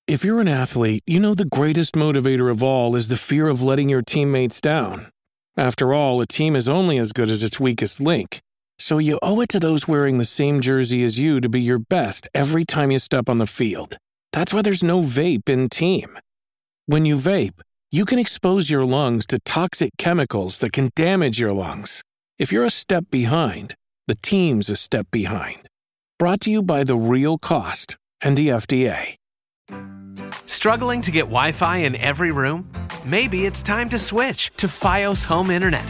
If 0.06 0.24
you're 0.24 0.42
an 0.42 0.48
athlete, 0.48 1.02
you 1.08 1.20
know 1.20 1.34
the 1.34 1.46
greatest 1.46 1.96
motivator 1.96 2.52
of 2.52 2.62
all 2.62 2.96
is 2.96 3.08
the 3.08 3.18
fear 3.18 3.48
of 3.48 3.64
letting 3.64 3.90
your 3.90 4.04
teammates 4.04 4.62
down. 4.62 5.10
After 5.58 5.92
all, 5.92 6.22
a 6.22 6.28
team 6.28 6.56
is 6.56 6.70
only 6.70 7.00
as 7.00 7.12
good 7.14 7.32
as 7.32 7.42
its 7.42 7.60
weakest 7.60 8.00
link. 8.00 8.42
So 8.80 8.98
you 8.98 9.20
owe 9.22 9.42
it 9.42 9.50
to 9.50 9.60
those 9.60 9.90
wearing 9.90 10.20
the 10.20 10.26
same 10.26 10.62
jersey 10.62 11.04
as 11.04 11.20
you 11.20 11.42
to 11.42 11.50
be 11.50 11.60
your 11.60 11.80
best 11.80 12.30
every 12.34 12.64
time 12.64 12.92
you 12.92 13.00
step 13.00 13.28
on 13.28 13.38
the 13.38 13.46
field. 13.46 13.98
That's 14.32 14.54
why 14.54 14.62
there's 14.62 14.84
no 14.84 15.02
vape 15.02 15.50
in 15.50 15.68
team. 15.68 16.18
When 16.86 17.06
you 17.06 17.16
vape, 17.16 17.62
you 17.92 18.06
can 18.06 18.20
expose 18.20 18.70
your 18.70 18.86
lungs 18.86 19.28
to 19.28 19.40
toxic 19.40 19.92
chemicals 19.98 20.60
that 20.60 20.72
can 20.72 20.92
damage 20.96 21.40
your 21.40 21.52
lungs. 21.52 22.04
If 22.38 22.54
you're 22.54 22.64
a 22.64 22.70
step 22.70 23.06
behind, 23.12 23.76
the 24.08 24.16
team's 24.16 24.70
a 24.70 24.78
step 24.78 25.08
behind. 25.12 25.68
Brought 26.18 26.40
to 26.42 26.52
you 26.52 26.64
by 26.64 26.86
The 26.86 26.96
Real 26.96 27.38
Cost 27.38 27.98
and 28.22 28.38
the 28.38 28.48
FDA. 28.48 29.16
Struggling 30.46 31.02
to 31.02 31.12
get 31.12 31.24
Wi 31.24 31.52
Fi 31.52 31.78
in 31.78 31.96
every 31.98 32.32
room? 32.32 32.72
Maybe 33.04 33.46
it's 33.46 33.62
time 33.62 33.90
to 33.90 33.98
switch 33.98 34.52
to 34.58 34.68
Fios 34.68 35.26
Home 35.26 35.52
Internet. 35.52 35.86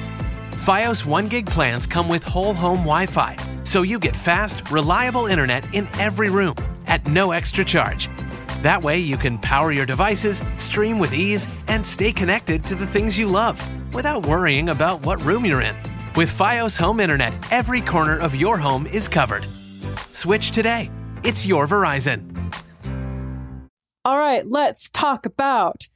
Fios 0.59 1.05
1 1.05 1.29
gig 1.29 1.45
plans 1.45 1.87
come 1.87 2.09
with 2.09 2.21
whole 2.21 2.53
home 2.53 2.79
Wi 2.79 3.05
Fi, 3.05 3.37
so 3.63 3.81
you 3.81 3.97
get 3.97 4.13
fast, 4.13 4.69
reliable 4.69 5.25
internet 5.25 5.73
in 5.73 5.87
every 5.99 6.29
room 6.29 6.53
at 6.87 7.07
no 7.07 7.31
extra 7.31 7.63
charge. 7.63 8.09
That 8.61 8.83
way, 8.83 8.97
you 8.97 9.15
can 9.15 9.37
power 9.37 9.71
your 9.71 9.85
devices, 9.85 10.43
stream 10.57 10.99
with 10.99 11.13
ease, 11.13 11.47
and 11.69 11.87
stay 11.87 12.11
connected 12.11 12.65
to 12.65 12.75
the 12.75 12.85
things 12.85 13.17
you 13.17 13.25
love 13.25 13.57
without 13.93 14.25
worrying 14.25 14.67
about 14.67 15.05
what 15.05 15.23
room 15.23 15.45
you're 15.45 15.61
in. 15.61 15.77
With 16.17 16.29
Fios 16.29 16.77
Home 16.77 16.99
Internet, 16.99 17.33
every 17.51 17.79
corner 17.79 18.17
of 18.17 18.35
your 18.35 18.57
home 18.57 18.85
is 18.87 19.07
covered. 19.07 19.45
Switch 20.11 20.51
today. 20.51 20.91
It's 21.23 21.47
your 21.47 21.67
Verizon. 21.67 22.53
All 24.03 24.17
right, 24.17 24.45
let's 24.45 24.91
talk 24.91 25.25
about 25.25 25.87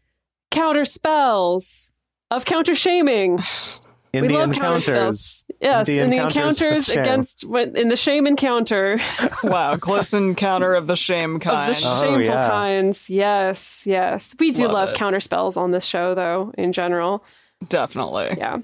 counter 0.52 0.86
spells 0.86 1.92
of 2.32 2.46
counter 2.46 2.76
shaming. 2.76 3.40
In 4.14 4.22
We 4.22 4.28
the 4.28 4.34
love 4.36 4.52
counter 4.52 4.94
encounters. 4.94 5.20
spells. 5.22 5.44
Yes, 5.60 5.90
in 5.90 6.10
the 6.12 6.18
encounters 6.18 6.88
with 6.88 6.98
against 6.98 7.46
when- 7.46 7.76
in 7.76 7.88
the 7.90 7.96
shame 7.96 8.28
encounter 8.28 9.00
Wow, 9.44 9.76
close 9.78 10.14
encounter 10.14 10.76
of 10.76 10.86
the 10.88 10.96
shame 10.96 11.40
kinds. 11.40 11.80
of 11.80 11.84
kind. 11.84 12.04
the 12.04 12.06
Oh, 12.08 12.18
shameful 12.18 12.36
yeah. 12.36 12.50
kinds. 12.50 13.10
Yes, 13.10 13.88
yes. 13.88 14.36
We 14.40 14.52
do 14.52 14.64
Love 14.66 14.90
love 14.90 14.94
counter 14.96 15.20
spells 15.20 15.58
on 15.58 15.72
this 15.72 15.86
show 15.86 16.14
though, 16.14 16.54
in 16.58 16.74
general. 16.74 17.24
Definitely. 17.70 18.36
Yeah. 18.38 18.58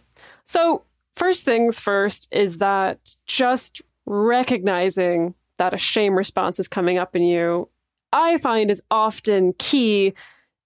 So, 0.46 0.84
first 1.16 1.46
things 1.46 1.80
first 1.80 2.28
is 2.32 2.60
that 2.60 3.16
just 3.26 3.82
recognizing 4.06 5.34
that 5.58 5.74
a 5.74 5.78
shame 5.78 6.16
response 6.18 6.60
is 6.60 6.68
coming 6.68 6.98
up 6.98 7.16
in 7.16 7.24
you, 7.24 7.70
I 8.14 8.38
find 8.38 8.70
is 8.72 8.82
often 8.92 9.54
key 9.58 10.14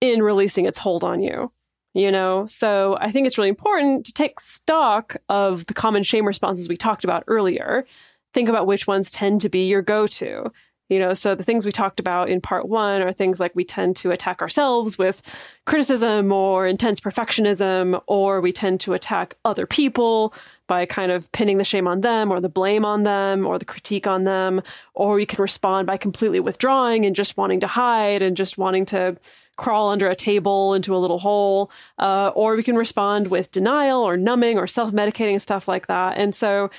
in 0.02 0.22
releasing 0.22 0.66
its 0.66 0.80
hold 0.80 1.04
on 1.04 1.22
you. 1.22 1.52
You 1.94 2.12
know, 2.12 2.48
so 2.48 2.98
I 3.00 3.12
think 3.12 3.28
it's 3.28 3.38
really 3.38 3.50
important 3.50 4.06
to 4.08 4.14
take 4.14 4.40
stock 4.40 5.18
of 5.30 5.68
the 5.68 5.76
common 5.76 6.02
shame 6.02 6.26
responses 6.26 6.68
we 6.68 6.76
talked 6.76 7.04
about 7.04 7.24
earlier. 7.28 7.86
Think 8.34 8.50
about 8.50 8.66
which 8.66 8.88
ones 8.88 9.12
tend 9.12 9.42
to 9.42 9.50
be 9.50 9.68
your 9.68 9.84
go 9.84 10.08
to. 10.08 10.52
You 10.90 11.00
know, 11.00 11.14
so 11.14 11.34
the 11.34 11.44
things 11.44 11.66
we 11.66 11.72
talked 11.72 12.00
about 12.00 12.30
in 12.30 12.42
part 12.42 12.68
one 12.68 13.02
are 13.02 13.14
things 13.14 13.40
like 13.40 13.56
we 13.56 13.64
tend 13.64 13.96
to 13.98 14.12
attack 14.12 14.42
ourselves 14.42 14.98
with 14.98 15.22
criticism 15.66 16.32
or 16.32 16.68
intense 16.68 17.00
perfectionism, 17.00 18.02
or 18.06 18.42
we 18.42 18.52
tend 18.52 18.80
to 18.82 18.94
attack 18.94 19.36
other 19.46 19.66
people 19.66 20.34
by 20.68 20.86
kind 20.86 21.12
of 21.12 21.32
pinning 21.32 21.58
the 21.58 21.64
shame 21.64 21.88
on 21.88 22.02
them 22.02 22.32
or 22.32 22.40
the 22.40 22.50
blame 22.50 22.86
on 22.86 23.04
them 23.04 23.46
or 23.46 23.58
the 23.58 23.66
critique 23.66 24.08
on 24.08 24.24
them, 24.24 24.62
or 24.94 25.16
we 25.16 25.26
can 25.26 25.42
respond 25.42 25.88
by 25.88 25.98
completely 25.98 26.40
withdrawing 26.40 27.06
and 27.06 27.16
just 27.16 27.38
wanting 27.38 27.60
to 27.60 27.68
hide 27.68 28.22
and 28.22 28.36
just 28.36 28.58
wanting 28.58 28.86
to 28.86 29.16
crawl 29.56 29.90
under 29.90 30.10
a 30.10 30.16
table 30.16 30.74
into 30.74 30.96
a 30.96 30.98
little 30.98 31.20
hole, 31.20 31.72
uh, 32.00 32.32
or 32.36 32.56
we 32.56 32.64
can 32.64 32.76
respond 32.76 33.28
with 33.28 33.52
denial 33.52 34.02
or 34.02 34.18
numbing 34.18 34.58
or 34.58 34.68
self 34.68 34.92
medicating 34.92 35.34
and 35.34 35.42
stuff 35.42 35.68
like 35.68 35.88
that. 35.88 36.18
And 36.18 36.36
so 36.36 36.70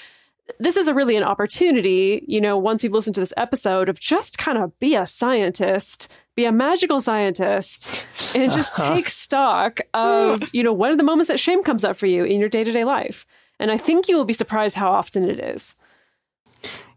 this 0.58 0.76
is 0.76 0.88
a 0.88 0.94
really 0.94 1.16
an 1.16 1.22
opportunity, 1.22 2.22
you 2.26 2.40
know, 2.40 2.58
once 2.58 2.84
you've 2.84 2.92
listened 2.92 3.14
to 3.14 3.20
this 3.20 3.32
episode 3.36 3.88
of 3.88 3.98
just 3.98 4.38
kind 4.38 4.58
of 4.58 4.78
be 4.78 4.94
a 4.94 5.06
scientist, 5.06 6.08
be 6.36 6.44
a 6.44 6.52
magical 6.52 7.00
scientist, 7.00 8.06
and 8.34 8.52
just 8.52 8.76
take 8.76 9.08
stock 9.08 9.80
of, 9.94 10.42
you 10.52 10.62
know, 10.62 10.72
what 10.72 10.90
are 10.90 10.96
the 10.96 11.02
moments 11.02 11.28
that 11.28 11.40
shame 11.40 11.62
comes 11.62 11.84
up 11.84 11.96
for 11.96 12.06
you 12.06 12.24
in 12.24 12.40
your 12.40 12.48
day 12.48 12.64
to 12.64 12.72
day 12.72 12.84
life. 12.84 13.24
And 13.58 13.70
I 13.70 13.78
think 13.78 14.08
you 14.08 14.16
will 14.16 14.24
be 14.24 14.32
surprised 14.32 14.76
how 14.76 14.92
often 14.92 15.28
it 15.28 15.38
is. 15.38 15.76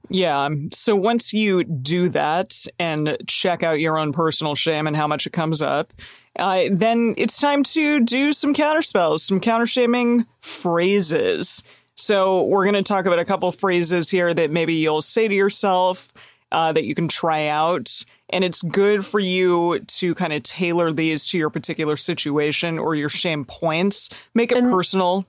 Yeah. 0.09 0.49
So 0.73 0.95
once 0.95 1.33
you 1.33 1.63
do 1.63 2.09
that 2.09 2.65
and 2.79 3.17
check 3.27 3.63
out 3.63 3.79
your 3.79 3.97
own 3.97 4.13
personal 4.13 4.55
shame 4.55 4.87
and 4.87 4.95
how 4.95 5.07
much 5.07 5.27
it 5.27 5.33
comes 5.33 5.61
up, 5.61 5.93
uh, 6.37 6.65
then 6.71 7.13
it's 7.17 7.39
time 7.39 7.63
to 7.63 7.99
do 7.99 8.31
some 8.31 8.53
counterspells, 8.53 9.19
some 9.21 9.39
counter 9.39 9.65
shaming 9.65 10.25
phrases. 10.39 11.63
So 11.95 12.43
we're 12.43 12.63
going 12.63 12.75
to 12.75 12.83
talk 12.83 13.05
about 13.05 13.19
a 13.19 13.25
couple 13.25 13.51
phrases 13.51 14.09
here 14.09 14.33
that 14.33 14.51
maybe 14.51 14.75
you'll 14.75 15.01
say 15.01 15.27
to 15.27 15.33
yourself 15.33 16.13
uh, 16.51 16.71
that 16.73 16.83
you 16.85 16.93
can 16.95 17.07
try 17.07 17.47
out. 17.47 17.89
And 18.29 18.43
it's 18.43 18.61
good 18.61 19.05
for 19.05 19.19
you 19.19 19.79
to 19.79 20.13
kind 20.15 20.31
of 20.33 20.43
tailor 20.43 20.91
these 20.93 21.27
to 21.27 21.37
your 21.37 21.49
particular 21.49 21.95
situation 21.97 22.77
or 22.77 22.93
your 22.93 23.09
shame 23.09 23.45
points. 23.45 24.09
Make 24.33 24.51
it 24.51 24.59
And- 24.59 24.71
personal. 24.71 25.25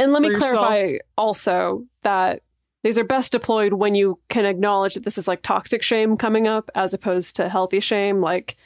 And 0.00 0.12
let 0.12 0.22
me 0.22 0.28
For 0.28 0.34
yourself. 0.34 0.66
clarify 0.68 0.98
also 1.16 1.84
that 2.04 2.42
these 2.84 2.98
are 2.98 3.04
best 3.04 3.32
deployed 3.32 3.74
when 3.74 3.94
you 3.94 4.18
can 4.28 4.44
acknowledge 4.44 4.94
that 4.94 5.04
this 5.04 5.18
is 5.18 5.28
like 5.28 5.42
toxic 5.42 5.82
shame 5.82 6.16
coming 6.16 6.46
up 6.46 6.70
as 6.74 6.94
opposed 6.94 7.36
to 7.36 7.48
healthy 7.48 7.80
shame. 7.80 8.20
Like, 8.20 8.56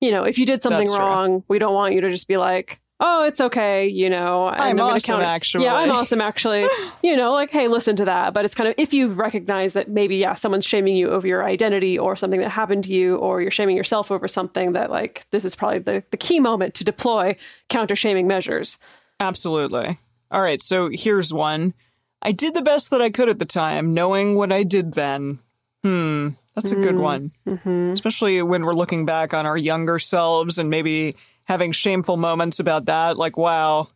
you 0.00 0.10
know, 0.10 0.24
if 0.24 0.38
you 0.38 0.46
did 0.46 0.62
something 0.62 0.80
That's 0.80 0.96
true. 0.96 1.04
wrong, 1.04 1.44
we 1.48 1.58
don't 1.58 1.74
want 1.74 1.94
you 1.94 2.00
to 2.00 2.10
just 2.10 2.28
be 2.28 2.36
like, 2.36 2.80
oh, 3.00 3.24
it's 3.24 3.40
okay, 3.40 3.86
you 3.86 4.10
know. 4.10 4.48
I'm 4.48 4.80
awesome, 4.80 5.16
count- 5.16 5.26
actually. 5.26 5.64
Yeah, 5.64 5.74
I'm 5.74 5.90
awesome, 5.90 6.20
actually. 6.20 6.66
you 7.02 7.16
know, 7.16 7.32
like, 7.32 7.50
hey, 7.50 7.68
listen 7.68 7.94
to 7.96 8.04
that. 8.06 8.34
But 8.34 8.44
it's 8.44 8.54
kind 8.54 8.68
of 8.68 8.74
if 8.76 8.92
you've 8.92 9.18
recognized 9.18 9.74
that 9.74 9.88
maybe, 9.88 10.16
yeah, 10.16 10.34
someone's 10.34 10.66
shaming 10.66 10.96
you 10.96 11.10
over 11.10 11.26
your 11.26 11.44
identity 11.44 11.98
or 11.98 12.16
something 12.16 12.40
that 12.40 12.50
happened 12.50 12.84
to 12.84 12.92
you, 12.92 13.16
or 13.16 13.40
you're 13.40 13.50
shaming 13.50 13.76
yourself 13.76 14.10
over 14.10 14.26
something 14.26 14.72
that, 14.72 14.90
like, 14.90 15.26
this 15.30 15.44
is 15.44 15.54
probably 15.54 15.78
the, 15.78 16.02
the 16.10 16.16
key 16.16 16.40
moment 16.40 16.74
to 16.74 16.84
deploy 16.84 17.36
counter 17.68 17.94
shaming 17.94 18.26
measures. 18.26 18.78
Absolutely. 19.20 19.98
All 20.30 20.42
right, 20.42 20.60
so 20.60 20.90
here's 20.92 21.32
one. 21.32 21.74
I 22.22 22.32
did 22.32 22.54
the 22.54 22.62
best 22.62 22.90
that 22.90 23.00
I 23.00 23.10
could 23.10 23.28
at 23.28 23.38
the 23.38 23.44
time, 23.44 23.94
knowing 23.94 24.34
what 24.34 24.52
I 24.52 24.64
did 24.64 24.94
then. 24.94 25.38
Hmm, 25.84 26.30
that's 26.54 26.72
a 26.72 26.76
good 26.76 26.96
one. 26.96 27.30
Mm-hmm. 27.46 27.92
Especially 27.92 28.42
when 28.42 28.64
we're 28.64 28.74
looking 28.74 29.06
back 29.06 29.32
on 29.32 29.46
our 29.46 29.56
younger 29.56 30.00
selves 30.00 30.58
and 30.58 30.68
maybe 30.68 31.14
having 31.44 31.70
shameful 31.70 32.16
moments 32.16 32.58
about 32.58 32.86
that. 32.86 33.16
Like, 33.16 33.36
wow, 33.36 33.88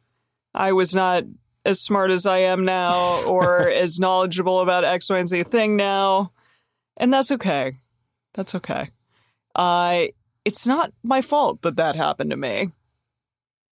I 0.54 0.72
was 0.72 0.94
not 0.94 1.24
as 1.64 1.80
smart 1.80 2.10
as 2.10 2.24
I 2.26 2.38
am 2.38 2.64
now 2.64 3.24
or 3.28 3.68
as 3.68 3.98
knowledgeable 3.98 4.60
about 4.60 4.84
X, 4.84 5.10
Y, 5.10 5.18
and 5.18 5.28
Z 5.28 5.42
thing 5.44 5.76
now. 5.76 6.32
And 6.96 7.12
that's 7.12 7.32
okay. 7.32 7.76
That's 8.34 8.54
okay. 8.54 8.90
Uh, 9.56 10.04
it's 10.44 10.66
not 10.66 10.92
my 11.02 11.20
fault 11.20 11.62
that 11.62 11.76
that 11.76 11.96
happened 11.96 12.30
to 12.30 12.36
me. 12.36 12.66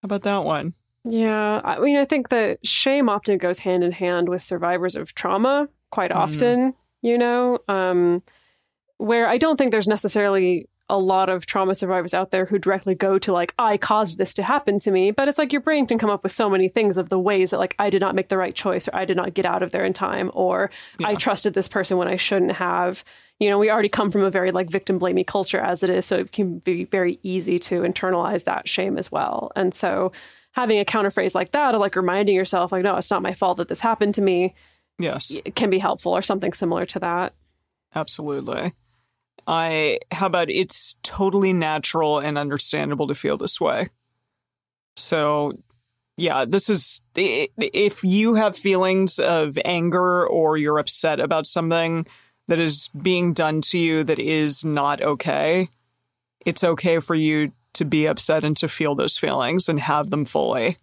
How 0.03 0.07
about 0.07 0.23
that 0.23 0.45
one? 0.45 0.75
Yeah, 1.05 1.61
I 1.65 1.79
mean, 1.79 1.97
I 1.97 2.05
think 2.05 2.29
that 2.29 2.65
shame 2.67 3.09
often 3.09 3.39
goes 3.39 3.61
hand 3.61 3.83
in 3.85 3.93
hand 3.93 4.29
with 4.29 4.43
survivors 4.43 4.97
of 4.97 5.15
trauma 5.15 5.69
quite 5.91 6.11
Mhm. 6.11 6.17
often, 6.17 6.75
you 7.03 7.17
know, 7.17 7.59
um, 7.69 8.23
where 8.99 9.27
I 9.27 9.39
don't 9.39 9.57
think 9.57 9.71
there's 9.71 9.89
necessarily 9.89 10.69
a 10.91 10.99
lot 10.99 11.29
of 11.29 11.47
trauma 11.47 11.75
survivors 11.75 12.13
out 12.13 12.33
there 12.33 12.47
who 12.47 12.59
directly 12.59 12.95
go 12.97 13.17
to 13.19 13.33
like, 13.33 13.55
I 13.59 13.77
caused 13.77 14.19
this 14.19 14.35
to 14.35 14.43
happen 14.43 14.79
to 14.81 14.91
me. 14.91 15.13
But 15.13 15.29
it's 15.29 15.39
like 15.39 15.53
your 15.53 15.63
brain 15.63 15.87
can 15.87 15.99
come 15.99 16.11
up 16.11 16.23
with 16.25 16.33
so 16.33 16.51
many 16.51 16.69
things 16.69 16.99
of 16.99 17.09
the 17.09 17.19
ways 17.19 17.51
that 17.51 17.59
like 17.59 17.77
I 17.79 17.91
did 17.91 18.01
not 18.01 18.15
make 18.17 18.29
the 18.29 18.37
right 18.37 18.55
choice 18.55 18.89
or 18.89 18.97
I 18.97 19.05
did 19.05 19.17
not 19.17 19.33
get 19.33 19.47
out 19.47 19.63
of 19.63 19.71
there 19.71 19.85
in 19.85 19.93
time 19.93 20.31
or 20.35 20.69
I 21.05 21.15
trusted 21.15 21.55
this 21.55 21.69
person 21.69 21.97
when 21.97 22.09
I 22.09 22.17
shouldn't 22.17 22.53
have. 22.53 23.05
You 23.39 23.49
know, 23.49 23.57
we 23.59 23.71
already 23.71 23.89
come 23.89 24.11
from 24.11 24.23
a 24.23 24.31
very 24.31 24.51
like 24.51 24.69
victim 24.69 24.99
blamey 24.99 25.25
culture 25.27 25.61
as 25.61 25.83
it 25.85 25.91
is. 25.91 26.07
So 26.07 26.17
it 26.19 26.33
can 26.33 26.59
be 26.59 26.85
very 26.85 27.21
easy 27.23 27.59
to 27.61 27.83
internalize 27.83 28.45
that 28.45 28.69
shame 28.69 28.99
as 28.99 29.13
well. 29.13 29.53
And 29.55 29.73
so 29.73 30.11
having 30.53 30.79
a 30.79 30.85
counter 30.85 31.11
phrase 31.11 31.35
like 31.35 31.53
that, 31.53 31.75
or 31.75 31.79
like 31.79 31.97
reminding 31.97 32.35
yourself, 32.35 32.73
like, 32.73 32.83
no, 32.83 32.97
it's 32.97 33.11
not 33.11 33.23
my 33.23 33.35
fault 33.35 33.59
that 33.59 33.69
this 33.69 33.81
happened 33.81 34.15
to 34.17 34.23
me, 34.23 34.55
Yes, 34.99 35.41
it 35.45 35.55
can 35.55 35.71
be 35.71 35.79
helpful 35.79 36.13
or 36.13 36.23
something 36.23 36.53
similar 36.53 36.85
to 36.87 36.99
that. 36.99 37.35
absolutely. 37.95 38.73
I, 39.47 39.99
how 40.13 40.27
about 40.27 40.51
it's 40.51 40.97
totally 41.03 41.53
natural 41.53 42.19
and 42.19 42.37
understandable 42.37 43.09
to 43.09 43.15
feel 43.15 43.37
this 43.37 43.61
way. 43.61 43.89
So, 44.97 45.55
yeah, 46.17 46.45
this 46.45 46.69
is, 46.69 47.01
if 47.17 48.05
you 48.05 48.35
have 48.35 48.57
feelings 48.57 49.19
of 49.19 49.59
anger 49.65 50.27
or 50.27 50.57
you're 50.57 50.79
upset 50.79 51.21
about 51.21 51.47
something 51.47 52.07
that 52.49 52.61
is 52.61 52.89
being 53.01 53.33
done 53.33 53.61
to 53.63 53.79
you 53.79 54.05
that 54.05 54.19
is 54.19 54.65
not 54.65 55.01
okay, 55.01 55.71
it's 56.45 56.63
okay 56.63 57.01
for 57.01 57.15
you 57.15 57.51
to 57.81 57.87
be 57.87 58.05
upset 58.05 58.45
and 58.45 58.55
to 58.59 58.69
feel 58.69 58.95
those 58.95 59.17
feelings 59.17 59.67
and 59.67 59.81
have 59.81 60.11
them 60.11 60.27
fully. 60.27 60.77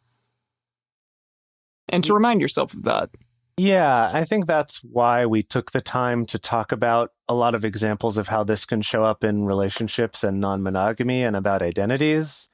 And 1.88 2.04
to 2.04 2.12
mm. 2.12 2.16
remind 2.16 2.42
yourself 2.42 2.74
of 2.74 2.82
that. 2.84 3.12
Yeah, 3.56 4.10
I 4.12 4.24
think 4.24 4.48
that's 4.48 4.84
why 4.84 5.28
we 5.28 5.44
took 5.44 5.72
the 5.72 5.82
time 5.82 6.26
to 6.28 6.40
talk 6.40 6.72
about 6.72 7.12
a 7.30 7.36
lot 7.36 7.54
of 7.54 7.64
examples 7.64 8.18
of 8.18 8.30
how 8.30 8.44
this 8.44 8.66
can 8.66 8.82
show 8.82 9.04
up 9.04 9.24
in 9.24 9.46
relationships 9.46 10.24
and 10.24 10.42
non 10.42 10.64
monogamy 10.64 11.24
and 11.24 11.36
about 11.36 11.62
identities 11.62 12.50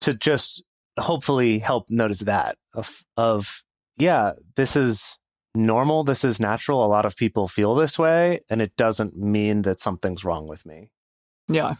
to 0.00 0.14
just 0.14 0.62
hopefully 0.98 1.58
help 1.58 1.90
notice 1.90 2.20
that 2.20 2.56
of, 2.72 3.04
of, 3.16 3.64
yeah, 3.96 4.32
this 4.54 4.76
is 4.76 5.18
normal. 5.56 6.04
This 6.04 6.22
is 6.22 6.38
natural. 6.38 6.84
A 6.84 6.86
lot 6.86 7.04
of 7.04 7.16
people 7.16 7.48
feel 7.48 7.74
this 7.74 7.98
way, 7.98 8.42
and 8.48 8.62
it 8.62 8.76
doesn't 8.76 9.16
mean 9.16 9.62
that 9.62 9.80
something's 9.80 10.24
wrong 10.24 10.46
with 10.46 10.64
me. 10.64 10.90
Yeah. 11.48 11.74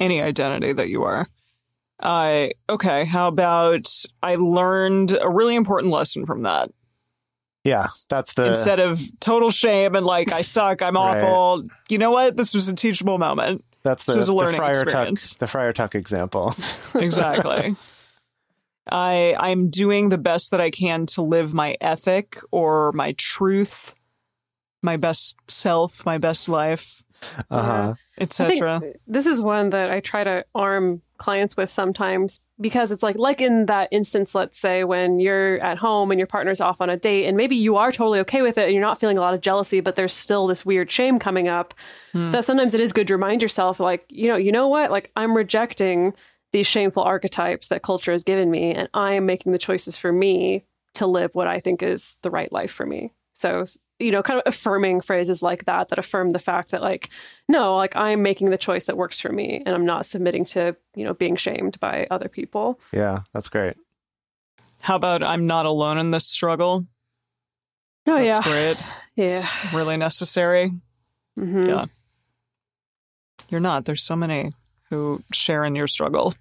Any 0.00 0.22
identity 0.22 0.72
that 0.72 0.88
you 0.88 1.02
are. 1.02 1.28
Uh, 2.02 2.48
okay. 2.68 3.04
How 3.04 3.28
about 3.28 3.88
I 4.22 4.34
learned 4.34 5.16
a 5.20 5.28
really 5.30 5.54
important 5.54 5.92
lesson 5.92 6.26
from 6.26 6.42
that. 6.42 6.70
Yeah, 7.64 7.88
that's 8.08 8.34
the 8.34 8.46
Instead 8.46 8.80
of 8.80 9.00
total 9.20 9.50
shame 9.50 9.94
and 9.94 10.04
like, 10.04 10.32
I 10.32 10.42
suck, 10.56 10.82
I'm 10.82 10.96
Right. 10.96 11.22
awful. 11.22 11.68
You 11.88 11.98
know 11.98 12.10
what? 12.10 12.36
This 12.36 12.54
was 12.54 12.68
a 12.68 12.74
teachable 12.74 13.18
moment. 13.18 13.64
that's 13.84 14.02
the, 14.04 14.14
this 14.14 14.16
was 14.18 14.28
a 14.28 14.32
the 14.32 14.36
learning 14.36 14.56
Friar 14.56 14.84
Tuck 14.84 15.18
the 15.38 15.46
Friar 15.46 15.72
Tuck 15.72 15.94
example. 15.94 16.54
Exactly. 16.96 17.76
I 18.90 19.36
I'm 19.38 19.70
doing 19.70 20.08
the 20.08 20.18
best 20.18 20.50
that 20.50 20.60
I 20.60 20.70
can 20.70 21.06
to 21.06 21.22
live 21.22 21.54
my 21.54 21.76
ethic 21.80 22.38
or 22.50 22.90
my 22.92 23.12
truth, 23.16 23.94
my 24.82 24.96
best 24.96 25.36
self, 25.48 26.04
my 26.04 26.18
best 26.18 26.48
life, 26.48 27.04
Uh 27.48 27.62
huh. 27.62 27.94
Etc. 28.18 28.80
this 29.06 29.26
is 29.26 29.40
one 29.40 29.70
that 29.70 29.90
I 29.90 30.00
try 30.00 30.22
to 30.22 30.44
arm 30.54 31.00
clients 31.16 31.56
with 31.56 31.70
sometimes 31.70 32.40
because 32.60 32.92
it's 32.92 33.02
like 33.02 33.16
like 33.16 33.40
in 33.40 33.66
that 33.66 33.88
instance 33.90 34.34
let's 34.34 34.58
say 34.58 34.84
when 34.84 35.20
you're 35.20 35.58
at 35.60 35.78
home 35.78 36.10
and 36.10 36.18
your 36.18 36.26
partner's 36.26 36.60
off 36.60 36.80
on 36.80 36.90
a 36.90 36.96
date 36.96 37.26
and 37.26 37.36
maybe 37.36 37.54
you 37.54 37.76
are 37.76 37.92
totally 37.92 38.18
okay 38.18 38.42
with 38.42 38.58
it 38.58 38.64
and 38.64 38.72
you're 38.72 38.82
not 38.82 38.98
feeling 38.98 39.16
a 39.16 39.20
lot 39.20 39.32
of 39.32 39.40
jealousy 39.40 39.80
but 39.80 39.94
there's 39.94 40.12
still 40.12 40.46
this 40.46 40.66
weird 40.66 40.90
shame 40.90 41.18
coming 41.18 41.48
up 41.48 41.74
hmm. 42.10 42.32
that 42.32 42.44
sometimes 42.44 42.74
it 42.74 42.80
is 42.80 42.92
good 42.92 43.06
to 43.06 43.14
remind 43.14 43.40
yourself 43.40 43.78
like 43.78 44.04
you 44.08 44.28
know 44.28 44.36
you 44.42 44.52
know 44.52 44.68
what? 44.68 44.90
Like 44.90 45.10
I'm 45.16 45.36
rejecting 45.36 46.12
these 46.52 46.66
shameful 46.66 47.02
archetypes 47.02 47.68
that 47.68 47.82
culture 47.82 48.12
has 48.12 48.24
given 48.24 48.50
me 48.50 48.74
and 48.74 48.88
I 48.92 49.14
am 49.14 49.24
making 49.24 49.52
the 49.52 49.58
choices 49.58 49.96
for 49.96 50.12
me 50.12 50.64
to 50.94 51.06
live 51.06 51.34
what 51.34 51.46
I 51.46 51.60
think 51.60 51.82
is 51.82 52.16
the 52.22 52.30
right 52.30 52.52
life 52.52 52.70
for 52.70 52.84
me 52.84 53.12
so 53.42 53.64
you 53.98 54.10
know 54.10 54.22
kind 54.22 54.38
of 54.40 54.44
affirming 54.46 55.00
phrases 55.02 55.42
like 55.42 55.64
that 55.66 55.88
that 55.90 55.98
affirm 55.98 56.30
the 56.30 56.38
fact 56.38 56.70
that 56.70 56.80
like 56.80 57.10
no 57.48 57.76
like 57.76 57.94
i'm 57.94 58.22
making 58.22 58.48
the 58.50 58.56
choice 58.56 58.86
that 58.86 58.96
works 58.96 59.20
for 59.20 59.30
me 59.30 59.62
and 59.66 59.74
i'm 59.74 59.84
not 59.84 60.06
submitting 60.06 60.44
to 60.46 60.74
you 60.96 61.04
know 61.04 61.12
being 61.14 61.36
shamed 61.36 61.78
by 61.80 62.06
other 62.10 62.28
people 62.28 62.80
Yeah, 62.92 63.20
that's 63.34 63.48
great. 63.48 63.76
How 64.80 64.96
about 64.96 65.22
I'm 65.22 65.46
not 65.46 65.64
alone 65.66 65.98
in 65.98 66.10
this 66.10 66.26
struggle? 66.26 66.86
oh 68.08 68.16
That's 68.24 68.44
yeah 68.46 68.52
great. 68.52 68.76
yeah 69.16 69.24
It's 69.26 69.50
really 69.72 69.96
necessary. 69.96 70.72
Mhm. 71.38 71.68
Yeah. 71.68 71.84
You're 73.48 73.60
not. 73.60 73.84
There's 73.84 74.02
so 74.02 74.16
many 74.16 74.52
who 74.90 75.22
share 75.32 75.64
in 75.64 75.76
your 75.76 75.86
struggle, 75.86 76.34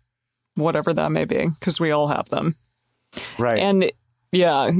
whatever 0.55 0.93
that 0.93 1.11
may 1.11 1.25
be, 1.25 1.47
because 1.59 1.79
we 1.79 1.91
all 1.91 2.07
have 2.07 2.29
them. 2.29 2.55
Right. 3.37 3.59
And 3.59 3.91
yeah, 4.31 4.71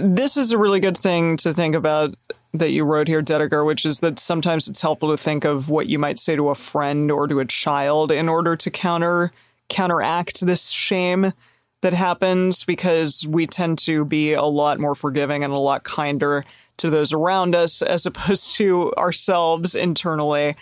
this 0.00 0.36
is 0.36 0.52
a 0.52 0.58
really 0.58 0.80
good 0.80 0.96
thing 0.96 1.36
to 1.38 1.54
think 1.54 1.74
about 1.74 2.14
that 2.54 2.70
you 2.70 2.84
wrote 2.84 3.08
here, 3.08 3.22
Dedeker, 3.22 3.64
which 3.64 3.86
is 3.86 4.00
that 4.00 4.18
sometimes 4.18 4.68
it's 4.68 4.82
helpful 4.82 5.10
to 5.10 5.16
think 5.16 5.44
of 5.44 5.70
what 5.70 5.86
you 5.86 5.98
might 5.98 6.18
say 6.18 6.36
to 6.36 6.50
a 6.50 6.54
friend 6.54 7.10
or 7.10 7.26
to 7.26 7.40
a 7.40 7.44
child 7.44 8.12
in 8.12 8.28
order 8.28 8.56
to 8.56 8.70
counter 8.70 9.32
counteract 9.68 10.44
this 10.44 10.70
shame 10.70 11.32
that 11.80 11.94
happens 11.94 12.64
because 12.64 13.26
we 13.26 13.46
tend 13.46 13.78
to 13.78 14.04
be 14.04 14.34
a 14.34 14.42
lot 14.42 14.78
more 14.78 14.94
forgiving 14.94 15.42
and 15.42 15.52
a 15.52 15.58
lot 15.58 15.82
kinder 15.82 16.44
to 16.76 16.90
those 16.90 17.12
around 17.12 17.54
us 17.54 17.80
as 17.80 18.04
opposed 18.06 18.54
to 18.56 18.92
ourselves 18.98 19.74
internally. 19.74 20.56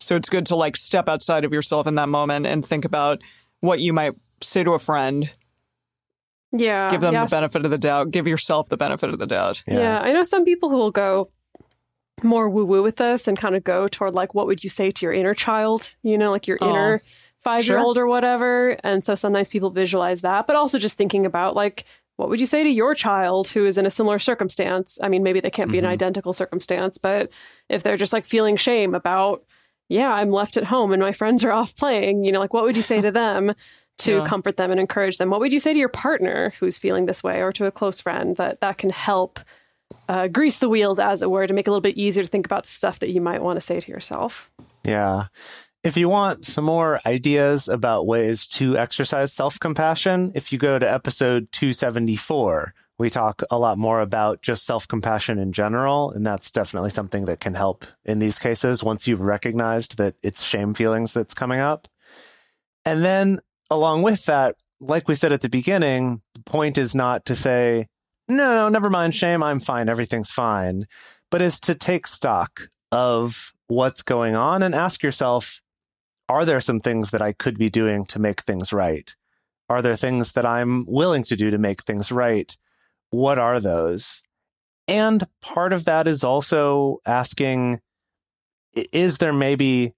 So 0.00 0.16
it's 0.16 0.28
good 0.28 0.46
to 0.46 0.56
like 0.56 0.76
step 0.76 1.08
outside 1.08 1.44
of 1.44 1.52
yourself 1.52 1.86
in 1.86 1.96
that 1.96 2.08
moment 2.08 2.46
and 2.46 2.64
think 2.64 2.84
about 2.84 3.22
what 3.60 3.80
you 3.80 3.92
might 3.92 4.14
say 4.42 4.64
to 4.64 4.72
a 4.72 4.78
friend 4.78 5.32
yeah 6.52 6.90
give 6.90 7.00
them 7.00 7.14
yes. 7.14 7.28
the 7.30 7.36
benefit 7.36 7.64
of 7.64 7.70
the 7.70 7.78
doubt. 7.78 8.10
Give 8.10 8.26
yourself 8.26 8.68
the 8.68 8.76
benefit 8.76 9.10
of 9.10 9.18
the 9.18 9.26
doubt. 9.26 9.62
Yeah. 9.66 10.00
i 10.00 10.12
know 10.12 10.22
some 10.22 10.44
people 10.44 10.70
who 10.70 10.76
will 10.76 10.90
go 10.92 11.28
more 12.22 12.48
woo 12.48 12.64
woo 12.64 12.82
with 12.82 12.96
this 12.96 13.28
and 13.28 13.36
kind 13.36 13.54
of 13.54 13.62
go 13.64 13.88
toward 13.88 14.14
like 14.14 14.34
what 14.34 14.46
would 14.46 14.64
you 14.64 14.70
say 14.70 14.90
to 14.90 15.04
your 15.04 15.12
inner 15.12 15.34
child? 15.34 15.96
You 16.02 16.16
know 16.16 16.30
like 16.30 16.46
your 16.46 16.58
Oh, 16.60 16.70
inner 16.70 17.02
five 17.40 17.66
year 17.68 17.78
old 17.78 17.98
or 17.98 18.06
whatever. 18.06 18.76
And 18.82 19.04
so 19.04 19.14
sometimes 19.14 19.48
people 19.48 19.70
visualize 19.70 20.22
that 20.22 20.46
but 20.46 20.56
also 20.56 20.78
just 20.78 20.96
thinking 20.96 21.26
about 21.26 21.54
like 21.54 21.84
what 22.16 22.30
would 22.30 22.40
you 22.40 22.46
say 22.46 22.64
to 22.64 22.70
your 22.70 22.94
child 22.94 23.48
who 23.48 23.66
is 23.66 23.76
in 23.76 23.84
a 23.84 23.90
similar 23.90 24.18
circumstance? 24.18 24.98
I 25.02 25.08
mean 25.08 25.22
maybe 25.22 25.40
they 25.40 25.50
can't 25.50 25.70
be 25.70 25.78
an 25.78 25.84
Mm-hmm. 25.84 25.92
identical 25.92 26.32
circumstance 26.32 26.96
but 26.96 27.30
if 27.68 27.82
they're 27.82 27.98
just 27.98 28.14
like 28.14 28.24
feeling 28.24 28.56
shame 28.56 28.94
about 28.94 29.44
yeah 29.90 30.10
i'm 30.12 30.30
left 30.30 30.56
at 30.56 30.64
home 30.64 30.92
and 30.92 31.02
my 31.02 31.12
friends 31.12 31.44
are 31.44 31.52
off 31.52 31.76
playing 31.76 32.24
you 32.24 32.32
know 32.32 32.40
like 32.40 32.54
what 32.54 32.64
would 32.64 32.76
you 32.76 32.82
say 32.82 33.00
to 33.02 33.10
them 33.12 33.54
to 33.98 34.18
Yeah. 34.18 34.26
comfort 34.26 34.56
them 34.56 34.70
and 34.70 34.78
encourage 34.80 35.18
them 35.18 35.30
what 35.30 35.40
would 35.40 35.52
you 35.52 35.60
say 35.60 35.72
to 35.72 35.78
your 35.78 35.88
partner 35.88 36.52
who's 36.60 36.78
feeling 36.78 37.06
this 37.06 37.22
way 37.22 37.40
or 37.42 37.52
to 37.52 37.66
a 37.66 37.70
close 37.70 38.00
friend 38.00 38.36
that 38.36 38.60
that 38.60 38.78
can 38.78 38.90
help 38.90 39.40
uh, 40.08 40.26
grease 40.28 40.58
the 40.58 40.68
wheels 40.68 40.98
as 40.98 41.22
it 41.22 41.30
were 41.30 41.46
to 41.46 41.54
make 41.54 41.66
it 41.66 41.70
a 41.70 41.72
little 41.72 41.80
bit 41.80 41.96
easier 41.96 42.22
to 42.24 42.28
think 42.28 42.44
about 42.46 42.64
the 42.64 42.68
stuff 42.70 42.98
that 42.98 43.10
you 43.10 43.20
might 43.20 43.42
want 43.42 43.56
to 43.56 43.60
say 43.60 43.80
to 43.80 43.90
yourself 43.90 44.50
Yeah. 44.84 45.26
If 45.84 45.96
you 45.96 46.08
want 46.08 46.44
some 46.44 46.64
more 46.64 47.00
ideas 47.06 47.68
about 47.68 48.06
ways 48.06 48.46
to 48.58 48.76
exercise 48.76 49.32
self 49.32 49.60
compassion, 49.60 50.32
if 50.34 50.52
you 50.52 50.58
go 50.58 50.80
to 50.80 50.90
episode 50.92 51.46
274, 51.52 52.74
we 52.98 53.08
talk 53.08 53.42
a 53.52 53.58
lot 53.58 53.78
more 53.78 54.00
about 54.00 54.42
just 54.42 54.64
self 54.66 54.88
compassion 54.88 55.38
in 55.38 55.52
general. 55.52 56.10
And 56.10 56.26
that's 56.26 56.50
definitely 56.50 56.90
something 56.90 57.26
that 57.26 57.38
can 57.38 57.54
help 57.54 57.84
in 58.04 58.18
these 58.18 58.40
cases 58.40 58.82
once 58.82 59.06
you've 59.06 59.20
recognized 59.20 59.96
that 59.98 60.16
it's 60.24 60.42
shame 60.42 60.74
feelings 60.74 61.14
that's 61.14 61.34
coming 61.34 61.60
up. 61.60 61.86
And 62.84 63.04
then 63.04 63.38
along 63.70 64.02
with 64.02 64.24
that, 64.26 64.56
like 64.80 65.08
we 65.08 65.14
said 65.14 65.32
at 65.32 65.40
the 65.40 65.48
beginning, 65.48 66.22
the 66.34 66.42
point 66.42 66.78
is 66.78 66.94
not 66.94 67.24
to 67.26 67.34
say, 67.34 67.86
no, 68.28 68.54
no, 68.54 68.68
never 68.68 68.90
mind 68.90 69.14
shame. 69.14 69.42
I'm 69.42 69.60
fine. 69.60 69.88
Everything's 69.88 70.30
fine. 70.30 70.86
But 71.30 71.42
is 71.42 71.60
to 71.60 71.74
take 71.74 72.06
stock 72.06 72.68
of 72.92 73.52
what's 73.68 74.02
going 74.02 74.36
on 74.36 74.62
and 74.62 74.74
ask 74.74 75.02
yourself, 75.02 75.60
are 76.28 76.44
there 76.44 76.60
some 76.60 76.80
things 76.80 77.10
that 77.10 77.22
I 77.22 77.32
could 77.32 77.58
be 77.58 77.70
doing 77.70 78.04
to 78.06 78.18
make 78.18 78.42
things 78.42 78.72
right? 78.72 79.14
Are 79.68 79.82
there 79.82 79.96
things 79.96 80.32
that 80.32 80.46
I'm 80.46 80.84
willing 80.86 81.24
to 81.24 81.36
do 81.36 81.50
to 81.50 81.58
make 81.58 81.82
things 81.82 82.12
right? 82.12 82.56
What 83.10 83.38
are 83.38 83.60
those? 83.60 84.22
And 84.88 85.26
part 85.40 85.72
of 85.72 85.84
that 85.84 86.06
is 86.06 86.22
also 86.22 86.98
asking 87.06 87.80
is 88.92 89.18
there 89.18 89.32
maybe 89.32 89.94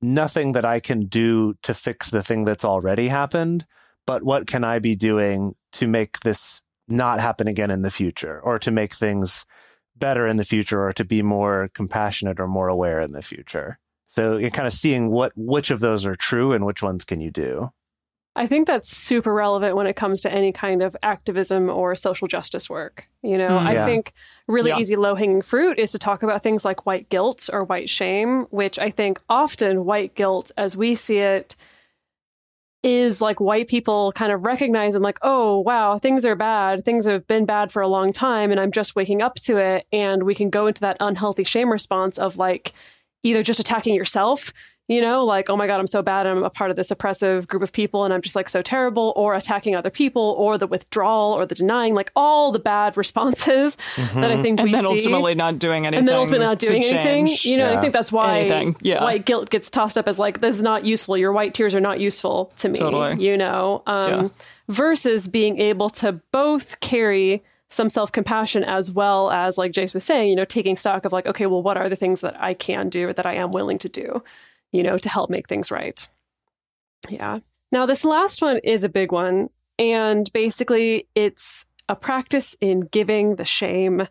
nothing 0.00 0.52
that 0.52 0.64
I 0.64 0.80
can 0.80 1.06
do 1.06 1.54
to 1.62 1.74
fix 1.74 2.10
the 2.10 2.22
thing 2.22 2.44
that's 2.44 2.64
already 2.64 3.08
happened, 3.08 3.66
but 4.06 4.22
what 4.22 4.46
can 4.46 4.64
I 4.64 4.78
be 4.78 4.94
doing 4.94 5.54
to 5.72 5.86
make 5.86 6.20
this 6.20 6.60
not 6.88 7.20
happen 7.20 7.48
again 7.48 7.70
in 7.70 7.82
the 7.82 7.90
future 7.90 8.40
or 8.40 8.58
to 8.60 8.70
make 8.70 8.94
things 8.94 9.44
better 9.96 10.26
in 10.26 10.36
the 10.36 10.44
future 10.44 10.86
or 10.86 10.92
to 10.92 11.04
be 11.04 11.22
more 11.22 11.70
compassionate 11.74 12.40
or 12.40 12.46
more 12.46 12.68
aware 12.68 13.00
in 13.00 13.12
the 13.12 13.22
future? 13.22 13.78
So 14.06 14.38
you're 14.38 14.50
kind 14.50 14.66
of 14.66 14.72
seeing 14.72 15.10
what 15.10 15.32
which 15.36 15.70
of 15.70 15.80
those 15.80 16.06
are 16.06 16.14
true 16.14 16.52
and 16.52 16.64
which 16.64 16.82
ones 16.82 17.04
can 17.04 17.20
you 17.20 17.30
do. 17.30 17.70
I 18.38 18.46
think 18.46 18.66
that's 18.66 18.88
super 18.88 19.32
relevant 19.34 19.76
when 19.76 19.86
it 19.86 19.96
comes 19.96 20.20
to 20.22 20.32
any 20.32 20.52
kind 20.52 20.80
of 20.82 20.96
activism 21.02 21.68
or 21.68 21.94
social 21.94 22.28
justice 22.28 22.70
work. 22.70 23.08
You 23.22 23.36
know, 23.36 23.50
Mm. 23.50 23.66
I 23.66 23.84
think 23.84 24.12
really 24.46 24.70
Yeah. 24.70 24.78
easy 24.78 24.96
low 24.96 25.14
hanging 25.14 25.42
fruit 25.42 25.78
is 25.78 25.92
to 25.92 25.98
talk 25.98 26.22
about 26.22 26.42
things 26.42 26.64
like 26.64 26.86
white 26.86 27.08
guilt 27.08 27.50
or 27.52 27.64
white 27.64 27.88
shame, 27.90 28.46
which 28.50 28.78
I 28.78 28.90
think 28.90 29.20
often 29.28 29.84
white 29.84 30.14
guilt, 30.14 30.52
as 30.56 30.76
we 30.76 30.94
see 30.94 31.18
it, 31.18 31.56
is 32.84 33.20
like 33.20 33.40
white 33.40 33.66
people 33.66 34.12
kind 34.12 34.30
of 34.30 34.44
recognizing, 34.44 35.02
like, 35.02 35.18
oh, 35.22 35.58
wow, 35.58 35.98
things 35.98 36.24
are 36.24 36.36
bad. 36.36 36.84
Things 36.84 37.06
have 37.06 37.26
been 37.26 37.44
bad 37.44 37.72
for 37.72 37.82
a 37.82 37.88
long 37.88 38.12
time, 38.12 38.52
and 38.52 38.60
I'm 38.60 38.70
just 38.70 38.94
waking 38.94 39.20
up 39.20 39.34
to 39.40 39.56
it. 39.56 39.86
And 39.92 40.22
we 40.22 40.34
can 40.34 40.48
go 40.48 40.68
into 40.68 40.80
that 40.82 40.96
unhealthy 41.00 41.42
shame 41.44 41.72
response 41.72 42.18
of 42.18 42.36
like 42.36 42.72
either 43.24 43.42
just 43.42 43.58
attacking 43.58 43.94
yourself 43.96 44.52
you 44.88 45.00
know, 45.02 45.24
like, 45.24 45.48
oh 45.50 45.56
my 45.56 45.66
God, 45.66 45.78
I'm 45.80 45.86
so 45.86 46.00
bad. 46.02 46.26
I'm 46.26 46.42
a 46.42 46.50
part 46.50 46.70
of 46.70 46.76
this 46.76 46.90
oppressive 46.90 47.46
group 47.46 47.62
of 47.62 47.72
people 47.72 48.04
and 48.04 48.12
I'm 48.14 48.22
just 48.22 48.34
like 48.34 48.48
so 48.48 48.62
terrible, 48.62 49.12
or 49.16 49.34
attacking 49.34 49.76
other 49.76 49.90
people, 49.90 50.34
or 50.38 50.56
the 50.58 50.66
withdrawal, 50.66 51.32
or 51.34 51.44
the 51.46 51.54
denying, 51.54 51.94
like 51.94 52.10
all 52.16 52.52
the 52.52 52.58
bad 52.58 52.96
responses 53.02 53.76
that 54.14 54.30
I 54.30 54.40
think 54.42 54.58
And 54.60 54.66
we 54.66 54.72
then 54.72 54.82
see. 54.84 54.88
ultimately 54.88 55.34
not 55.34 55.58
doing 55.58 55.86
anything. 55.86 55.98
and 56.00 56.08
then 56.08 56.16
ultimately 56.16 56.46
not 56.46 56.58
doing 56.58 56.82
anything. 56.82 57.26
change. 57.26 57.44
You 57.44 57.58
know, 57.58 57.68
and 57.68 57.78
I 57.78 57.80
think 57.80 57.92
that's 57.92 58.10
why 58.10 58.74
yeah. 58.80 59.04
white 59.04 59.24
guilt 59.26 59.50
gets 59.50 59.70
tossed 59.70 59.98
up 59.98 60.08
as 60.08 60.18
like, 60.18 60.40
this 60.40 60.56
is 60.56 60.62
not 60.62 60.84
useful. 60.84 61.16
Your 61.18 61.32
white 61.32 61.52
tears 61.54 61.74
are 61.74 61.80
not 61.80 62.00
useful 62.00 62.46
to 62.56 62.68
me. 62.70 62.74
Totally. 62.74 63.24
You 63.24 63.36
know, 63.36 63.82
um, 63.86 64.08
Yeah. 64.10 64.28
versus 64.68 65.28
being 65.28 65.60
able 65.60 65.90
to 65.90 66.12
both 66.32 66.80
carry 66.80 67.42
some 67.70 67.90
self 67.90 68.10
compassion 68.10 68.64
as 68.64 68.90
well 68.90 69.30
as, 69.30 69.58
like 69.58 69.72
Jase 69.72 69.92
was 69.92 70.02
saying, 70.04 70.30
you 70.30 70.36
know, 70.36 70.46
taking 70.46 70.76
stock 70.76 71.04
of 71.04 71.12
like, 71.12 71.26
okay, 71.26 71.44
well, 71.44 71.62
what 71.62 71.76
are 71.76 71.88
the 71.90 71.96
things 71.96 72.22
that 72.22 72.34
I 72.42 72.54
can 72.54 72.88
do 72.88 73.08
or 73.08 73.12
that 73.12 73.26
I 73.26 73.34
am 73.34 73.50
willing 73.50 73.76
to 73.80 73.88
do, 73.90 74.22
you 74.72 74.82
know, 74.82 74.98
to 74.98 75.08
help 75.08 75.30
make 75.30 75.48
things 75.48 75.70
right. 75.70 76.08
Yeah. 77.08 77.40
Now, 77.72 77.86
this 77.86 78.04
last 78.04 78.42
one 78.42 78.58
is 78.58 78.84
a 78.84 78.88
big 78.88 79.12
one. 79.12 79.50
And 79.78 80.30
basically, 80.32 81.06
it's 81.14 81.66
a 81.88 81.94
practice 81.94 82.56
in 82.60 82.80
giving 82.80 83.36
the 83.36 83.44
shame 83.44 84.08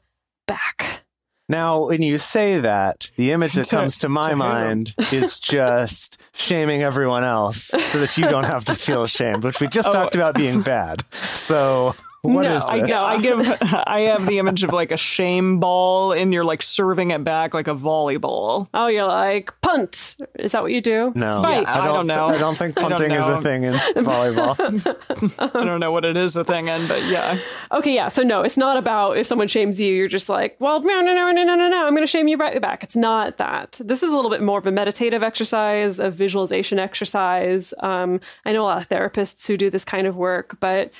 back. 0.47 1.03
Now, 1.49 1.87
when 1.87 2.01
you 2.01 2.17
say 2.17 2.59
that, 2.59 3.09
the 3.17 3.31
image 3.31 3.53
that 3.53 3.65
To- 3.69 3.75
comes 3.75 3.97
to 3.99 4.09
my 4.09 4.29
to 4.29 4.35
mind 4.35 4.93
is 5.11 5.39
just 5.41 6.17
shaming 6.33 6.83
everyone 6.83 7.23
else 7.23 7.63
so 7.67 7.99
that 7.99 8.17
you 8.17 8.27
don't 8.27 8.43
have 8.45 8.65
to 8.65 8.75
feel 8.75 9.03
ashamed, 9.03 9.43
which 9.43 9.59
we 9.59 9.67
just 9.67 9.87
Oh. 9.89 9.91
talked 9.91 10.15
about 10.15 10.35
being 10.35 10.61
bad. 10.61 11.03
So, 11.13 11.95
what 12.33 12.43
No, 12.43 12.55
is 12.55 12.63
I, 12.63 12.79
this? 12.79 12.89
no, 12.89 13.01
I 13.03 13.21
give 13.21 13.39
I 13.87 13.99
have 14.01 14.25
the 14.25 14.39
image 14.39 14.63
of 14.63 14.71
like 14.71 14.91
a 14.91 14.97
shame 14.97 15.59
ball 15.59 16.11
and 16.11 16.33
you're 16.33 16.43
like 16.45 16.61
serving 16.61 17.11
it 17.11 17.23
back 17.23 17.53
like 17.53 17.67
a 17.67 17.73
volleyball. 17.75 18.67
Oh, 18.73 18.87
you're 18.87 19.05
like, 19.07 19.53
punt. 19.61 20.15
Is 20.39 20.51
that 20.51 20.61
what 20.61 20.71
you 20.71 20.81
do? 20.81 21.11
no, 21.15 21.39
Spike. 21.39 21.63
Yeah, 21.65 21.81
I 21.83 21.85
don't 21.87 22.07
know. 22.07 22.27
I 22.27 22.37
don't 22.37 22.55
think 22.57 22.77
I 22.79 22.81
don't 22.81 22.91
punting 22.91 23.11
is 23.11 23.25
a 23.27 23.41
thing 23.41 23.63
in 23.63 23.73
volleyball. 24.03 24.55
I 25.39 25.63
don't 25.65 25.79
know 25.79 25.91
what 25.91 26.05
it 26.05 26.17
is 26.17 26.35
a 26.35 26.43
thing 26.43 26.67
in, 26.67 26.87
but 26.87 27.03
yeah. 27.05 27.39
Okay, 27.71 27.93
yeah. 27.93 28.07
So 28.07 28.23
no, 28.23 28.41
it's 28.41 28.57
not 28.57 28.77
about 28.77 29.17
if 29.17 29.27
someone 29.27 29.47
shames 29.47 29.79
you, 29.79 29.93
you're 29.93 30.07
just 30.07 30.29
like, 30.29 30.55
well, 30.59 30.81
no, 30.81 31.01
no, 31.01 31.13
no, 31.13 31.31
no, 31.31 31.43
no, 31.43 31.55
no, 31.55 31.69
no. 31.69 31.85
I'm 31.85 31.93
going 31.93 32.03
to 32.03 32.07
shame 32.07 32.27
you 32.27 32.37
right 32.37 32.61
back. 32.61 32.83
It's 32.83 32.95
not 32.95 33.37
that. 33.37 33.79
This 33.83 34.03
is 34.03 34.11
a 34.11 34.15
little 34.15 34.31
bit 34.31 34.41
more 34.41 34.59
of 34.59 34.65
a 34.67 34.71
meditative 34.71 35.23
exercise, 35.23 35.99
a 35.99 36.09
visualization 36.09 36.79
exercise. 36.79 37.73
Um, 37.79 38.19
I 38.45 38.51
know 38.51 38.63
a 38.63 38.65
lot 38.65 38.81
of 38.81 38.89
therapists 38.89 39.47
who 39.47 39.57
do 39.57 39.69
this 39.69 39.85
kind 39.85 40.07
of 40.07 40.15
work, 40.15 40.57
but 40.59 40.91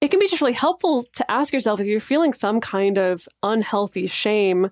it 0.00 0.08
can 0.10 0.20
be 0.20 0.28
just 0.28 0.40
really 0.42 0.52
helpful 0.52 1.04
to 1.14 1.30
ask 1.30 1.52
yourself 1.52 1.80
if 1.80 1.86
you're 1.86 2.00
feeling 2.00 2.32
some 2.32 2.60
kind 2.60 2.98
of 2.98 3.26
unhealthy 3.42 4.06
shame 4.06 4.70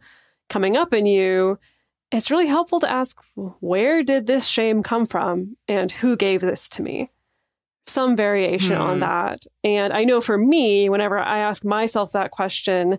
coming 0.50 0.76
up 0.76 0.92
in 0.92 1.06
you. 1.06 1.58
It's 2.12 2.30
really 2.30 2.46
helpful 2.46 2.78
to 2.80 2.90
ask, 2.90 3.18
where 3.34 4.02
did 4.02 4.26
this 4.26 4.46
shame 4.46 4.82
come 4.82 5.06
from 5.06 5.56
and 5.66 5.90
who 5.90 6.16
gave 6.16 6.40
this 6.42 6.68
to 6.70 6.82
me? 6.82 7.10
Some 7.86 8.16
variation 8.16 8.76
on 8.76 8.94
Hmm. 8.94 9.00
that. 9.00 9.46
And 9.64 9.92
I 9.92 10.04
know 10.04 10.20
for 10.20 10.38
me, 10.38 10.88
whenever 10.88 11.18
I 11.18 11.38
ask 11.38 11.64
myself 11.64 12.12
that 12.12 12.30
question, 12.30 12.98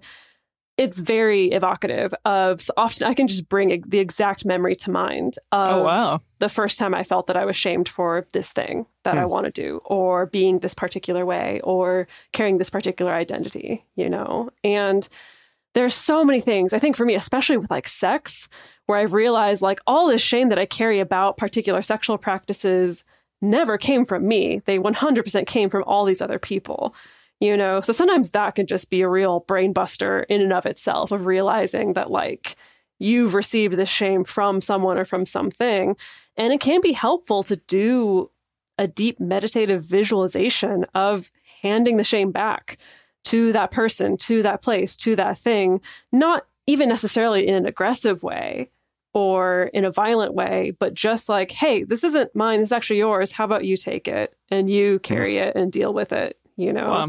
it's 0.78 1.00
very 1.00 1.52
evocative 1.52 2.14
of 2.26 2.62
so 2.62 2.74
often 2.76 3.08
I 3.08 3.14
can 3.14 3.28
just 3.28 3.48
bring 3.48 3.84
the 3.88 4.00
exact 4.00 4.46
memory 4.46 4.76
to 4.78 4.92
mind 4.92 5.36
oh, 5.52 5.58
of 5.58 5.72
Oh 5.72 5.84
wow. 5.84 6.22
the 6.40 6.50
first 6.50 6.78
time 6.78 6.94
I 6.94 7.04
felt 7.04 7.28
that 7.28 7.38
I 7.38 7.46
was 7.46 7.56
shamed 7.56 7.88
for 7.88 8.28
this 8.34 8.52
thing 8.52 8.86
that 9.04 9.18
I 9.18 9.24
hmm. 9.24 9.30
want 9.30 9.46
to 9.46 9.52
do, 9.52 9.82
or 9.86 10.26
being 10.26 10.60
this 10.60 10.74
particular 10.74 11.26
way, 11.26 11.62
or 11.64 12.08
carrying 12.34 12.58
this 12.58 12.70
particular 12.70 13.14
identity, 13.14 13.86
you 13.96 14.10
know? 14.10 14.50
And 14.64 15.08
there's 15.74 15.94
so 15.94 16.26
many 16.26 16.42
things, 16.42 16.74
I 16.74 16.80
think 16.80 16.96
for 16.96 17.06
me, 17.06 17.16
especially 17.16 17.58
with 17.58 17.72
like 17.72 17.88
sex, 17.88 18.50
where 18.86 18.98
I've 18.98 19.14
realized 19.14 19.62
like 19.62 19.80
all 19.88 20.08
this 20.08 20.22
shame 20.22 20.50
that 20.50 20.60
I 20.60 20.66
carry 20.66 21.00
about 21.00 21.38
particular 21.38 21.82
sexual 21.82 22.18
practices 22.18 23.06
never 23.42 23.78
came 23.78 24.06
from 24.06 24.28
me. 24.28 24.62
They 24.66 24.80
100% 24.80 25.46
came 25.48 25.70
from 25.70 25.84
all 25.86 26.06
these 26.06 26.22
other 26.22 26.40
people. 26.40 26.96
You 27.42 27.58
know, 27.58 27.82
so 27.82 27.92
sometimes 27.92 28.32
that 28.32 28.56
can 28.56 28.66
just 28.66 28.90
be 28.90 29.02
a 29.02 29.10
real 29.10 29.42
brain 29.42 29.74
buster 29.74 30.22
in 30.24 30.42
and 30.42 30.54
of 30.54 30.66
itself 30.66 31.12
of 31.12 31.26
realizing 31.26 31.94
that, 31.94 32.10
like, 32.10 32.56
you've 32.98 33.34
received 33.34 33.76
this 33.76 33.90
shame 33.90 34.24
from 34.24 34.62
someone 34.62 34.98
or 34.98 35.04
from 35.04 35.26
something. 35.26 35.98
And 36.38 36.54
it 36.54 36.62
can 36.62 36.80
be 36.80 36.94
helpful 36.94 37.44
to 37.44 37.58
do 37.58 38.32
a 38.78 38.88
deep 38.88 39.20
meditative 39.20 39.84
visualization 39.84 40.86
of 40.94 41.32
handing 41.62 41.98
the 41.98 42.04
shame 42.04 42.32
back 42.32 42.78
to 43.26 43.52
that 43.52 43.72
person, 43.72 44.18
to 44.18 44.42
that 44.44 44.62
place, 44.62 44.96
to 44.98 45.16
that 45.16 45.38
thing, 45.38 45.82
not 46.12 46.46
even 46.68 46.88
necessarily 46.88 47.48
in 47.48 47.56
an 47.56 47.66
aggressive 47.66 48.24
way 48.24 48.70
or 49.14 49.72
in 49.74 49.86
a 49.86 49.92
violent 49.92 50.34
way, 50.34 50.72
but 50.80 50.94
just 50.94 51.30
like, 51.30 51.52
hey, 51.52 51.84
this 51.84 52.04
isn't 52.04 52.36
mine, 52.36 52.60
this 52.60 52.70
is 52.70 52.74
actually 52.74 53.00
yours. 53.00 53.32
How 53.32 53.46
about 53.46 53.66
you 53.66 53.78
take 53.78 54.08
it 54.08 54.36
and 54.50 54.70
you 54.70 55.00
carry 55.00 55.38
it 55.38 55.56
and 55.56 55.72
deal 55.72 55.94
with 55.94 56.12
it, 56.12 56.38
you 56.56 56.74
know? 56.74 56.88
Wow. 56.88 57.08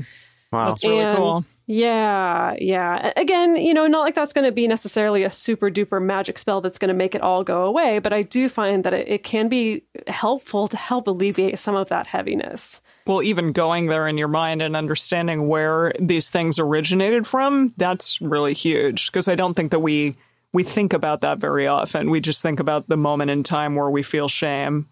Wow. 0.52 0.64
That's 0.66 0.84
really 0.84 1.04
And- 1.04 1.16
cool. 1.16 1.44
Yeah, 1.68 2.54
yeah. 2.60 3.12
Again, 3.16 3.56
you 3.56 3.74
know, 3.74 3.88
not 3.88 4.02
like 4.02 4.14
that's 4.14 4.32
going 4.32 4.44
to 4.44 4.52
be 4.52 4.68
necessarily 4.68 5.24
a 5.24 5.30
super 5.30 5.68
duper 5.68 6.00
magic 6.00 6.38
spell 6.38 6.60
that's 6.60 6.78
going 6.78 6.90
to 6.90 6.94
make 6.94 7.16
it 7.16 7.22
all 7.22 7.42
go 7.42 7.64
away, 7.64 7.98
but 7.98 8.12
I 8.12 8.22
do 8.22 8.48
find 8.48 8.84
that 8.84 8.94
it, 8.94 9.08
it 9.08 9.22
can 9.24 9.48
be 9.48 9.82
helpful 10.06 10.68
to 10.68 10.76
help 10.76 11.08
alleviate 11.08 11.58
some 11.58 11.74
of 11.74 11.88
that 11.88 12.06
heaviness. 12.06 12.80
Well, 13.04 13.20
even 13.20 13.50
going 13.50 13.86
there 13.86 14.06
in 14.06 14.16
your 14.16 14.28
mind 14.28 14.62
and 14.62 14.76
understanding 14.76 15.48
where 15.48 15.92
these 15.98 16.30
things 16.30 16.60
originated 16.60 17.26
from, 17.26 17.74
that's 17.76 18.20
really 18.20 18.54
huge 18.54 19.10
because 19.10 19.26
I 19.26 19.34
don't 19.34 19.54
think 19.54 19.72
that 19.72 19.80
we 19.80 20.14
we 20.52 20.62
think 20.62 20.92
about 20.92 21.20
that 21.22 21.38
very 21.38 21.66
often. 21.66 22.10
We 22.10 22.20
just 22.20 22.42
think 22.42 22.60
about 22.60 22.88
the 22.88 22.96
moment 22.96 23.32
in 23.32 23.42
time 23.42 23.74
where 23.74 23.90
we 23.90 24.04
feel 24.04 24.28
shame, 24.28 24.88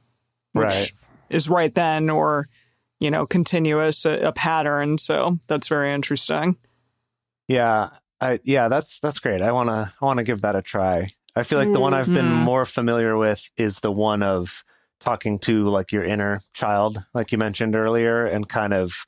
which 0.52 0.64
Right. 0.64 0.90
is 1.30 1.48
right 1.48 1.72
then 1.74 2.10
or 2.10 2.48
you 3.04 3.10
know, 3.10 3.26
continuous 3.26 4.06
a, 4.06 4.12
a 4.28 4.32
pattern. 4.32 4.96
So 4.98 5.38
that's 5.46 5.68
very 5.68 5.92
interesting. 5.94 6.56
Yeah, 7.48 7.90
I 8.20 8.40
yeah, 8.44 8.68
that's 8.68 9.00
that's 9.00 9.18
great. 9.18 9.42
I 9.42 9.52
wanna 9.52 9.92
I 10.00 10.04
wanna 10.04 10.24
give 10.24 10.40
that 10.40 10.56
a 10.56 10.62
try. 10.62 11.08
I 11.36 11.42
feel 11.42 11.58
like 11.58 11.72
the 11.72 11.80
one 11.80 11.92
I've 11.94 12.06
been 12.12 12.26
Mhm. 12.26 12.44
more 12.44 12.64
familiar 12.64 13.16
with 13.16 13.50
is 13.56 13.80
the 13.80 13.90
one 13.92 14.22
of 14.22 14.64
talking 15.00 15.38
to 15.40 15.68
like 15.68 15.92
your 15.92 16.04
inner 16.04 16.40
child, 16.54 17.04
like 17.12 17.32
you 17.32 17.38
mentioned 17.38 17.74
earlier, 17.76 18.24
and 18.24 18.48
kind 18.48 18.72
of 18.72 19.04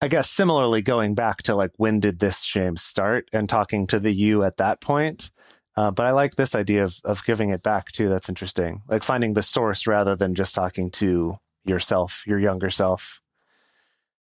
I 0.00 0.08
guess 0.08 0.30
similarly 0.30 0.82
going 0.82 1.14
back 1.14 1.36
to 1.44 1.54
like 1.54 1.72
when 1.76 2.00
did 2.00 2.18
this 2.18 2.42
shame 2.42 2.76
start 2.76 3.28
and 3.32 3.48
talking 3.48 3.86
to 3.88 4.00
the 4.00 4.12
you 4.12 4.42
at 4.44 4.56
that 4.56 4.80
point. 4.80 5.30
Uh, 5.76 5.92
but 5.92 6.06
I 6.06 6.10
like 6.10 6.34
this 6.34 6.56
idea 6.56 6.82
of 6.82 6.98
of 7.04 7.24
giving 7.24 7.50
it 7.50 7.62
back 7.62 7.92
too. 7.92 8.08
That's 8.08 8.28
interesting. 8.28 8.82
Like 8.88 9.04
finding 9.04 9.34
the 9.34 9.42
source 9.42 9.86
rather 9.86 10.16
than 10.16 10.34
just 10.34 10.54
talking 10.54 10.90
to 10.92 11.38
yourself, 11.64 12.24
your 12.26 12.38
younger 12.40 12.70
self. 12.70 13.20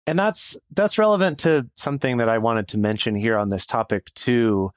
And 0.07 0.19
that's 0.19 0.57
that's 0.71 0.97
relevant 0.97 1.39
to 1.39 1.67
something 1.75 2.17
that 2.17 2.29
I 2.29 2.37
wanted 2.37 2.67
to 2.69 2.77
mention 2.77 3.15
here 3.15 3.37
on 3.37 3.49
this 3.49 3.65
topic 3.65 4.13
too 4.13 4.71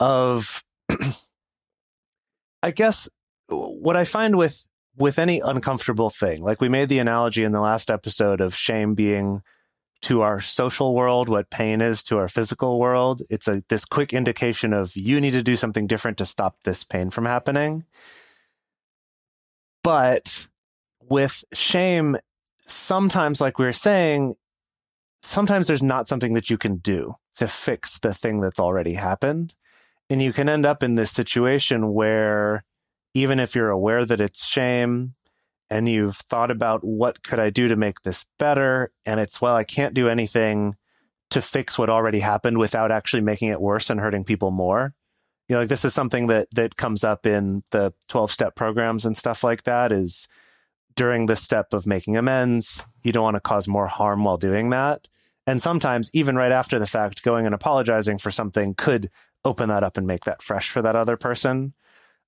of 0.00 0.64
I 2.62 2.70
guess 2.72 3.08
what 3.48 3.96
I 3.96 4.04
find 4.04 4.36
with 4.36 4.66
with 4.96 5.18
any 5.18 5.40
uncomfortable 5.40 6.10
thing. 6.10 6.42
Like 6.42 6.60
we 6.60 6.68
made 6.68 6.88
the 6.88 6.98
analogy 6.98 7.44
in 7.44 7.52
the 7.52 7.60
last 7.60 7.90
episode 7.90 8.40
of 8.40 8.54
shame 8.54 8.94
being 8.94 9.42
to 10.02 10.20
our 10.20 10.40
social 10.40 10.94
world 10.94 11.30
what 11.30 11.48
pain 11.48 11.80
is 11.80 12.02
to 12.02 12.18
our 12.18 12.28
physical 12.28 12.78
world. 12.78 13.22
It's 13.30 13.48
a 13.48 13.62
this 13.68 13.84
quick 13.84 14.12
indication 14.12 14.72
of 14.72 14.96
you 14.96 15.20
need 15.20 15.32
to 15.32 15.42
do 15.42 15.56
something 15.56 15.86
different 15.86 16.18
to 16.18 16.26
stop 16.26 16.56
this 16.64 16.84
pain 16.84 17.10
from 17.10 17.24
happening. 17.26 17.84
But 19.82 20.46
with 21.00 21.44
shame, 21.52 22.16
sometimes, 22.66 23.40
like 23.40 23.58
we 23.58 23.64
were 23.64 23.72
saying, 23.72 24.36
sometimes 25.24 25.66
there's 25.66 25.82
not 25.82 26.08
something 26.08 26.34
that 26.34 26.50
you 26.50 26.58
can 26.58 26.76
do 26.76 27.16
to 27.36 27.48
fix 27.48 27.98
the 27.98 28.14
thing 28.14 28.40
that's 28.40 28.60
already 28.60 28.94
happened. 28.94 29.54
and 30.10 30.20
you 30.20 30.32
can 30.34 30.50
end 30.50 30.66
up 30.66 30.82
in 30.82 30.94
this 30.94 31.10
situation 31.10 31.94
where 31.94 32.62
even 33.14 33.40
if 33.40 33.54
you're 33.54 33.70
aware 33.70 34.04
that 34.04 34.20
it's 34.20 34.44
shame 34.44 35.14
and 35.70 35.88
you've 35.88 36.16
thought 36.16 36.50
about 36.50 36.84
what 36.84 37.22
could 37.22 37.38
I 37.38 37.48
do 37.48 37.68
to 37.68 37.76
make 37.76 38.02
this 38.02 38.26
better 38.38 38.90
and 39.06 39.18
it's 39.18 39.40
well 39.40 39.56
I 39.56 39.64
can't 39.64 39.94
do 39.94 40.08
anything 40.08 40.76
to 41.30 41.40
fix 41.40 41.78
what 41.78 41.88
already 41.88 42.20
happened 42.20 42.58
without 42.58 42.92
actually 42.92 43.22
making 43.22 43.48
it 43.48 43.60
worse 43.60 43.88
and 43.90 43.98
hurting 43.98 44.24
people 44.24 44.50
more. 44.50 44.94
You 45.48 45.54
know, 45.54 45.60
like 45.60 45.68
this 45.68 45.84
is 45.84 45.94
something 45.94 46.26
that 46.26 46.48
that 46.52 46.76
comes 46.76 47.02
up 47.02 47.26
in 47.26 47.62
the 47.70 47.94
12 48.08 48.30
step 48.30 48.54
programs 48.54 49.06
and 49.06 49.16
stuff 49.16 49.42
like 49.42 49.62
that 49.64 49.90
is 49.90 50.28
during 50.96 51.26
the 51.26 51.36
step 51.36 51.72
of 51.72 51.86
making 51.86 52.16
amends, 52.16 52.84
you 53.02 53.10
don't 53.12 53.24
want 53.24 53.36
to 53.36 53.40
cause 53.40 53.66
more 53.66 53.88
harm 53.88 54.24
while 54.24 54.36
doing 54.36 54.70
that. 54.70 55.08
And 55.46 55.60
sometimes 55.60 56.10
even 56.12 56.36
right 56.36 56.52
after 56.52 56.78
the 56.78 56.86
fact 56.86 57.22
going 57.22 57.46
and 57.46 57.54
apologizing 57.54 58.18
for 58.18 58.30
something 58.30 58.74
could 58.74 59.10
open 59.44 59.68
that 59.68 59.84
up 59.84 59.96
and 59.96 60.06
make 60.06 60.24
that 60.24 60.42
fresh 60.42 60.70
for 60.70 60.82
that 60.82 60.96
other 60.96 61.16
person. 61.16 61.74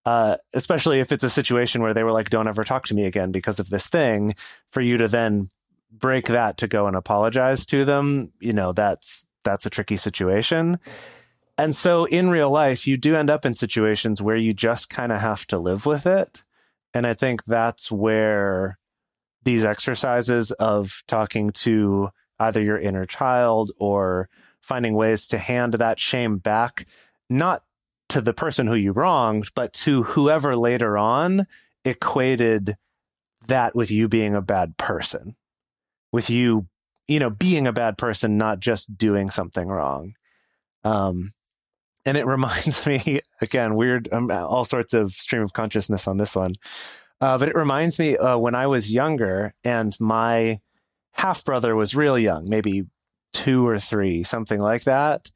Uh, 0.05 0.37
especially 0.55 1.01
if 1.01 1.11
it's 1.11 1.25
a 1.25 1.31
situation 1.31 1.83
where 1.83 1.93
they 1.93 2.05
were 2.05 2.13
like, 2.13 2.31
don't 2.31 2.47
ever 2.47 2.63
talk 2.63 2.85
to 2.87 2.95
me 2.95 3.07
again 3.07 3.33
because 3.33 3.59
of 3.59 3.71
this 3.71 3.89
thing, 3.89 4.37
for 4.71 4.81
you 4.81 4.97
to 4.97 5.09
then 5.09 5.51
break 5.91 6.27
that 6.27 6.57
to 6.59 6.69
go 6.69 6.87
and 6.87 6.95
apologize 6.95 7.67
to 7.67 7.85
them, 7.85 8.33
you 8.39 8.53
know, 8.53 8.73
that's 8.73 9.27
that's 9.43 9.67
a 9.67 9.71
tricky 9.71 9.97
situation. 9.97 10.79
And 11.59 11.75
so 11.75 12.05
in 12.05 12.29
real 12.29 12.51
life, 12.51 12.87
you 12.87 12.97
do 12.97 13.17
end 13.17 13.31
up 13.31 13.47
in 13.47 13.55
situations 13.55 14.21
where 14.21 14.37
you 14.37 14.53
just 14.53 14.91
kind 14.91 15.11
of 15.11 15.21
have 15.21 15.47
to 15.49 15.59
live 15.59 15.87
with 15.87 16.07
it. 16.07 16.43
And 16.93 17.07
I 17.07 17.15
think 17.15 17.45
that's 17.45 17.91
where 17.91 18.79
these 19.43 19.65
exercises 19.65 20.51
of 20.53 21.03
talking 21.07 21.51
to 21.51 22.11
either 22.39 22.61
your 22.61 22.79
inner 22.79 23.07
child 23.07 23.73
or 23.79 24.29
finding 24.61 24.95
ways 24.95 25.27
to 25.29 25.39
hand 25.39 25.75
that 25.75 26.01
shame 26.01 26.39
back, 26.39 26.87
not 27.31 27.63
to 28.09 28.21
the 28.21 28.33
person 28.33 28.67
who 28.67 28.75
you 28.75 28.93
wronged, 28.93 29.51
but 29.55 29.73
to 29.73 30.03
whoever 30.05 30.57
later 30.57 30.97
on 30.99 31.47
equated 31.85 32.77
that 33.47 33.75
with 33.75 33.91
you 33.91 34.09
being 34.09 34.35
a 34.35 34.43
bad 34.43 34.77
person, 34.77 35.37
with 36.13 36.31
you, 36.31 36.67
you 37.09 37.19
know, 37.19 37.31
being 37.31 37.67
a 37.67 37.73
bad 37.73 37.97
person, 37.97 38.37
not 38.37 38.61
just 38.61 38.97
doing 38.97 39.31
something 39.31 39.69
wrong. 39.69 40.15
Um, 40.85 41.33
and 42.05 42.17
it 42.17 42.27
reminds 42.27 42.87
me 42.87 43.21
again, 43.41 43.75
weird, 43.75 44.09
um, 44.13 44.31
all 44.31 44.65
sorts 44.65 44.95
of 44.95 45.13
stream 45.13 45.43
of 45.43 45.53
consciousness 45.53 46.09
on 46.09 46.17
this 46.17 46.35
one. 46.35 46.55
Uh, 47.21 47.39
but 47.39 47.49
it 47.49 47.55
reminds 47.55 47.99
me 47.99 48.17
uh, 48.17 48.37
when 48.37 48.55
I 48.55 48.67
was 48.67 48.93
younger 48.93 49.55
and 49.65 49.99
my 49.99 50.59
half 51.17 51.45
brother 51.45 51.75
was 51.75 51.95
real 51.95 52.19
young, 52.19 52.49
maybe 52.49 52.85
two 53.33 53.67
or 53.67 53.79
three, 53.79 54.23
something 54.23 54.61
like 54.61 54.85
that. 54.85 55.31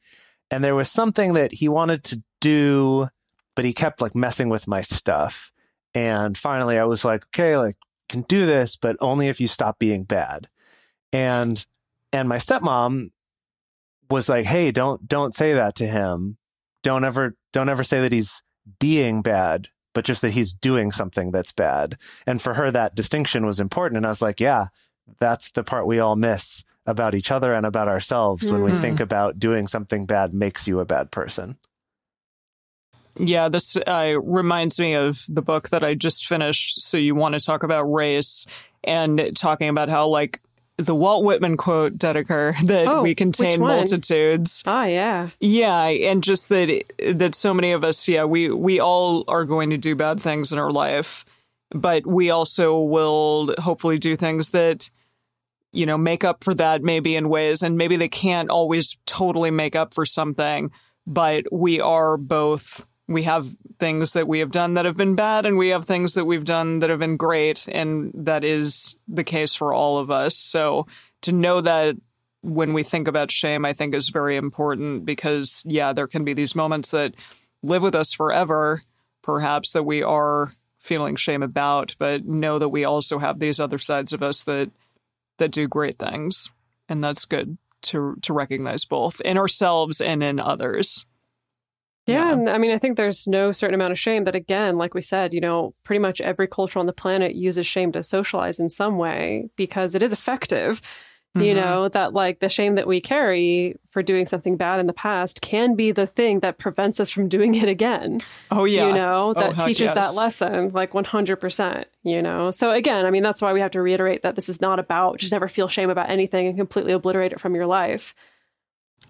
And 0.50 0.64
there 0.64 0.74
was 0.74 0.90
something 0.90 1.34
that 1.34 1.52
he 1.52 1.68
wanted 1.68 2.04
to 2.04 2.22
do, 2.40 3.08
but 3.54 3.64
he 3.64 3.72
kept 3.72 4.00
like 4.00 4.14
messing 4.14 4.48
with 4.48 4.66
my 4.66 4.80
stuff. 4.80 5.52
And 5.94 6.36
finally, 6.36 6.78
I 6.78 6.84
was 6.84 7.04
like, 7.04 7.24
okay, 7.26 7.56
like, 7.56 7.76
can 8.08 8.22
do 8.22 8.44
this, 8.46 8.76
but 8.76 8.96
only 9.00 9.28
if 9.28 9.40
you 9.40 9.48
stop 9.48 9.78
being 9.78 10.04
bad. 10.04 10.48
And 11.12 11.64
and 12.12 12.28
my 12.28 12.36
stepmom 12.36 13.10
was 14.10 14.28
like, 14.28 14.46
hey, 14.46 14.70
don't 14.72 15.06
don't 15.06 15.34
say 15.34 15.52
that 15.54 15.76
to 15.76 15.86
him. 15.86 16.36
Don't 16.82 17.04
ever 17.04 17.36
don't 17.52 17.68
ever 17.68 17.84
say 17.84 18.00
that 18.00 18.12
he's 18.12 18.42
being 18.78 19.22
bad, 19.22 19.68
but 19.94 20.04
just 20.04 20.22
that 20.22 20.32
he's 20.32 20.52
doing 20.52 20.90
something 20.90 21.30
that's 21.30 21.52
bad. 21.52 21.96
And 22.26 22.42
for 22.42 22.54
her, 22.54 22.70
that 22.70 22.94
distinction 22.94 23.46
was 23.46 23.60
important. 23.60 23.96
And 23.96 24.06
I 24.06 24.10
was 24.10 24.22
like, 24.22 24.40
yeah, 24.40 24.66
that's 25.18 25.50
the 25.50 25.64
part 25.64 25.86
we 25.86 25.98
all 25.98 26.16
miss 26.16 26.64
about 26.86 27.14
each 27.14 27.30
other 27.30 27.54
and 27.54 27.66
about 27.66 27.88
ourselves 27.88 28.50
when 28.50 28.62
we 28.62 28.72
think 28.72 29.00
about 29.00 29.38
doing 29.38 29.66
something 29.66 30.06
bad 30.06 30.34
makes 30.34 30.66
you 30.66 30.80
a 30.80 30.84
bad 30.84 31.10
person. 31.10 31.56
Yeah, 33.16 33.48
this 33.48 33.76
uh, 33.76 34.14
reminds 34.22 34.80
me 34.80 34.94
of 34.94 35.24
the 35.28 35.42
book 35.42 35.68
that 35.70 35.84
I 35.84 35.94
just 35.94 36.26
finished. 36.26 36.80
So 36.80 36.96
you 36.96 37.14
want 37.14 37.34
to 37.34 37.40
talk 37.40 37.62
about 37.62 37.82
race 37.82 38.46
and 38.82 39.36
talking 39.36 39.68
about 39.68 39.88
how 39.88 40.08
like 40.08 40.40
the 40.76 40.94
Walt 40.94 41.24
Whitman 41.24 41.56
quote, 41.56 41.98
Dedeker, 41.98 42.58
that 42.66 42.86
Oh, 42.86 43.02
we 43.02 43.14
contain 43.14 43.60
multitudes. 43.60 44.62
Ah, 44.66 44.84
yeah. 44.84 45.30
Yeah, 45.38 45.84
and 45.86 46.22
just 46.22 46.48
that 46.48 46.82
that 47.12 47.34
so 47.34 47.52
many 47.52 47.72
of 47.72 47.84
us, 47.84 48.08
yeah, 48.08 48.24
we 48.24 48.50
we 48.50 48.80
all 48.80 49.24
are 49.28 49.44
going 49.44 49.70
to 49.70 49.76
do 49.76 49.94
bad 49.94 50.18
things 50.18 50.52
in 50.52 50.58
our 50.58 50.72
life, 50.72 51.24
but 51.70 52.06
we 52.06 52.30
also 52.30 52.78
will 52.78 53.54
hopefully 53.58 53.98
do 53.98 54.16
things 54.16 54.50
that 54.50 54.90
you 55.72 55.86
know 55.86 55.98
make 55.98 56.24
up 56.24 56.42
for 56.42 56.54
that 56.54 56.82
maybe 56.82 57.16
in 57.16 57.28
ways 57.28 57.62
and 57.62 57.76
maybe 57.76 57.96
they 57.96 58.08
can't 58.08 58.50
always 58.50 58.96
totally 59.06 59.50
make 59.50 59.76
up 59.76 59.94
for 59.94 60.04
something, 60.04 60.70
but 61.06 61.44
we 61.52 61.80
are 61.80 62.16
both 62.16 62.86
we 63.10 63.24
have 63.24 63.56
things 63.80 64.12
that 64.12 64.28
we 64.28 64.38
have 64.38 64.52
done 64.52 64.74
that 64.74 64.84
have 64.84 64.96
been 64.96 65.16
bad 65.16 65.44
and 65.44 65.58
we 65.58 65.70
have 65.70 65.84
things 65.84 66.14
that 66.14 66.24
we've 66.24 66.44
done 66.44 66.78
that 66.78 66.90
have 66.90 67.00
been 67.00 67.16
great 67.16 67.68
and 67.72 68.12
that 68.14 68.44
is 68.44 68.94
the 69.08 69.24
case 69.24 69.54
for 69.54 69.74
all 69.74 69.98
of 69.98 70.12
us. 70.12 70.36
So 70.36 70.86
to 71.22 71.32
know 71.32 71.60
that 71.60 71.96
when 72.42 72.72
we 72.72 72.84
think 72.84 73.08
about 73.08 73.32
shame, 73.32 73.64
I 73.64 73.72
think 73.72 73.94
is 73.94 74.08
very 74.08 74.36
important 74.36 75.04
because, 75.04 75.62
yeah, 75.66 75.92
there 75.92 76.06
can 76.06 76.24
be 76.24 76.34
these 76.34 76.54
moments 76.54 76.92
that 76.92 77.14
live 77.62 77.82
with 77.82 77.96
us 77.96 78.14
forever, 78.14 78.82
perhaps 79.22 79.72
that 79.72 79.82
we 79.82 80.02
are 80.02 80.54
feeling 80.78 81.16
shame 81.16 81.42
about, 81.42 81.96
but 81.98 82.24
know 82.24 82.58
that 82.58 82.70
we 82.70 82.84
also 82.84 83.18
have 83.18 83.38
these 83.38 83.60
other 83.60 83.76
sides 83.76 84.12
of 84.12 84.22
us 84.22 84.44
that 84.44 84.70
that 85.40 85.50
do 85.50 85.66
great 85.68 85.98
things, 85.98 86.48
and 86.88 87.02
that's 87.02 87.24
good 87.24 87.58
to 87.82 88.16
to 88.22 88.32
recognize 88.32 88.84
both 88.84 89.20
in 89.22 89.36
ourselves 89.36 90.00
and 90.00 90.22
in 90.22 90.38
others. 90.38 91.04
Yeah, 92.06 92.26
Yeah. 92.26 92.32
and 92.32 92.48
I 92.48 92.58
mean, 92.58 92.70
I 92.70 92.78
think 92.78 92.96
there's 92.96 93.26
no 93.26 93.52
certain 93.52 93.74
amount 93.74 93.92
of 93.92 93.98
shame 93.98 94.24
that, 94.24 94.34
again, 94.34 94.76
like 94.76 94.94
we 94.94 95.02
said, 95.02 95.34
you 95.34 95.40
know, 95.40 95.74
pretty 95.84 95.98
much 95.98 96.20
every 96.20 96.46
culture 96.48 96.78
on 96.78 96.86
the 96.86 96.92
planet 96.92 97.36
uses 97.36 97.66
shame 97.66 97.92
to 97.92 98.02
socialize 98.02 98.58
in 98.58 98.70
some 98.70 98.96
way 98.96 99.48
because 99.56 99.94
it 99.94 100.02
is 100.02 100.12
effective. 100.12 100.80
You 101.36 101.52
Mhm. 101.52 101.54
know, 101.54 101.88
that 101.90 102.12
like 102.12 102.40
the 102.40 102.48
shame 102.48 102.74
that 102.74 102.88
we 102.88 103.00
carry 103.00 103.76
for 103.88 104.02
doing 104.02 104.26
something 104.26 104.56
bad 104.56 104.80
in 104.80 104.86
the 104.88 104.92
past 104.92 105.40
can 105.40 105.76
be 105.76 105.92
the 105.92 106.06
thing 106.06 106.40
that 106.40 106.58
prevents 106.58 106.98
us 106.98 107.08
from 107.08 107.28
doing 107.28 107.54
it 107.54 107.68
again. 107.68 108.20
Oh 108.50 108.64
yeah, 108.64 108.88
You 108.88 108.94
know, 108.94 109.28
Oh, 109.36 109.40
that 109.40 109.54
heck 109.54 109.66
teaches 109.66 109.94
that 109.94 110.14
lesson 110.14 110.70
like 110.70 110.92
100%. 110.92 111.86
You 112.02 112.20
know, 112.20 112.50
so 112.50 112.72
again, 112.72 113.06
I 113.06 113.10
mean, 113.10 113.22
that's 113.22 113.40
why 113.40 113.52
we 113.52 113.60
have 113.60 113.70
to 113.72 113.80
reiterate 113.82 114.22
that 114.22 114.34
this 114.34 114.48
is 114.48 114.60
not 114.60 114.80
about 114.80 115.18
just 115.18 115.30
never 115.30 115.46
feel 115.48 115.68
shame 115.68 115.88
about 115.88 116.10
anything 116.10 116.48
and 116.48 116.56
completely 116.56 116.92
obliterate 116.92 117.32
it 117.32 117.40
from 117.40 117.54
your 117.54 117.66
life. 117.66 118.12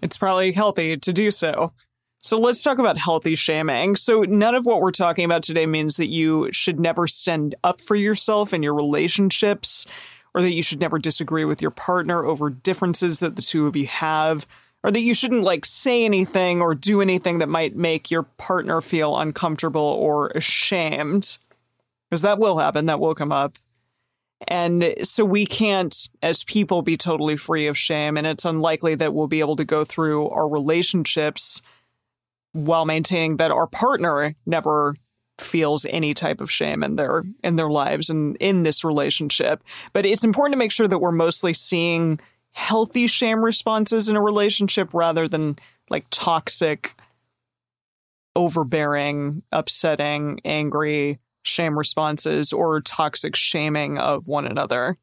it's 0.03 0.17
probably 0.17 0.51
healthy 0.51 0.97
to 0.97 1.11
do 1.13 1.31
so. 1.31 1.71
So 2.23 2.37
let's 2.37 2.61
talk 2.63 2.77
about 2.79 2.97
healthy 2.99 3.33
shaming. 3.35 3.95
So 3.95 4.21
none 4.21 4.53
of 4.55 4.65
what 4.65 4.79
we're 4.79 4.91
talking 4.91 5.25
about 5.25 5.41
today 5.43 5.65
means 5.65 5.97
that 5.97 6.07
you 6.07 6.49
should 6.51 6.79
never 6.79 7.07
stand 7.07 7.55
up 7.63 7.81
for 7.81 7.95
yourself 7.95 8.53
in 8.53 8.61
your 8.63 8.75
relationships 8.75 9.85
or 10.33 10.41
that 10.41 10.53
you 10.53 10.63
should 10.63 10.79
never 10.79 10.97
disagree 10.99 11.45
with 11.45 11.61
your 11.61 11.71
partner 11.71 12.25
over 12.25 12.49
differences 12.49 13.19
that 13.19 13.35
the 13.35 13.41
two 13.41 13.67
of 13.67 13.75
you 13.75 13.87
have 13.87 14.47
or 14.83 14.91
that 14.91 15.01
you 15.01 15.13
shouldn't 15.13 15.43
like 15.43 15.65
say 15.65 16.05
anything 16.05 16.61
or 16.61 16.73
do 16.73 17.01
anything 17.01 17.39
that 17.39 17.49
might 17.49 17.75
make 17.75 18.09
your 18.09 18.23
partner 18.23 18.81
feel 18.81 19.17
uncomfortable 19.17 19.81
or 19.81 20.29
ashamed. 20.29 21.37
Because 22.09 22.23
that 22.23 22.39
will 22.39 22.57
happen, 22.57 22.87
that 22.87 22.99
will 22.99 23.15
come 23.15 23.31
up. 23.31 23.57
And 24.47 24.95
so 25.03 25.23
we 25.23 25.45
can't, 25.45 25.95
as 26.23 26.43
people, 26.43 26.81
be 26.81 26.97
totally 26.97 27.37
free 27.37 27.67
of 27.67 27.77
shame. 27.77 28.17
And 28.17 28.25
it's 28.25 28.43
unlikely 28.43 28.95
that 28.95 29.13
we'll 29.13 29.27
be 29.27 29.39
able 29.39 29.55
to 29.57 29.65
go 29.65 29.85
through 29.85 30.29
our 30.29 30.49
relationships 30.49 31.61
while 32.53 32.85
maintaining 32.85 33.37
that 33.37 33.51
our 33.51 33.67
partner 33.67 34.35
never 34.45 34.95
feels 35.41 35.85
any 35.89 36.13
type 36.13 36.41
of 36.41 36.51
shame 36.51 36.83
in 36.83 36.95
their 36.95 37.23
in 37.43 37.55
their 37.55 37.69
lives 37.69 38.09
and 38.09 38.37
in 38.39 38.63
this 38.63 38.83
relationship. 38.83 39.63
But 39.93 40.05
it's 40.05 40.23
important 40.23 40.53
to 40.53 40.59
make 40.59 40.71
sure 40.71 40.87
that 40.87 40.99
we're 40.99 41.11
mostly 41.11 41.53
seeing 41.53 42.19
healthy 42.51 43.07
shame 43.07 43.43
responses 43.43 44.09
in 44.09 44.15
a 44.15 44.21
relationship 44.21 44.93
rather 44.93 45.27
than 45.27 45.57
like 45.89 46.05
toxic, 46.09 46.95
overbearing, 48.35 49.43
upsetting, 49.51 50.39
angry 50.45 51.19
shame 51.43 51.77
responses 51.77 52.53
or 52.53 52.81
toxic 52.81 53.35
shaming 53.35 53.97
of 53.97 54.27
one 54.27 54.45
another. 54.45 54.97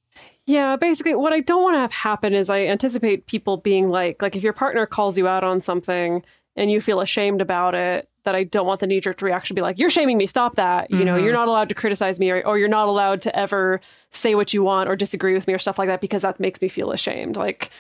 Yeah, 0.46 0.76
basically, 0.76 1.14
what 1.14 1.34
I 1.34 1.40
don't 1.40 1.62
want 1.62 1.74
to 1.74 1.80
have 1.80 1.92
happen 1.92 2.32
is 2.32 2.48
I 2.48 2.64
anticipate 2.64 3.26
people 3.26 3.58
being 3.58 3.90
like, 3.90 4.22
like 4.22 4.34
if 4.34 4.42
your 4.42 4.54
partner 4.54 4.86
calls 4.86 5.18
you 5.18 5.28
out 5.28 5.44
on 5.44 5.60
something 5.60 6.24
and 6.58 6.70
you 6.70 6.80
feel 6.80 7.00
ashamed 7.00 7.40
about 7.40 7.74
it, 7.74 8.08
that 8.24 8.34
I 8.34 8.44
don't 8.44 8.66
want 8.66 8.80
the 8.80 8.86
knee 8.86 9.00
jerk 9.00 9.22
reaction 9.22 9.54
to 9.54 9.58
be 9.58 9.62
like, 9.62 9.78
you're 9.78 9.88
shaming 9.88 10.18
me, 10.18 10.26
stop 10.26 10.56
that. 10.56 10.90
You 10.90 11.04
know, 11.04 11.16
Mhm. 11.16 11.24
you're 11.24 11.32
not 11.32 11.48
allowed 11.48 11.68
to 11.70 11.74
criticize 11.74 12.20
me 12.20 12.30
or, 12.30 12.46
or 12.46 12.58
you're 12.58 12.68
not 12.68 12.88
allowed 12.88 13.22
to 13.22 13.34
ever 13.34 13.80
say 14.10 14.34
what 14.34 14.52
you 14.52 14.62
want 14.62 14.88
or 14.90 14.96
disagree 14.96 15.32
with 15.34 15.46
me 15.46 15.54
or 15.54 15.58
stuff 15.58 15.78
like 15.78 15.88
that 15.88 16.00
because 16.02 16.22
that 16.22 16.38
makes 16.38 16.60
me 16.60 16.68
feel 16.68 16.90
ashamed. 16.92 17.36
Like, 17.36 17.70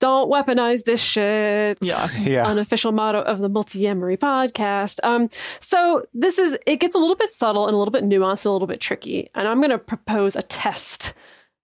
don't 0.00 0.30
weaponize 0.30 0.84
this 0.84 1.02
shit. 1.02 1.76
Yeah. 1.82 2.08
Yeah. 2.20 2.46
Unofficial 2.46 2.92
motto 2.92 3.20
of 3.20 3.40
the 3.40 3.50
Multiamory 3.50 4.16
podcast. 4.16 5.00
Um, 5.02 5.28
so 5.60 6.04
this 6.14 6.38
is 6.38 6.56
it 6.66 6.76
gets 6.76 6.94
a 6.94 6.98
little 6.98 7.16
bit 7.16 7.28
subtle 7.30 7.66
and 7.66 7.74
a 7.74 7.78
little 7.78 7.90
bit 7.92 8.04
nuanced 8.04 8.44
and 8.44 8.50
a 8.50 8.52
little 8.52 8.68
bit 8.68 8.80
tricky. 8.80 9.28
And 9.34 9.48
I'm 9.48 9.60
gonna 9.60 9.76
propose 9.76 10.36
a 10.36 10.42
test 10.42 11.12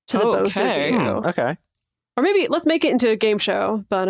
to 0.09 0.19
the 0.19 0.25
both 0.25 0.57
of 0.57 0.77
you. 0.77 0.99
Hmm, 0.99 1.27
okay. 1.29 1.57
Or 2.17 2.23
maybe 2.23 2.47
let's 2.49 2.65
make 2.67 2.85
it 2.85 2.93
into 2.93 3.11
a 3.11 3.17
game 3.17 3.39
show. 3.39 3.85
Is 3.91 4.07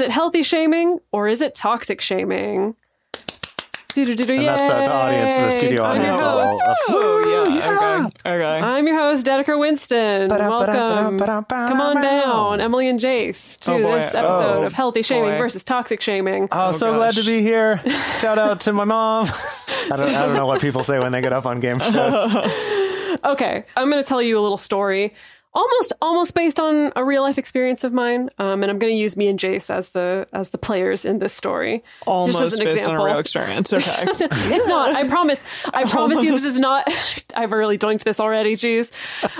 it 0.00 0.10
healthy 0.10 0.42
shaming 0.42 0.98
or 1.12 1.28
is 1.28 1.40
it 1.40 1.54
toxic 1.54 2.00
shaming? 2.00 2.74
And 3.94 4.06
that's 4.06 4.18
the- 4.18 4.24
the 4.24 4.34
yay. 4.42 4.48
audience, 4.48 5.36
the 5.36 5.50
studio 5.58 5.82
I'm 5.84 6.02
your 6.02 6.12
audience 6.14 6.22
will- 6.22 6.40
host. 6.40 6.62
Oh 6.90 7.48
yeah. 7.48 8.06
Okay. 8.08 8.30
Okay. 8.30 8.60
I'm 8.66 8.86
your 8.86 8.96
host, 8.98 9.26
Dedeker 9.26 9.58
Winston. 9.58 10.28
Welcome. 10.28 11.18
Come 11.18 11.80
on 11.80 12.00
down, 12.02 12.60
Emily 12.62 12.88
and 12.88 12.98
Jase, 12.98 13.58
to 13.58 13.72
Oh, 13.72 13.78
this 13.92 14.14
episode 14.14 14.60
Oh, 14.60 14.62
of 14.64 14.72
Healthy 14.72 15.02
Shaming 15.02 15.32
boy. 15.32 15.38
versus 15.38 15.62
Toxic 15.62 16.00
Shaming. 16.00 16.48
Oh, 16.52 16.72
so 16.72 16.94
glad 16.94 17.12
to 17.16 17.22
be 17.22 17.42
here. 17.42 17.82
Shout 18.20 18.38
out 18.38 18.60
to 18.60 18.72
my 18.72 18.84
mom. 18.84 19.26
I 19.26 19.96
don't, 19.96 20.08
I 20.08 20.24
don't 20.26 20.36
know 20.36 20.46
what 20.46 20.62
people 20.62 20.82
say 20.84 20.98
when 20.98 21.12
they 21.12 21.20
get 21.20 21.34
up 21.34 21.44
on 21.44 21.60
game 21.60 21.78
shows. 21.78 22.34
Okay, 23.24 23.64
I'm 23.76 23.90
going 23.90 24.02
to 24.02 24.08
tell 24.08 24.22
you 24.22 24.38
a 24.38 24.40
little 24.40 24.56
story, 24.56 25.12
almost 25.54 25.92
almost 26.00 26.34
based 26.34 26.58
on 26.58 26.92
a 26.96 27.04
real 27.04 27.22
life 27.22 27.38
experience 27.38 27.84
of 27.84 27.92
mine, 27.92 28.30
um, 28.38 28.62
and 28.62 28.70
I'm 28.70 28.78
going 28.78 28.92
to 28.92 28.98
use 28.98 29.16
me 29.16 29.28
and 29.28 29.38
Jase 29.38 29.70
as 29.70 29.90
the 29.90 30.26
as 30.32 30.50
the 30.50 30.58
players 30.58 31.04
in 31.04 31.18
this 31.18 31.32
story. 31.32 31.84
Almost 32.06 32.38
Just 32.38 32.52
as 32.54 32.60
an 32.60 32.66
based 32.66 32.86
on 32.86 32.92
a 32.92 32.94
example. 32.94 33.04
real 33.06 33.18
experience. 33.18 33.72
Okay. 33.72 34.04
it's 34.08 34.68
not. 34.68 34.94
I 34.96 35.08
promise. 35.08 35.44
I 35.72 35.84
promise 35.90 36.22
you 36.22 36.32
this 36.32 36.44
is 36.44 36.60
not. 36.60 36.86
I've 37.34 37.52
really 37.52 37.78
doinked 37.78 38.04
this 38.04 38.20
already. 38.20 38.54
Jeez. 38.54 38.92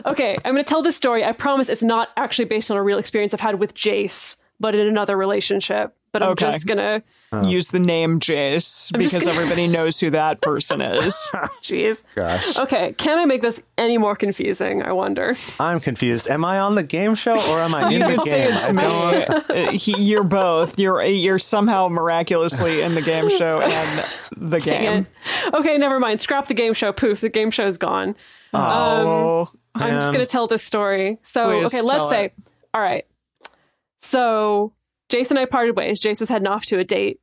Okay, 0.05 0.37
I'm 0.45 0.53
going 0.53 0.65
to 0.65 0.69
tell 0.69 0.83
this 0.83 0.97
story. 0.97 1.25
I 1.25 1.33
promise 1.33 1.69
it's 1.69 1.83
not 1.83 2.11
actually 2.17 2.47
based 2.47 2.71
on 2.71 2.77
a 2.77 2.83
real 2.83 2.99
experience 2.99 3.35
I've 3.35 3.41
had 3.41 3.59
with 3.59 3.75
Jase, 3.75 4.37
but 4.61 4.75
in 4.75 4.87
another 4.87 5.17
relationship. 5.17 5.95
But 6.13 6.23
I'm 6.23 6.31
Okay. 6.33 6.53
just 6.53 6.67
gonna. 6.67 7.03
Use 7.45 7.71
the 7.71 7.79
name 7.81 8.21
Jase 8.21 8.91
I'm 8.95 9.01
just 9.01 9.15
because 9.15 9.27
gonna- 9.27 9.39
everybody 9.41 9.67
knows 9.77 9.99
who 9.99 10.11
that 10.11 10.43
person 10.43 10.83
is. 10.83 11.15
Jeez. 11.63 12.05
Gosh, 12.15 12.59
Okay, 12.59 12.93
can 12.99 13.19
I 13.19 13.25
make 13.25 13.41
this 13.41 13.63
any 13.79 13.97
more 13.97 14.15
confusing? 14.15 14.83
I 14.83 14.93
wonder. 14.93 15.35
I'm 15.59 15.81
confused. 15.81 16.29
Am 16.29 16.45
I 16.45 16.59
on 16.61 16.75
the 16.75 16.83
game 16.83 17.15
show 17.15 17.33
or 17.51 17.59
am 17.61 17.75
I 17.75 17.87
in 17.87 17.93
You 17.93 17.99
the 18.01 18.05
could 18.11 18.23
say 18.23 18.43
game? 18.47 18.53
it's 18.55 18.69
I 18.69 18.73
me. 18.73 18.81
don't. 18.83 19.43
Uh, 19.53 19.71
he, 19.73 19.99
you're 19.99 20.25
both. 20.25 20.79
You're 20.79 21.03
you're 21.05 21.39
somehow 21.39 21.89
miraculously 21.89 22.83
in 22.83 22.95
the 22.95 23.03
game 23.03 23.29
show 23.31 23.61
and 23.63 24.05
the 24.37 24.61
game. 24.61 25.07
Okay, 25.55 25.79
never 25.79 25.99
mind. 25.99 26.21
Scrap 26.21 26.47
the 26.49 26.55
game 26.55 26.75
show. 26.75 26.93
Poof, 26.93 27.21
the 27.21 27.29
game 27.31 27.51
show's 27.51 27.79
gone. 27.79 28.15
Oh, 28.55 29.51
I'm 29.75 29.81
just 29.81 29.91
Man. 29.91 30.13
going 30.13 30.25
to 30.25 30.31
tell 30.31 30.47
this 30.47 30.63
story. 30.63 31.19
So, 31.23 31.47
Please 31.61 31.67
okay, 31.75 31.87
tell 31.87 31.99
let's 31.99 32.11
say, 32.11 32.25
it. 32.27 32.35
all 32.75 32.81
right. 32.83 33.07
So, 33.99 34.73
Jason 35.13 35.37
and 35.37 35.43
I 35.43 35.47
parted 35.47 35.77
ways. 35.77 36.01
Jase 36.01 36.21
was 36.21 36.31
heading 36.31 36.49
off 36.49 36.65
to 36.67 36.79
a 36.79 36.85
date, 36.85 37.21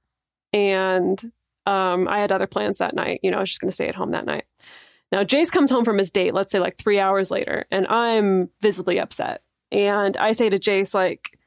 and 0.54 1.20
um, 1.66 2.08
I 2.08 2.20
had 2.20 2.32
other 2.32 2.46
plans 2.46 2.78
that 2.78 2.94
night. 2.94 3.20
You 3.24 3.32
know, 3.32 3.38
I 3.38 3.40
was 3.40 3.50
just 3.50 3.62
going 3.62 3.70
to 3.70 3.76
stay 3.76 3.88
at 3.90 3.96
home 3.96 4.12
that 4.12 4.28
night. 4.28 4.46
Now, 5.12 5.24
Jase 5.24 5.50
comes 5.50 5.72
home 5.72 5.86
from 5.86 5.98
his 5.98 6.12
date, 6.12 6.36
let's 6.36 6.52
say 6.52 6.60
like 6.60 6.78
three 6.78 7.00
hours 7.00 7.32
later, 7.32 7.66
and 7.72 7.88
I'm 7.88 8.52
visibly 8.62 9.00
upset. 9.00 9.42
And 9.72 10.16
I 10.18 10.34
say 10.34 10.52
to 10.52 10.60
Jase, 10.60 10.94
like, 10.94 11.40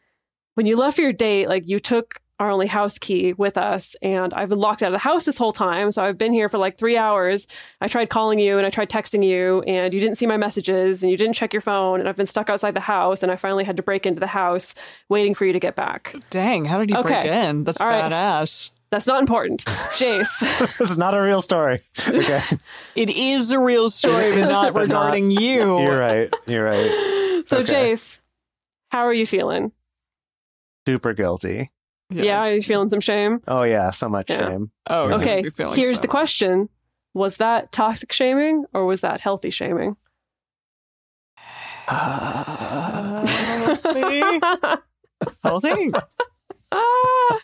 when 0.54 0.66
you 0.66 0.76
left 0.76 0.98
your 0.98 1.12
date, 1.12 1.48
like, 1.48 1.68
you 1.68 1.78
took 1.78 2.20
our 2.42 2.50
only 2.50 2.66
house 2.66 2.98
key 2.98 3.32
with 3.32 3.56
us, 3.56 3.94
and 4.02 4.34
I've 4.34 4.48
been 4.48 4.58
locked 4.58 4.82
out 4.82 4.88
of 4.88 4.92
the 4.92 4.98
house 4.98 5.24
this 5.24 5.38
whole 5.38 5.52
time. 5.52 5.90
So 5.92 6.04
I've 6.04 6.18
been 6.18 6.32
here 6.32 6.48
for 6.48 6.58
like 6.58 6.76
three 6.76 6.96
hours. 6.96 7.46
I 7.80 7.88
tried 7.88 8.10
calling 8.10 8.38
you 8.38 8.58
and 8.58 8.66
I 8.66 8.70
tried 8.70 8.90
texting 8.90 9.24
you, 9.24 9.62
and 9.62 9.94
you 9.94 10.00
didn't 10.00 10.16
see 10.16 10.26
my 10.26 10.36
messages, 10.36 11.02
and 11.02 11.10
you 11.10 11.16
didn't 11.16 11.34
check 11.34 11.52
your 11.54 11.60
phone, 11.62 12.00
and 12.00 12.08
I've 12.08 12.16
been 12.16 12.26
stuck 12.26 12.50
outside 12.50 12.74
the 12.74 12.80
house, 12.80 13.22
and 13.22 13.30
I 13.30 13.36
finally 13.36 13.64
had 13.64 13.76
to 13.76 13.82
break 13.82 14.04
into 14.06 14.20
the 14.20 14.26
house 14.26 14.74
waiting 15.08 15.34
for 15.34 15.44
you 15.46 15.52
to 15.52 15.60
get 15.60 15.76
back. 15.76 16.14
dang! 16.30 16.64
How 16.64 16.78
did 16.78 16.90
he 16.90 17.00
break 17.00 17.26
in? 17.26 17.64
That's 17.64 17.80
All 17.80 17.86
right. 17.88 18.04
badass. 18.10 18.70
That's 18.90 19.06
not 19.06 19.20
important. 19.20 19.64
Jase. 19.96 20.40
This 20.78 20.90
is 20.90 20.98
not 20.98 21.14
a 21.14 21.22
real 21.22 21.40
story. 21.42 21.80
Okay, 22.08 22.40
It 22.94 23.08
is 23.08 23.50
a 23.52 23.58
real 23.58 23.88
story, 23.88 24.30
but 24.32 24.48
not 24.50 24.74
But 24.74 24.88
not- 24.88 25.04
regarding 25.04 25.30
you. 25.30 25.80
you're 25.80 25.98
right. 25.98 26.34
You're 26.46 26.64
right. 26.64 27.42
So, 27.46 27.58
Okay. 27.58 27.66
Jase, 27.90 28.20
how 28.90 29.06
are 29.06 29.14
you 29.14 29.26
feeling? 29.26 29.72
Super 30.86 31.14
guilty. 31.14 31.70
Yeah. 32.14 32.40
are 32.40 32.52
you 32.54 32.62
feeling 32.62 32.88
some 32.88 33.00
shame? 33.00 33.40
Oh 33.48 33.62
yeah, 33.62 33.90
so 33.90 34.08
much 34.08 34.30
Yeah. 34.30 34.48
shame. 34.48 34.70
Oh, 34.88 35.08
you're 35.08 35.14
Okay, 35.20 35.48
feeling 35.50 35.74
here's 35.76 35.96
so 35.96 36.00
the 36.02 36.08
question 36.08 36.68
Was 37.14 37.36
that 37.38 37.72
toxic 37.72 38.12
shaming 38.12 38.64
or 38.72 38.86
was 38.86 39.00
that 39.02 39.20
healthy 39.20 39.50
shaming? 39.50 39.96
Healthy? 43.22 44.40
Healthy? 45.42 45.88
Ah. 46.74 47.38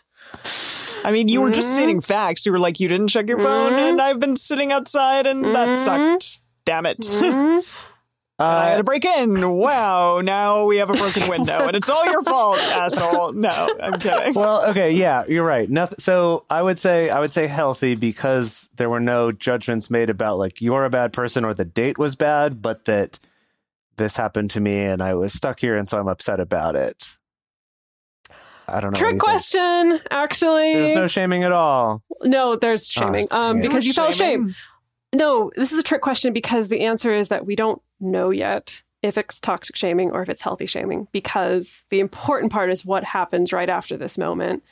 I 1.03 1.11
mean, 1.11 1.27
you 1.27 1.39
were 1.39 1.51
just 1.51 1.69
Mhm. 1.69 1.73
stating 1.75 2.01
facts. 2.01 2.47
You 2.47 2.51
were 2.51 2.57
like, 2.59 2.79
you 2.79 2.87
didn't 2.87 3.09
check 3.09 3.27
your 3.29 3.37
phone, 3.37 3.73
Mhm. 3.73 3.89
and 3.91 4.01
I've 4.01 4.19
been 4.19 4.35
sitting 4.35 4.71
outside, 4.71 5.27
and 5.27 5.45
that 5.55 5.67
Mhm. 5.69 5.77
sucked. 5.77 6.39
Damn 6.65 6.87
it. 6.87 6.97
Mhm. 6.97 7.63
I 8.39 8.69
had 8.69 8.73
Uh, 8.73 8.77
to 8.77 8.83
break 8.83 9.03
in. 9.05 9.49
Wow, 9.57 10.21
now 10.23 10.65
we 10.65 10.77
have 10.77 10.89
a 10.89 10.93
broken 10.93 11.27
window, 11.29 11.67
and 11.67 11.75
it's 11.75 11.89
all 11.89 12.05
your 12.05 12.23
fault, 12.23 12.57
asshole. 12.71 13.33
No, 13.33 13.49
I'm 13.81 13.99
kidding. 13.99 14.33
well, 14.33 14.65
okay, 14.69 14.91
yeah, 14.93 15.25
you're 15.27 15.45
right. 15.45 15.69
Nothing. 15.69 15.97
So 15.99 16.45
I 16.49 16.61
would 16.61 16.79
say 16.79 17.09
I 17.09 17.19
would 17.19 17.33
say 17.33 17.47
healthy 17.47 17.95
because 17.95 18.69
there 18.77 18.89
were 18.89 19.01
no 19.01 19.31
judgments 19.33 19.89
made 19.89 20.09
about 20.09 20.37
like 20.37 20.61
you're 20.61 20.85
a 20.85 20.89
bad 20.89 21.11
person 21.11 21.43
or 21.43 21.53
the 21.53 21.65
date 21.65 21.97
was 21.97 22.15
bad, 22.15 22.61
but 22.61 22.85
that 22.85 23.19
this 23.97 24.15
happened 24.15 24.49
to 24.51 24.61
me 24.61 24.79
and 24.85 25.03
I 25.03 25.13
was 25.15 25.33
stuck 25.33 25.59
here 25.59 25.75
and 25.75 25.89
so 25.89 25.99
I'm 25.99 26.07
upset 26.07 26.39
about 26.39 26.77
it. 26.77 27.09
I 28.67 28.79
don't 28.79 28.91
know. 28.91 28.97
Trick 28.99 29.15
you 29.15 29.19
think? 29.19 29.23
question, 29.23 29.99
actually. 30.11 30.73
There's 30.75 30.95
no 30.95 31.07
shaming 31.07 31.43
at 31.43 31.51
all. 31.51 32.03
no, 32.23 32.55
there's 32.55 32.87
shaming. 32.89 33.27
Oh, 33.31 33.49
um, 33.49 33.59
because 33.59 33.85
you 33.85 33.93
felt 33.93 34.13
shame. 34.13 34.53
No, 35.13 35.51
this 35.55 35.71
is 35.71 35.79
a 35.79 35.83
trick 35.83 36.01
question 36.01 36.33
because 36.33 36.67
the 36.69 36.81
answer 36.81 37.11
is 37.13 37.29
that 37.29 37.45
we 37.45 37.55
don't 37.55 37.81
know 37.99 38.29
yet 38.29 38.83
if 39.01 39.17
it's 39.17 39.39
toxic 39.39 39.75
shaming 39.75 40.11
or 40.11 40.21
if 40.21 40.29
it's 40.29 40.41
healthy 40.41 40.65
shaming 40.65 41.07
because 41.11 41.83
the 41.89 41.99
important 42.01 42.51
part 42.51 42.69
is 42.69 42.85
what 42.85 43.03
happens 43.03 43.53
right 43.53 43.69
after 43.69 43.95
this 43.97 44.17
moment. 44.17 44.63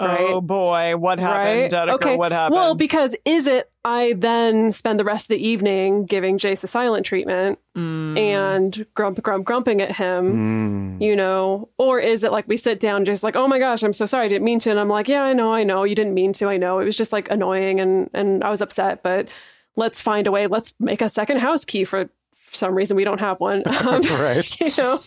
Right? 0.00 0.16
Oh 0.20 0.40
boy, 0.40 0.96
what 0.96 1.18
happened, 1.18 1.72
right? 1.72 1.88
Dedeker? 1.88 1.94
okay. 1.94 2.16
What 2.16 2.30
happened? 2.30 2.54
Well, 2.54 2.76
because 2.76 3.16
is 3.24 3.48
it 3.48 3.68
I 3.84 4.12
then 4.16 4.70
spend 4.70 5.00
the 5.00 5.04
rest 5.04 5.24
of 5.24 5.28
the 5.36 5.44
evening 5.44 6.06
giving 6.06 6.38
Jase 6.38 6.60
the 6.60 6.68
silent 6.68 7.04
treatment 7.04 7.58
Mm. 7.76 8.16
and 8.18 8.86
grump 8.94 9.20
grump 9.22 9.44
grumping 9.44 9.80
at 9.80 9.96
him, 9.96 10.98
Mm. 10.98 11.02
you 11.04 11.16
know, 11.16 11.68
or 11.78 11.98
is 11.98 12.22
it 12.22 12.30
like 12.30 12.46
we 12.46 12.56
sit 12.56 12.78
down 12.78 13.04
just 13.04 13.22
like, 13.24 13.34
oh 13.34 13.48
my 13.48 13.58
gosh, 13.58 13.82
I'm 13.82 13.92
so 13.92 14.06
sorry, 14.06 14.26
I 14.26 14.28
didn't 14.28 14.44
mean 14.44 14.60
to, 14.60 14.70
and 14.70 14.78
I'm 14.78 14.88
like, 14.88 15.08
yeah, 15.08 15.22
I 15.22 15.32
know, 15.32 15.52
I 15.52 15.64
know, 15.64 15.82
you 15.84 15.96
didn't 15.96 16.14
mean 16.14 16.32
to, 16.34 16.48
I 16.48 16.56
know, 16.58 16.78
it 16.78 16.84
was 16.84 16.96
just 16.96 17.12
like 17.12 17.28
annoying 17.30 17.80
and 17.80 18.08
and 18.14 18.44
I 18.44 18.50
was 18.50 18.60
upset, 18.60 19.02
but 19.02 19.28
let's 19.74 20.00
find 20.02 20.26
a 20.28 20.30
way, 20.32 20.46
let's 20.48 20.74
make 20.80 21.00
a 21.02 21.08
second 21.08 21.38
house 21.38 21.64
key 21.64 21.84
for. 21.84 22.08
For 22.50 22.56
some 22.56 22.74
reason, 22.74 22.96
we 22.96 23.04
don't 23.04 23.20
have 23.20 23.40
one. 23.40 23.62
Um, 23.66 24.02
Right. 24.02 24.60
You 24.60 24.70
know, 24.82 24.98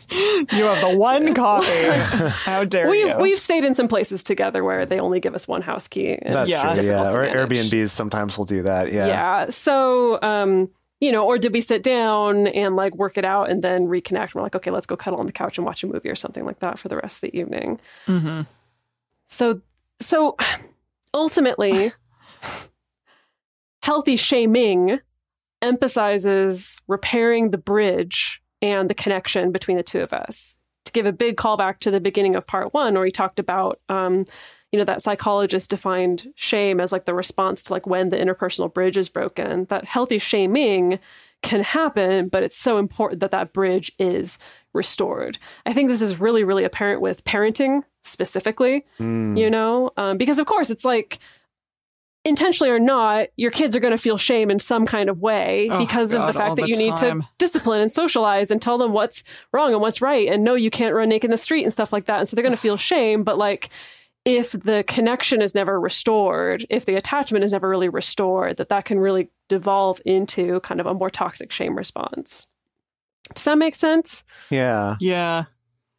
you 0.52 0.64
have 0.66 0.82
the 0.82 0.96
one 0.96 1.34
coffee. 1.34 1.88
How 2.30 2.64
dare 2.64 2.90
we 2.90 3.00
you? 3.00 3.16
we've 3.20 3.40
stayed 3.40 3.66
in 3.66 3.74
some 3.74 3.88
places 3.88 4.24
together 4.24 4.64
where 4.64 4.86
they 4.86 5.00
only 5.00 5.20
give 5.20 5.34
us 5.36 5.48
one 5.48 5.62
house 5.62 5.88
key. 5.88 6.14
and 6.22 6.34
That's 6.36 6.50
Yeah. 6.50 6.74
true. 6.74 6.84
Yeah. 6.84 7.04
to 7.04 7.18
Or 7.18 7.22
manage. 7.24 7.50
Airbnbs 7.72 7.90
sometimes 7.90 8.38
will 8.38 8.46
do 8.46 8.64
that. 8.64 8.92
Yeah. 8.94 9.08
Yeah. 9.08 9.50
So, 9.50 10.20
um, 10.22 10.70
you 11.00 11.12
know, 11.12 11.26
or 11.26 11.40
did 11.40 11.52
we 11.52 11.62
sit 11.62 11.82
down 11.82 12.46
and 12.48 12.76
like 12.76 12.96
work 12.96 13.18
it 13.18 13.26
out 13.26 13.50
and 13.50 13.64
then 13.64 13.88
reconnect? 13.88 14.36
We're 14.36 14.44
like, 14.44 14.56
okay, 14.56 14.70
let's 14.70 14.86
go 14.86 14.96
cuddle 14.96 15.20
on 15.20 15.26
the 15.26 15.32
couch 15.32 15.58
and 15.58 15.66
watch 15.66 15.84
a 15.84 15.88
movie 15.88 16.10
or 16.10 16.16
something 16.16 16.46
like 16.46 16.60
that 16.60 16.78
for 16.78 16.90
the 16.90 16.98
rest 16.98 17.24
of 17.24 17.32
the 17.32 17.38
evening. 17.40 17.80
mm-hmm. 18.08 18.42
So, 19.26 19.62
so 20.00 20.36
ultimately, 21.14 21.92
healthy 23.84 24.16
shaming 24.16 25.00
emphasizes 25.62 26.82
repairing 26.88 27.52
the 27.52 27.58
bridge 27.58 28.42
and 28.62 28.90
the 28.90 28.94
connection 28.94 29.52
between 29.52 29.78
the 29.78 29.84
two 29.84 30.02
of 30.02 30.14
us. 30.14 30.56
To 30.86 30.92
give 30.92 31.06
a 31.06 31.14
big 31.14 31.38
callback 31.38 31.80
to 31.80 31.92
the 31.92 32.00
beginning 32.00 32.36
of 32.36 32.48
part 32.48 32.74
one, 32.74 32.94
where 32.96 33.06
he 33.06 33.12
talked 33.12 33.40
about, 33.40 33.80
um, 33.90 34.26
you 34.72 34.80
know, 34.80 34.86
that 34.86 35.02
psychologist 35.02 35.70
defined 35.70 36.32
shame 36.36 36.80
as 36.80 36.92
like 36.92 37.06
the 37.06 37.14
response 37.14 37.64
to 37.64 37.74
like 37.74 37.86
when 37.86 38.10
the 38.10 38.18
interpersonal 38.18 38.74
bridge 38.74 38.98
is 38.98 39.10
broken. 39.10 39.66
That 39.66 39.86
healthy 39.86 40.18
shaming 40.18 41.00
can 41.42 41.64
happen, 41.64 42.30
but 42.30 42.44
it's 42.44 42.58
so 42.58 42.78
important 42.78 43.20
that 43.22 43.32
that 43.32 43.54
bridge 43.54 43.92
is 44.00 44.40
restored. 44.74 45.38
I 45.66 45.74
think 45.74 45.90
this 45.90 46.02
is 46.02 46.20
really, 46.20 46.44
really 46.44 46.64
apparent 46.64 47.02
with 47.02 47.24
parenting 47.24 47.84
specifically 48.04 48.84
Mm. 49.00 49.38
you 49.38 49.48
know 49.48 49.92
um, 49.96 50.18
because 50.18 50.40
of 50.40 50.48
course 50.48 50.72
it's 50.72 50.84
like 50.84 51.20
intentionally 52.24 52.70
or 52.72 52.80
not 52.80 53.28
your 53.36 53.50
kids 53.50 53.76
are 53.76 53.80
going 53.80 53.92
to 53.92 53.98
feel 53.98 54.18
shame 54.18 54.52
in 54.52 54.60
some 54.60 54.86
kind 54.86 55.10
of 55.10 55.20
way 55.22 55.68
Oh, 55.72 55.80
because 55.80 56.14
of 56.14 56.28
the 56.28 56.34
fact 56.34 56.56
that 56.58 56.62
the 56.64 56.68
you 56.68 56.78
need 56.78 56.96
to 56.98 57.22
discipline 57.40 57.82
and 57.82 57.92
socialize 57.92 58.52
and 58.52 58.62
tell 58.62 58.78
them 58.78 58.94
what's 58.94 59.24
wrong 59.52 59.72
and 59.72 59.82
what's 59.82 60.02
right 60.02 60.28
and 60.28 60.44
no 60.44 60.54
you 60.54 60.70
can't 60.70 60.94
run 60.94 61.10
naked 61.10 61.26
in 61.26 61.32
the 61.32 61.38
street 61.38 61.64
and 61.64 61.74
stuff 61.74 61.92
like 61.92 62.06
that. 62.06 62.20
And 62.20 62.28
so 62.28 62.36
they're 62.36 62.44
going 62.44 62.56
to 62.56 62.62
feel 62.62 62.78
shame 62.92 63.24
but 63.24 63.38
like 63.38 63.70
if 64.24 64.52
the 64.52 64.84
connection 64.88 65.42
is 65.42 65.56
never 65.56 65.80
restored 65.80 66.64
if 66.70 66.86
the 66.86 66.96
attachment 66.96 67.44
is 67.44 67.52
never 67.54 67.68
really 67.68 67.90
restored 67.90 68.58
that 68.58 68.70
that 68.70 68.86
can 68.86 69.00
really 69.00 69.30
devolve 69.50 70.00
into 70.06 70.60
kind 70.60 70.80
of 70.80 70.86
a 70.86 70.94
more 70.94 71.10
toxic 71.10 71.52
shame 71.52 71.76
response. 71.76 72.46
Does 73.34 73.46
that 73.46 73.58
make 73.58 73.76
sense? 73.76 74.24
Yeah, 74.50 74.96
Yeah. 75.00 75.46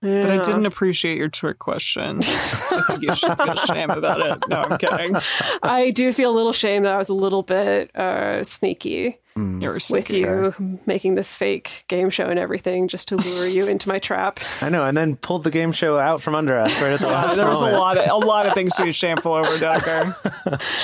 But 0.03 0.31
I 0.31 0.39
didn't 0.39 0.67
appreciate 0.67 1.17
your 1.17 1.29
trick 1.29 1.59
question. 1.59 2.19
I 2.23 2.83
think 2.89 3.03
you 3.03 3.15
should 3.15 3.37
feel 3.37 3.55
shame 3.55 3.91
about 3.91 4.21
it. 4.21 4.49
No, 4.49 4.57
I'm 4.63 4.79
kidding. 4.79 5.17
I 5.63 5.91
do 5.91 6.13
feel 6.13 6.31
a 6.31 6.37
little 6.37 6.53
shame 6.53 6.83
that 6.83 6.95
I 6.95 6.99
was 6.99 7.09
a 7.09 7.15
little 7.15 7.43
bit 7.43 7.95
uh, 7.97 8.43
sneaky. 8.43 9.19
You're 9.35 9.75
with 9.75 9.83
sickie. 9.83 10.21
you 10.21 10.79
making 10.87 11.15
this 11.15 11.35
fake 11.35 11.85
game 11.89 12.11
show 12.11 12.27
and 12.27 12.39
everything 12.39 12.89
just 12.89 13.09
to 13.09 13.17
lure 13.17 13.49
you 13.49 13.67
into 13.71 13.89
my 13.89 13.99
trap. 13.99 14.41
I 14.61 14.69
know, 14.69 14.85
and 14.85 14.97
then 14.97 15.17
pulled 15.17 15.45
the 15.45 15.51
game 15.51 15.73
show 15.73 15.99
out 15.99 16.21
from 16.21 16.35
under 16.35 16.59
us 16.59 16.81
right 16.83 16.93
at 16.93 17.01
the 17.01 17.07
Yeah, 17.07 17.13
last 17.27 17.37
there 17.37 17.49
was 17.49 17.63
a 17.63 17.67
lot 17.67 17.97
of 17.97 18.09
a 18.09 18.25
lot 18.25 18.47
of 18.47 18.55
things 18.55 18.75
to 18.77 18.85
be 18.85 18.93
shameful 18.93 19.33
over, 19.33 19.59
Decker. 19.59 20.17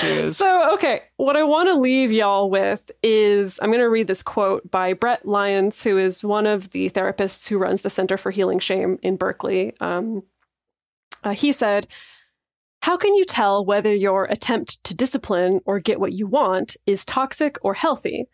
Jeez. 0.00 0.34
So, 0.34 0.74
okay, 0.74 1.02
what 1.16 1.36
I 1.36 1.42
want 1.42 1.68
to 1.68 1.74
leave 1.74 2.10
y'all 2.10 2.48
with 2.48 2.90
is 3.02 3.58
I'm 3.62 3.70
going 3.70 3.80
to 3.80 3.88
read 3.88 4.06
this 4.06 4.22
quote 4.22 4.70
by 4.70 4.92
Bret 4.94 5.26
Lyons, 5.26 5.82
who 5.82 5.98
is 5.98 6.24
one 6.24 6.46
of 6.46 6.70
the 6.70 6.90
therapists 6.90 7.48
who 7.48 7.58
runs 7.58 7.82
the 7.82 7.90
Center 7.90 8.16
for 8.16 8.30
Healing 8.30 8.58
Shame 8.58 8.98
in 9.02 9.16
Berkeley. 9.16 9.74
Um, 9.80 10.22
uh, 11.24 11.32
he 11.34 11.52
said, 11.52 11.86
How 12.82 12.96
can 12.96 13.14
you 13.14 13.24
tell 13.24 13.64
whether 13.64 13.94
your 13.94 14.24
attempt 14.24 14.82
to 14.84 14.94
discipline 14.94 15.60
or 15.64 15.80
get 15.80 16.00
what 16.00 16.12
you 16.12 16.26
want 16.26 16.76
is 16.86 17.04
toxic 17.04 17.58
or 17.62 17.74
healthy? 17.74 18.28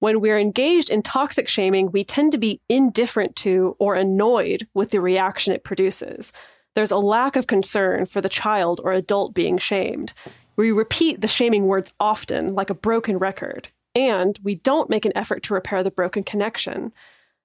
When 0.00 0.20
we're 0.20 0.38
engaged 0.38 0.90
in 0.90 1.02
toxic 1.02 1.46
shaming, 1.46 1.92
we 1.92 2.02
tend 2.02 2.32
to 2.32 2.38
be 2.38 2.60
indifferent 2.68 3.36
to 3.36 3.76
or 3.78 3.94
annoyed 3.94 4.66
with 4.74 4.90
the 4.90 5.00
reaction 5.00 5.52
it 5.52 5.62
produces. 5.62 6.32
There's 6.74 6.90
a 6.90 6.96
lack 6.96 7.36
of 7.36 7.46
concern 7.46 8.06
for 8.06 8.20
the 8.20 8.28
child 8.28 8.80
or 8.82 8.92
adult 8.92 9.34
being 9.34 9.58
shamed. 9.58 10.12
We 10.56 10.72
repeat 10.72 11.20
the 11.20 11.28
shaming 11.28 11.66
words 11.66 11.92
often, 12.00 12.54
like 12.54 12.70
a 12.70 12.74
broken 12.74 13.18
record, 13.18 13.68
and 13.94 14.38
we 14.42 14.56
don't 14.56 14.90
make 14.90 15.04
an 15.04 15.16
effort 15.16 15.42
to 15.44 15.54
repair 15.54 15.82
the 15.82 15.90
broken 15.90 16.24
connection. 16.24 16.92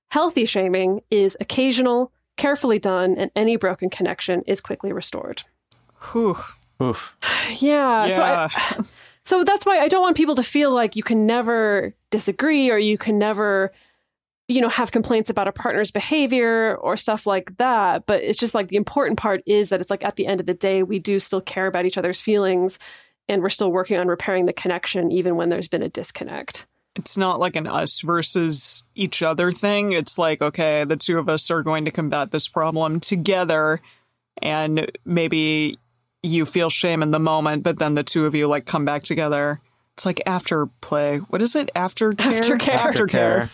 Healthy 0.10 0.46
shaming 0.46 1.02
is 1.12 1.38
occasional, 1.40 2.12
carefully 2.38 2.80
done, 2.80 3.16
and 3.18 3.30
any 3.36 3.58
broken 3.58 3.90
connection 3.90 4.42
is 4.48 4.62
quickly 4.62 4.92
restored. 4.92 5.44
Whew. 6.12 6.38
Oof. 6.82 7.18
Yeah. 7.60 8.10
So, 8.10 8.24
I, 8.24 8.84
so 9.24 9.44
that's 9.44 9.66
why 9.66 9.80
I 9.80 9.88
don't 9.88 10.02
want 10.02 10.18
people 10.18 10.36
to 10.36 10.44
feel 10.44 10.72
like 10.72 10.96
you 10.96 11.04
can 11.04 11.26
never 11.26 11.94
disagree 12.12 12.70
or 12.70 12.78
you 12.78 12.98
can 12.98 13.18
never, 13.18 13.72
you 14.48 14.62
know, 14.62 14.70
have 14.70 14.92
complaints 14.92 15.30
about 15.30 15.48
a 15.48 15.52
partner's 15.52 15.92
behavior 15.92 16.76
or 16.76 16.96
stuff 16.98 17.26
like 17.26 17.58
that. 17.58 18.06
But 18.06 18.24
it's 18.24 18.40
just 18.40 18.54
like 18.54 18.68
the 18.68 18.76
important 18.76 19.18
part 19.18 19.42
is 19.46 19.70
that 19.70 19.82
it's 19.82 19.90
like 19.90 20.04
at 20.04 20.16
the 20.16 20.28
end 20.28 20.40
of 20.40 20.46
the 20.46 20.54
day, 20.54 20.84
we 20.84 21.00
do 21.00 21.20
still 21.20 21.42
care 21.42 21.68
about 21.68 21.86
each 21.86 21.98
other's 21.98 22.22
feelings 22.22 22.78
and 23.28 23.42
we're 23.42 23.50
still 23.50 23.72
working 23.72 23.98
on 23.98 24.08
repairing 24.08 24.46
the 24.46 24.54
connection 24.54 25.12
even 25.12 25.36
when 25.36 25.50
there's 25.50 25.68
been 25.68 25.84
a 25.84 25.90
disconnect. 25.90 26.66
it's 26.96 27.18
not 27.18 27.40
like 27.40 27.56
an 27.56 27.68
us 27.68 28.02
versus 28.02 28.84
each 28.96 29.22
other 29.22 29.52
thing. 29.52 29.92
It's 29.92 30.18
like, 30.18 30.42
okay, 30.42 30.84
the 30.84 30.96
two 30.96 31.20
of 31.20 31.30
us 31.30 31.52
are 31.52 31.62
going 31.64 31.86
to 31.86 31.92
combat 31.92 32.32
this 32.32 32.48
problem 32.48 33.00
together. 33.00 33.82
And 34.42 34.92
maybe 35.06 35.78
you 36.24 36.46
feel 36.46 36.70
shame 36.70 37.02
in 37.02 37.12
the 37.12 37.20
moment, 37.20 37.64
but 37.64 37.80
then 37.80 37.94
the 37.94 38.04
two 38.04 38.26
of 38.26 38.36
you 38.36 38.48
like 38.48 38.66
come 38.66 38.86
back 38.86 39.04
together. 39.04 39.62
It's 39.94 40.06
like 40.06 40.22
after 40.26 40.68
play. 40.82 41.18
What 41.18 41.42
is 41.42 41.56
it? 41.56 41.70
Aftercare? 41.76 42.40
Aftercare. 42.40 42.78
Aftercare. 42.78 43.50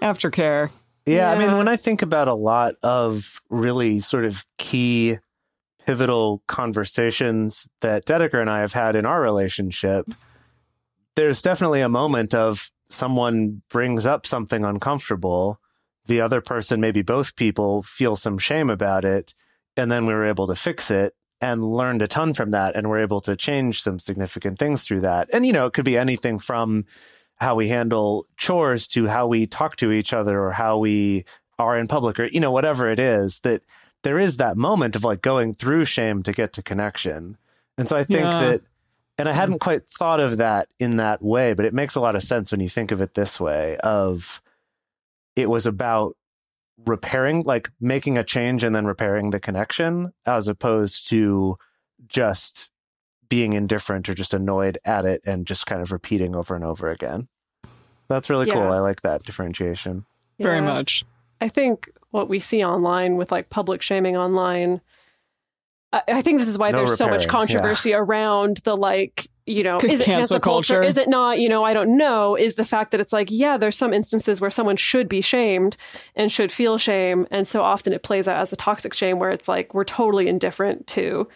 Aftercare. 0.00 0.70
Yeah, 1.06 1.30
I 1.30 1.38
mean, 1.38 1.56
when 1.58 1.68
I 1.68 1.76
think 1.76 2.00
about 2.00 2.28
a 2.28 2.34
lot 2.34 2.74
of 2.82 3.42
really 3.50 4.00
sort 4.00 4.24
of 4.24 4.44
key, 4.56 5.18
pivotal 5.84 6.42
conversations 6.46 7.68
that 7.80 8.06
Dedeker 8.06 8.40
and 8.40 8.48
I 8.48 8.60
have 8.60 8.72
had 8.72 8.96
in 8.96 9.04
our 9.04 9.20
relationship, 9.20 10.06
there's 11.14 11.42
definitely 11.42 11.82
a 11.82 11.88
moment 11.88 12.34
of 12.34 12.70
someone 12.88 13.62
brings 13.68 14.06
up 14.06 14.26
something 14.26 14.64
uncomfortable. 14.64 15.60
The 16.06 16.20
other 16.20 16.40
person, 16.40 16.80
maybe 16.80 17.02
both 17.02 17.36
people, 17.36 17.82
feel 17.82 18.16
some 18.16 18.38
shame 18.38 18.70
about 18.70 19.04
it. 19.04 19.34
And 19.76 19.90
then 19.92 20.06
we 20.06 20.14
were 20.14 20.24
able 20.24 20.46
to 20.46 20.54
fix 20.54 20.90
it 20.90 21.14
and 21.40 21.64
learned 21.64 22.02
a 22.02 22.06
ton 22.06 22.32
from 22.32 22.50
that. 22.50 22.74
And 22.74 22.88
we're 22.88 23.00
able 23.00 23.20
to 23.20 23.36
change 23.36 23.82
some 23.82 23.98
significant 23.98 24.58
things 24.58 24.82
through 24.82 25.02
that. 25.02 25.28
And, 25.32 25.44
you 25.44 25.52
know, 25.52 25.66
it 25.66 25.72
could 25.72 25.84
be 25.84 25.98
anything 25.98 26.38
from 26.38 26.84
how 27.36 27.54
we 27.54 27.68
handle 27.68 28.26
chores 28.36 28.86
to 28.88 29.06
how 29.06 29.26
we 29.26 29.46
talk 29.46 29.76
to 29.76 29.92
each 29.92 30.12
other 30.12 30.40
or 30.40 30.52
how 30.52 30.78
we 30.78 31.24
are 31.58 31.78
in 31.78 31.86
public 31.88 32.18
or 32.18 32.26
you 32.26 32.40
know 32.40 32.50
whatever 32.50 32.90
it 32.90 32.98
is 32.98 33.40
that 33.40 33.62
there 34.02 34.18
is 34.18 34.36
that 34.36 34.56
moment 34.56 34.96
of 34.96 35.04
like 35.04 35.22
going 35.22 35.52
through 35.52 35.84
shame 35.84 36.22
to 36.22 36.32
get 36.32 36.52
to 36.52 36.62
connection 36.62 37.36
and 37.78 37.88
so 37.88 37.96
i 37.96 38.04
think 38.04 38.20
Yeah. 38.20 38.40
that 38.40 38.60
and 39.18 39.28
i 39.28 39.32
mm-hmm. 39.32 39.40
hadn't 39.40 39.58
quite 39.60 39.84
thought 39.84 40.20
of 40.20 40.36
that 40.38 40.68
in 40.78 40.96
that 40.96 41.22
way 41.22 41.52
but 41.52 41.64
it 41.64 41.74
makes 41.74 41.94
a 41.94 42.00
lot 42.00 42.16
of 42.16 42.22
sense 42.22 42.50
when 42.50 42.60
you 42.60 42.68
think 42.68 42.90
of 42.90 43.00
it 43.00 43.14
this 43.14 43.38
way 43.38 43.76
of 43.78 44.40
it 45.36 45.48
was 45.48 45.66
about 45.66 46.16
repairing 46.86 47.42
like 47.42 47.70
making 47.80 48.18
a 48.18 48.24
change 48.24 48.64
and 48.64 48.74
then 48.74 48.86
repairing 48.86 49.30
the 49.30 49.40
connection 49.40 50.12
as 50.26 50.48
opposed 50.48 51.08
to 51.08 51.56
just 52.06 52.68
being 53.28 53.52
indifferent 53.52 54.08
or 54.08 54.14
just 54.14 54.34
annoyed 54.34 54.78
at 54.84 55.04
it 55.04 55.22
and 55.26 55.46
just 55.46 55.66
kind 55.66 55.80
of 55.80 55.92
repeating 55.92 56.36
over 56.36 56.54
and 56.54 56.64
over 56.64 56.90
again. 56.90 57.28
That's 58.08 58.28
really 58.28 58.50
cool. 58.50 58.62
I 58.62 58.80
like 58.80 59.02
that 59.02 59.22
differentiation. 59.22 60.04
Very 60.38 60.60
much. 60.60 61.04
I 61.40 61.48
think 61.48 61.90
what 62.10 62.28
we 62.28 62.38
see 62.38 62.64
online 62.64 63.16
with 63.16 63.32
like 63.32 63.50
public 63.50 63.82
shaming 63.82 64.16
online, 64.16 64.80
I, 65.94 66.02
I 66.08 66.22
think 66.22 66.38
this 66.38 66.48
is 66.48 66.58
why 66.58 66.70
No 66.70 66.78
there's 66.78 66.96
so 66.96 67.06
much 67.06 67.24
repairing, 67.24 67.30
controversy 67.30 67.94
around 67.94 68.58
the 68.58 68.76
like, 68.76 69.28
you 69.46 69.62
know, 69.62 69.76
is 69.82 70.00
it 70.00 70.04
Cancel 70.04 70.14
cancel 70.14 70.40
culture? 70.40 70.74
culture. 70.74 70.88
Is 70.88 70.96
it 70.96 71.08
not? 71.08 71.38
You 71.38 71.48
know, 71.48 71.64
I 71.64 71.74
don't 71.74 71.96
know. 71.96 72.36
Is 72.36 72.56
the 72.56 72.64
fact 72.64 72.90
that 72.90 73.00
it's 73.00 73.12
like, 73.12 73.28
yeah, 73.30 73.56
there's 73.56 73.76
some 73.76 73.92
instances 73.92 74.40
where 74.40 74.50
someone 74.50 74.76
should 74.76 75.08
be 75.08 75.20
shamed 75.20 75.76
and 76.16 76.30
should 76.32 76.50
feel 76.50 76.78
shame. 76.78 77.26
And 77.30 77.46
so 77.46 77.62
often 77.62 77.92
it 77.92 78.02
plays 78.02 78.26
out 78.26 78.40
as 78.40 78.52
a 78.52 78.56
toxic 78.56 78.94
shame 78.94 79.18
where 79.18 79.30
it's 79.30 79.48
like 79.48 79.74
we're 79.74 79.84
totally 79.84 80.28
indifferent 80.28 80.86
to 80.88 81.28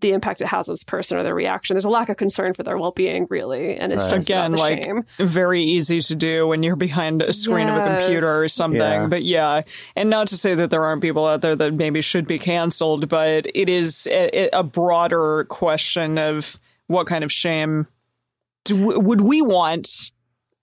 the 0.00 0.12
impact 0.12 0.42
it 0.42 0.46
has 0.48 0.68
on 0.68 0.74
this 0.74 0.84
person 0.84 1.16
or 1.16 1.22
their 1.22 1.34
reaction. 1.34 1.74
There's 1.74 1.86
a 1.86 1.88
lack 1.88 2.10
of 2.10 2.18
concern 2.18 2.52
for 2.52 2.62
their 2.62 2.76
well 2.76 2.90
being, 2.90 3.26
really. 3.30 3.76
And 3.76 3.92
it's 3.94 4.02
Right. 4.02 4.10
just 4.16 4.28
Again, 4.28 4.46
about 4.52 4.56
the 4.56 4.62
like 4.62 4.84
shame. 4.84 5.04
very 5.18 5.62
easy 5.62 6.00
to 6.02 6.14
do 6.14 6.46
when 6.46 6.62
you're 6.62 6.76
behind 6.76 7.22
a 7.22 7.32
screen 7.32 7.68
of 7.68 7.76
a 7.82 7.96
computer 8.00 8.42
or 8.42 8.48
something. 8.48 8.80
Yeah. 8.80 9.06
But 9.06 9.22
yeah, 9.24 9.62
and 9.96 10.10
not 10.10 10.26
to 10.28 10.36
say 10.36 10.54
that 10.54 10.70
there 10.70 10.84
aren't 10.84 11.00
people 11.00 11.26
out 11.26 11.40
there 11.40 11.56
that 11.56 11.72
maybe 11.74 12.02
should 12.02 12.26
be 12.26 12.38
canceled, 12.38 13.08
but 13.08 13.46
it 13.54 13.70
is 13.70 14.06
a, 14.10 14.50
a 14.52 14.62
broader 14.62 15.44
question 15.48 16.18
of 16.18 16.60
what 16.88 17.06
kind 17.06 17.24
of 17.24 17.32
shame 17.32 17.86
do, 18.64 18.76
would 18.76 19.22
we 19.22 19.40
want 19.40 20.10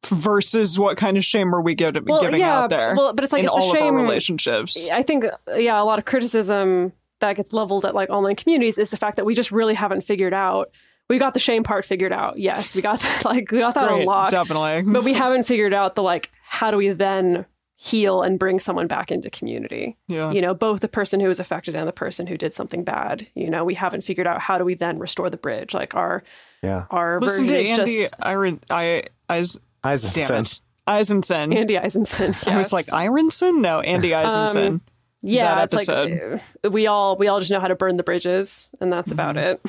versus 0.06 0.78
what 0.78 0.98
kind 0.98 1.18
of 1.18 1.24
shame 1.26 1.56
are 1.56 1.62
we 1.62 1.76
give, 1.76 1.96
Well, 2.06 2.22
giving 2.22 2.40
yeah, 2.42 2.60
out 2.64 2.70
there 2.70 2.94
well, 2.96 3.14
but 3.14 3.24
it's 3.24 3.32
like 3.34 3.40
in 3.42 3.46
it's 3.46 3.58
a 3.58 3.60
all 3.60 3.72
of 3.72 3.78
shame- 3.78 3.96
our 3.96 4.02
relationships. 4.02 4.88
I 4.92 5.02
think, 5.02 5.26
yeah, 5.56 5.82
a 5.82 5.86
lot 5.86 5.98
of 6.00 6.06
criticism 6.06 6.92
that 7.24 7.36
gets 7.36 7.53
leveled 7.53 7.86
at 7.86 7.95
like 7.95 8.09
online 8.09 8.36
communities 8.36 8.78
is 8.78 8.89
the 8.89 8.97
fact 8.97 9.15
that 9.17 9.26
we 9.26 9.34
just 9.34 9.51
really 9.51 9.74
haven't 9.74 10.01
figured 10.01 10.34
out. 10.34 10.71
We 11.09 11.17
got 11.19 11.34
the 11.34 11.39
shame 11.39 11.63
part 11.63 11.84
figured 11.84 12.13
out. 12.13 12.38
Yes, 12.38 12.76
we 12.76 12.82
got 12.82 12.99
that, 12.99 13.26
like 13.26 13.51
we 13.51 13.59
got 13.59 13.74
that 13.74 13.88
Great, 13.89 14.01
unlocked, 14.01 14.32
definitely. 14.32 14.82
but 14.91 15.03
we 15.03 15.13
haven't 15.13 15.43
figured 15.43 15.74
out 15.74 15.95
the 15.95 16.03
like 16.03 16.32
how 16.45 16.71
do 16.71 16.78
we 16.78 16.89
then 16.89 17.45
heal 17.76 18.21
and 18.21 18.39
bring 18.39 18.59
someone 18.59 18.88
back 18.88 19.11
into 19.11 19.30
community. 19.30 19.97
yeah. 20.07 20.32
You 20.32 20.41
know, 20.41 20.53
both 20.53 20.80
the 20.80 20.88
person 20.88 21.19
who 21.19 21.28
was 21.28 21.39
affected 21.41 21.76
and 21.76 21.86
the 21.88 21.91
person 21.91 22.28
who 22.28 22.38
did 22.38 22.53
something 22.53 22.84
bad. 22.86 23.28
You 23.36 23.49
know, 23.49 23.65
we 23.65 23.74
haven't 23.74 24.05
figured 24.05 24.28
out 24.28 24.39
how 24.39 24.57
do 24.57 24.63
we 24.63 24.74
then 24.76 24.99
restore 24.99 25.30
the 25.30 25.38
bridge. 25.38 25.74
Like 25.74 25.93
our 25.95 26.24
Yeah. 26.61 26.86
our 26.91 27.19
Listen 27.19 27.47
to 27.47 27.57
Andy 27.57 27.97
just 28.03 28.13
Iron, 28.21 28.61
I, 28.69 29.03
I, 29.28 29.43
damn 29.82 30.36
it. 30.36 30.61
Eisenson. 30.88 31.55
Andy 31.55 31.76
Eisenson. 31.76 32.47
I 32.47 32.57
was 32.57 32.71
like 32.71 32.86
Ironson? 32.88 33.61
No, 33.61 33.82
Andy 33.82 34.09
Eisenson. 34.11 34.67
Um, 34.67 34.82
yeah, 35.24 35.55
that 35.55 35.74
it's 35.74 35.88
like 35.88 36.39
uh, 36.63 36.69
we 36.69 36.86
all 36.86 37.15
we 37.17 37.28
all 37.28 37.39
just 37.39 37.51
know 37.51 37.59
how 37.59 37.69
to 37.69 37.76
burn 37.76 37.97
the 37.97 38.03
bridges, 38.03 38.69
and 38.80 38.91
that's 38.91 39.11
about 39.11 39.38
it. 39.38 39.61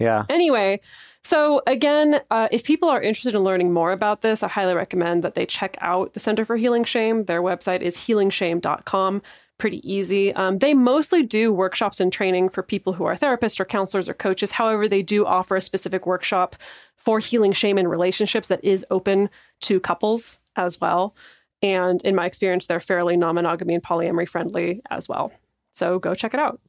Yeah. 0.00 0.24
Anyway, 0.28 0.80
so 1.24 1.62
again, 1.66 2.20
uh, 2.30 2.48
if 2.50 2.64
people 2.64 2.88
are 2.88 3.02
interested 3.02 3.34
in 3.34 3.42
learning 3.42 3.72
more 3.72 3.92
about 3.92 4.22
this, 4.22 4.42
I 4.42 4.48
highly 4.48 4.74
recommend 4.74 5.22
that 5.24 5.34
they 5.34 5.44
check 5.46 5.76
out 5.80 6.14
the 6.14 6.20
Center 6.20 6.44
for 6.44 6.56
Healing 6.56 6.84
Shame. 6.84 7.24
Their 7.24 7.42
website 7.42 7.80
is 7.80 7.96
healingshame.com. 7.96 9.22
Pretty 9.58 9.92
easy. 9.92 10.32
Um, 10.34 10.58
they 10.58 10.72
mostly 10.72 11.24
do 11.24 11.52
workshops 11.52 11.98
and 11.98 12.12
training 12.12 12.48
for 12.48 12.62
people 12.62 12.92
who 12.92 13.04
are 13.04 13.16
therapists 13.16 13.58
or 13.58 13.64
counselors 13.64 14.08
or 14.08 14.14
coaches. 14.14 14.52
However, 14.52 14.86
they 14.86 15.02
do 15.02 15.26
offer 15.26 15.56
a 15.56 15.60
specific 15.60 16.06
workshop 16.06 16.54
for 16.94 17.18
healing 17.18 17.52
shame 17.52 17.76
in 17.76 17.88
relationships 17.88 18.46
that 18.48 18.62
is 18.64 18.86
open 18.90 19.30
to 19.62 19.80
couples 19.80 20.38
as 20.54 20.80
well. 20.80 21.14
And 21.62 22.02
in 22.04 22.14
my 22.14 22.26
experience, 22.26 22.66
they're 22.66 22.80
fairly 22.80 23.16
non 23.16 23.34
monogamy 23.34 23.74
and 23.74 23.82
polyamory 23.82 24.28
friendly 24.28 24.82
as 24.90 25.08
well. 25.08 25.32
So 25.74 25.98
go 25.98 26.14
check 26.14 26.34
it 26.34 26.40
out. 26.40 26.60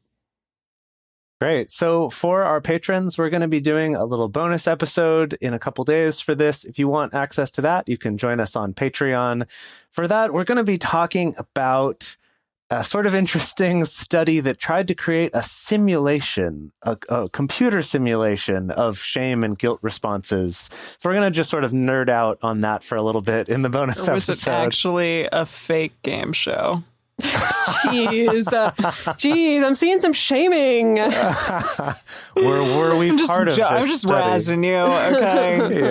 Great. 1.42 1.72
So 1.72 2.10
for 2.10 2.44
our 2.44 2.60
patrons, 2.60 3.18
we're 3.18 3.30
going 3.30 3.42
to 3.42 3.48
be 3.48 3.62
doing 3.62 3.96
a 3.96 4.04
little 4.04 4.28
bonus 4.28 4.68
episode 4.68 5.36
in 5.40 5.54
a 5.54 5.60
couple 5.60 5.86
days 5.86 6.20
for 6.20 6.36
this. 6.36 6.66
If 6.66 6.78
you 6.78 6.90
want 6.90 7.14
access 7.14 7.50
to 7.52 7.62
that, 7.62 7.88
you 7.88 7.98
can 7.98 8.18
join 8.18 8.42
us 8.42 8.58
on 8.58 8.74
Patreon. 8.74 9.50
For 9.90 10.06
that, 10.06 10.34
we're 10.34 10.44
going 10.44 10.58
to 10.58 10.66
be 10.66 10.78
talking 10.78 11.34
about 11.38 12.18
a 12.72 12.84
sort 12.84 13.08
of 13.08 13.16
interesting 13.16 13.84
study 13.86 14.40
that 14.42 14.60
tried 14.60 14.88
to 14.90 14.96
create 14.96 15.32
a 15.34 15.42
simulation, 15.42 16.72
a, 16.84 16.98
a 17.10 17.28
computer 17.30 17.82
simulation 17.82 18.70
of 18.72 19.00
shame 19.00 19.44
and 19.44 19.58
guilt 19.58 19.80
responses. 19.82 20.70
So 21.00 21.10
we're 21.10 21.16
going 21.16 21.32
to 21.32 21.36
just 21.36 21.50
sort 21.50 21.64
of 21.64 21.72
nerd 21.72 22.10
out 22.10 22.38
on 22.44 22.60
that 22.60 22.84
for 22.84 22.96
a 22.96 23.02
little 23.02 23.22
bit 23.22 23.50
in 23.50 23.64
the 23.64 23.70
bonus 23.70 24.08
Or 24.08 24.14
was 24.14 24.30
it 24.30 24.34
episode. 24.34 24.52
actually 24.52 25.28
a 25.32 25.46
fake 25.46 26.00
game 26.04 26.32
show? 26.32 26.84
Jeez, 27.22 28.52
uh, 28.54 28.72
jeez, 29.18 29.64
I'm 29.66 29.76
seeing 29.76 30.00
some 30.00 30.14
shaming. 30.14 30.96
Were 32.36 32.64
were 32.64 32.98
we 32.98 33.10
I'm 33.10 33.18
just, 33.18 33.30
part 33.30 33.48
of 33.50 33.56
ju- 33.56 33.62
this 33.62 33.70
I'm 33.72 33.88
just 33.88 34.02
study? 34.04 34.26
razzing 34.26 34.66
you. 34.66 35.18
Okay. 35.18 35.90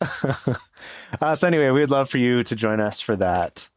yeah. 0.48 0.54
uh, 1.20 1.34
so 1.34 1.46
anyway, 1.48 1.70
we'd 1.70 1.90
love 1.90 2.08
for 2.08 2.18
you 2.18 2.44
to 2.44 2.54
join 2.54 2.80
us 2.80 3.00
for 3.00 3.16
that. 3.16 3.68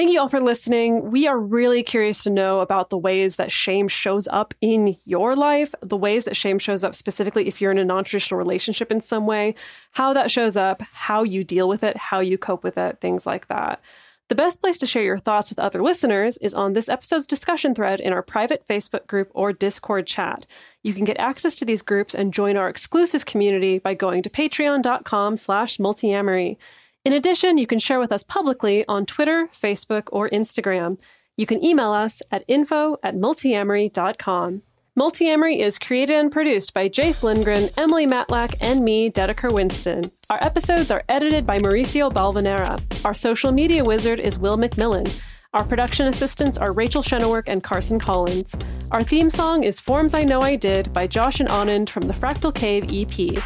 Thank 0.00 0.12
you 0.12 0.20
all 0.20 0.28
for 0.28 0.40
listening. 0.40 1.10
We 1.10 1.28
are 1.28 1.38
really 1.38 1.82
curious 1.82 2.22
to 2.22 2.30
know 2.30 2.60
about 2.60 2.88
the 2.88 2.96
ways 2.96 3.36
that 3.36 3.52
shame 3.52 3.86
shows 3.86 4.26
up 4.28 4.54
in 4.62 4.96
your 5.04 5.36
life, 5.36 5.74
the 5.82 5.94
ways 5.94 6.24
that 6.24 6.38
shame 6.38 6.58
shows 6.58 6.84
up 6.84 6.94
specifically 6.94 7.46
if 7.46 7.60
you're 7.60 7.70
in 7.70 7.76
a 7.76 7.84
non 7.84 8.04
traditional 8.04 8.38
relationship 8.38 8.90
in 8.90 9.02
some 9.02 9.26
way, 9.26 9.54
how 9.90 10.14
that 10.14 10.30
shows 10.30 10.56
up, 10.56 10.80
how 10.94 11.22
you 11.22 11.44
deal 11.44 11.68
with 11.68 11.84
it, 11.84 11.98
how 11.98 12.20
you 12.20 12.38
cope 12.38 12.64
with 12.64 12.78
it, 12.78 12.98
things 13.02 13.26
like 13.26 13.48
that. 13.48 13.82
The 14.28 14.34
best 14.34 14.62
place 14.62 14.78
to 14.78 14.86
share 14.86 15.02
your 15.02 15.18
thoughts 15.18 15.50
with 15.50 15.58
other 15.58 15.82
listeners 15.82 16.38
is 16.38 16.54
on 16.54 16.72
this 16.72 16.88
episode's 16.88 17.26
discussion 17.26 17.74
thread 17.74 18.00
in 18.00 18.14
our 18.14 18.22
private 18.22 18.66
Facebook 18.66 19.06
group 19.06 19.30
or 19.34 19.52
Discord 19.52 20.06
chat. 20.06 20.46
You 20.82 20.94
can 20.94 21.04
get 21.04 21.20
access 21.20 21.58
to 21.58 21.66
these 21.66 21.82
groups 21.82 22.14
and 22.14 22.32
join 22.32 22.56
our 22.56 22.70
exclusive 22.70 23.26
community 23.26 23.78
by 23.78 23.92
going 23.92 24.22
to 24.22 24.30
patreon.com 24.30 25.36
slash 25.36 25.76
multiamory. 25.76 26.56
In 27.02 27.14
addition, 27.14 27.56
you 27.56 27.66
can 27.66 27.78
share 27.78 27.98
with 27.98 28.12
us 28.12 28.22
publicly 28.22 28.84
on 28.86 29.06
Twitter, 29.06 29.48
Facebook, 29.54 30.04
or 30.12 30.28
Instagram. 30.28 30.98
You 31.34 31.46
can 31.46 31.64
email 31.64 31.92
us 31.92 32.20
at 32.30 32.44
info 32.46 32.98
at 33.02 33.16
multiamory.com. 33.16 34.62
Multiamory 34.98 35.60
is 35.60 35.78
created 35.78 36.16
and 36.16 36.30
produced 36.30 36.74
by 36.74 36.88
Jase 36.88 37.22
Lindgren, 37.22 37.70
Emily 37.78 38.06
Matlack, 38.06 38.54
and 38.60 38.80
me, 38.80 39.10
Dedeker 39.10 39.50
Winston. 39.50 40.10
Our 40.28 40.42
episodes 40.44 40.90
are 40.90 41.04
edited 41.08 41.46
by 41.46 41.58
Mauricio 41.58 42.12
Balvanera. 42.12 42.82
Our 43.06 43.14
social 43.14 43.50
media 43.50 43.82
wizard 43.82 44.20
is 44.20 44.38
Will 44.38 44.58
McMillan. 44.58 45.24
Our 45.52 45.64
production 45.64 46.06
assistants 46.06 46.58
are 46.58 46.72
Rachel 46.72 47.02
Shennework 47.02 47.48
and 47.48 47.60
Carson 47.60 47.98
Collins. 47.98 48.54
Our 48.92 49.02
theme 49.02 49.28
song 49.28 49.64
is 49.64 49.80
Forms 49.80 50.14
I 50.14 50.20
Know 50.20 50.42
I 50.42 50.54
Did 50.54 50.92
by 50.92 51.08
Josh 51.08 51.40
and 51.40 51.48
Anand 51.48 51.88
from 51.88 52.02
the 52.02 52.12
Fractal 52.12 52.54
Cave 52.54 52.84
EP. 52.92 53.42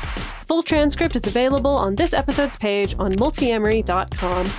Full 0.46 0.62
transcript 0.62 1.16
is 1.16 1.26
available 1.26 1.70
on 1.70 1.94
this 1.94 2.12
episode's 2.12 2.58
page 2.58 2.94
on 2.98 3.12
multiamory.com. 3.12 4.50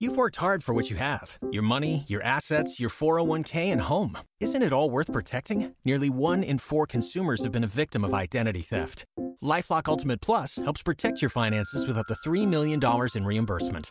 You've 0.00 0.16
worked 0.16 0.36
hard 0.36 0.64
for 0.64 0.72
what 0.72 0.88
you 0.88 0.96
have 0.96 1.38
your 1.50 1.62
money, 1.62 2.06
your 2.08 2.22
assets, 2.22 2.80
your 2.80 2.88
401k, 2.88 3.72
and 3.72 3.82
home. 3.82 4.16
Isn't 4.40 4.62
it 4.62 4.72
all 4.72 4.88
worth 4.88 5.12
protecting? 5.12 5.74
Nearly 5.84 6.08
one 6.08 6.42
in 6.42 6.56
four 6.56 6.86
consumers 6.86 7.42
have 7.42 7.52
been 7.52 7.64
a 7.64 7.78
victim 7.82 8.04
of 8.04 8.14
identity 8.14 8.62
theft. 8.62 9.04
Lifelock 9.44 9.86
Ultimate 9.86 10.22
Plus 10.22 10.56
helps 10.56 10.82
protect 10.82 11.20
your 11.20 11.28
finances 11.28 11.86
with 11.86 11.98
up 11.98 12.06
to 12.06 12.14
$3 12.26 12.48
million 12.48 12.80
in 13.14 13.24
reimbursement. 13.26 13.90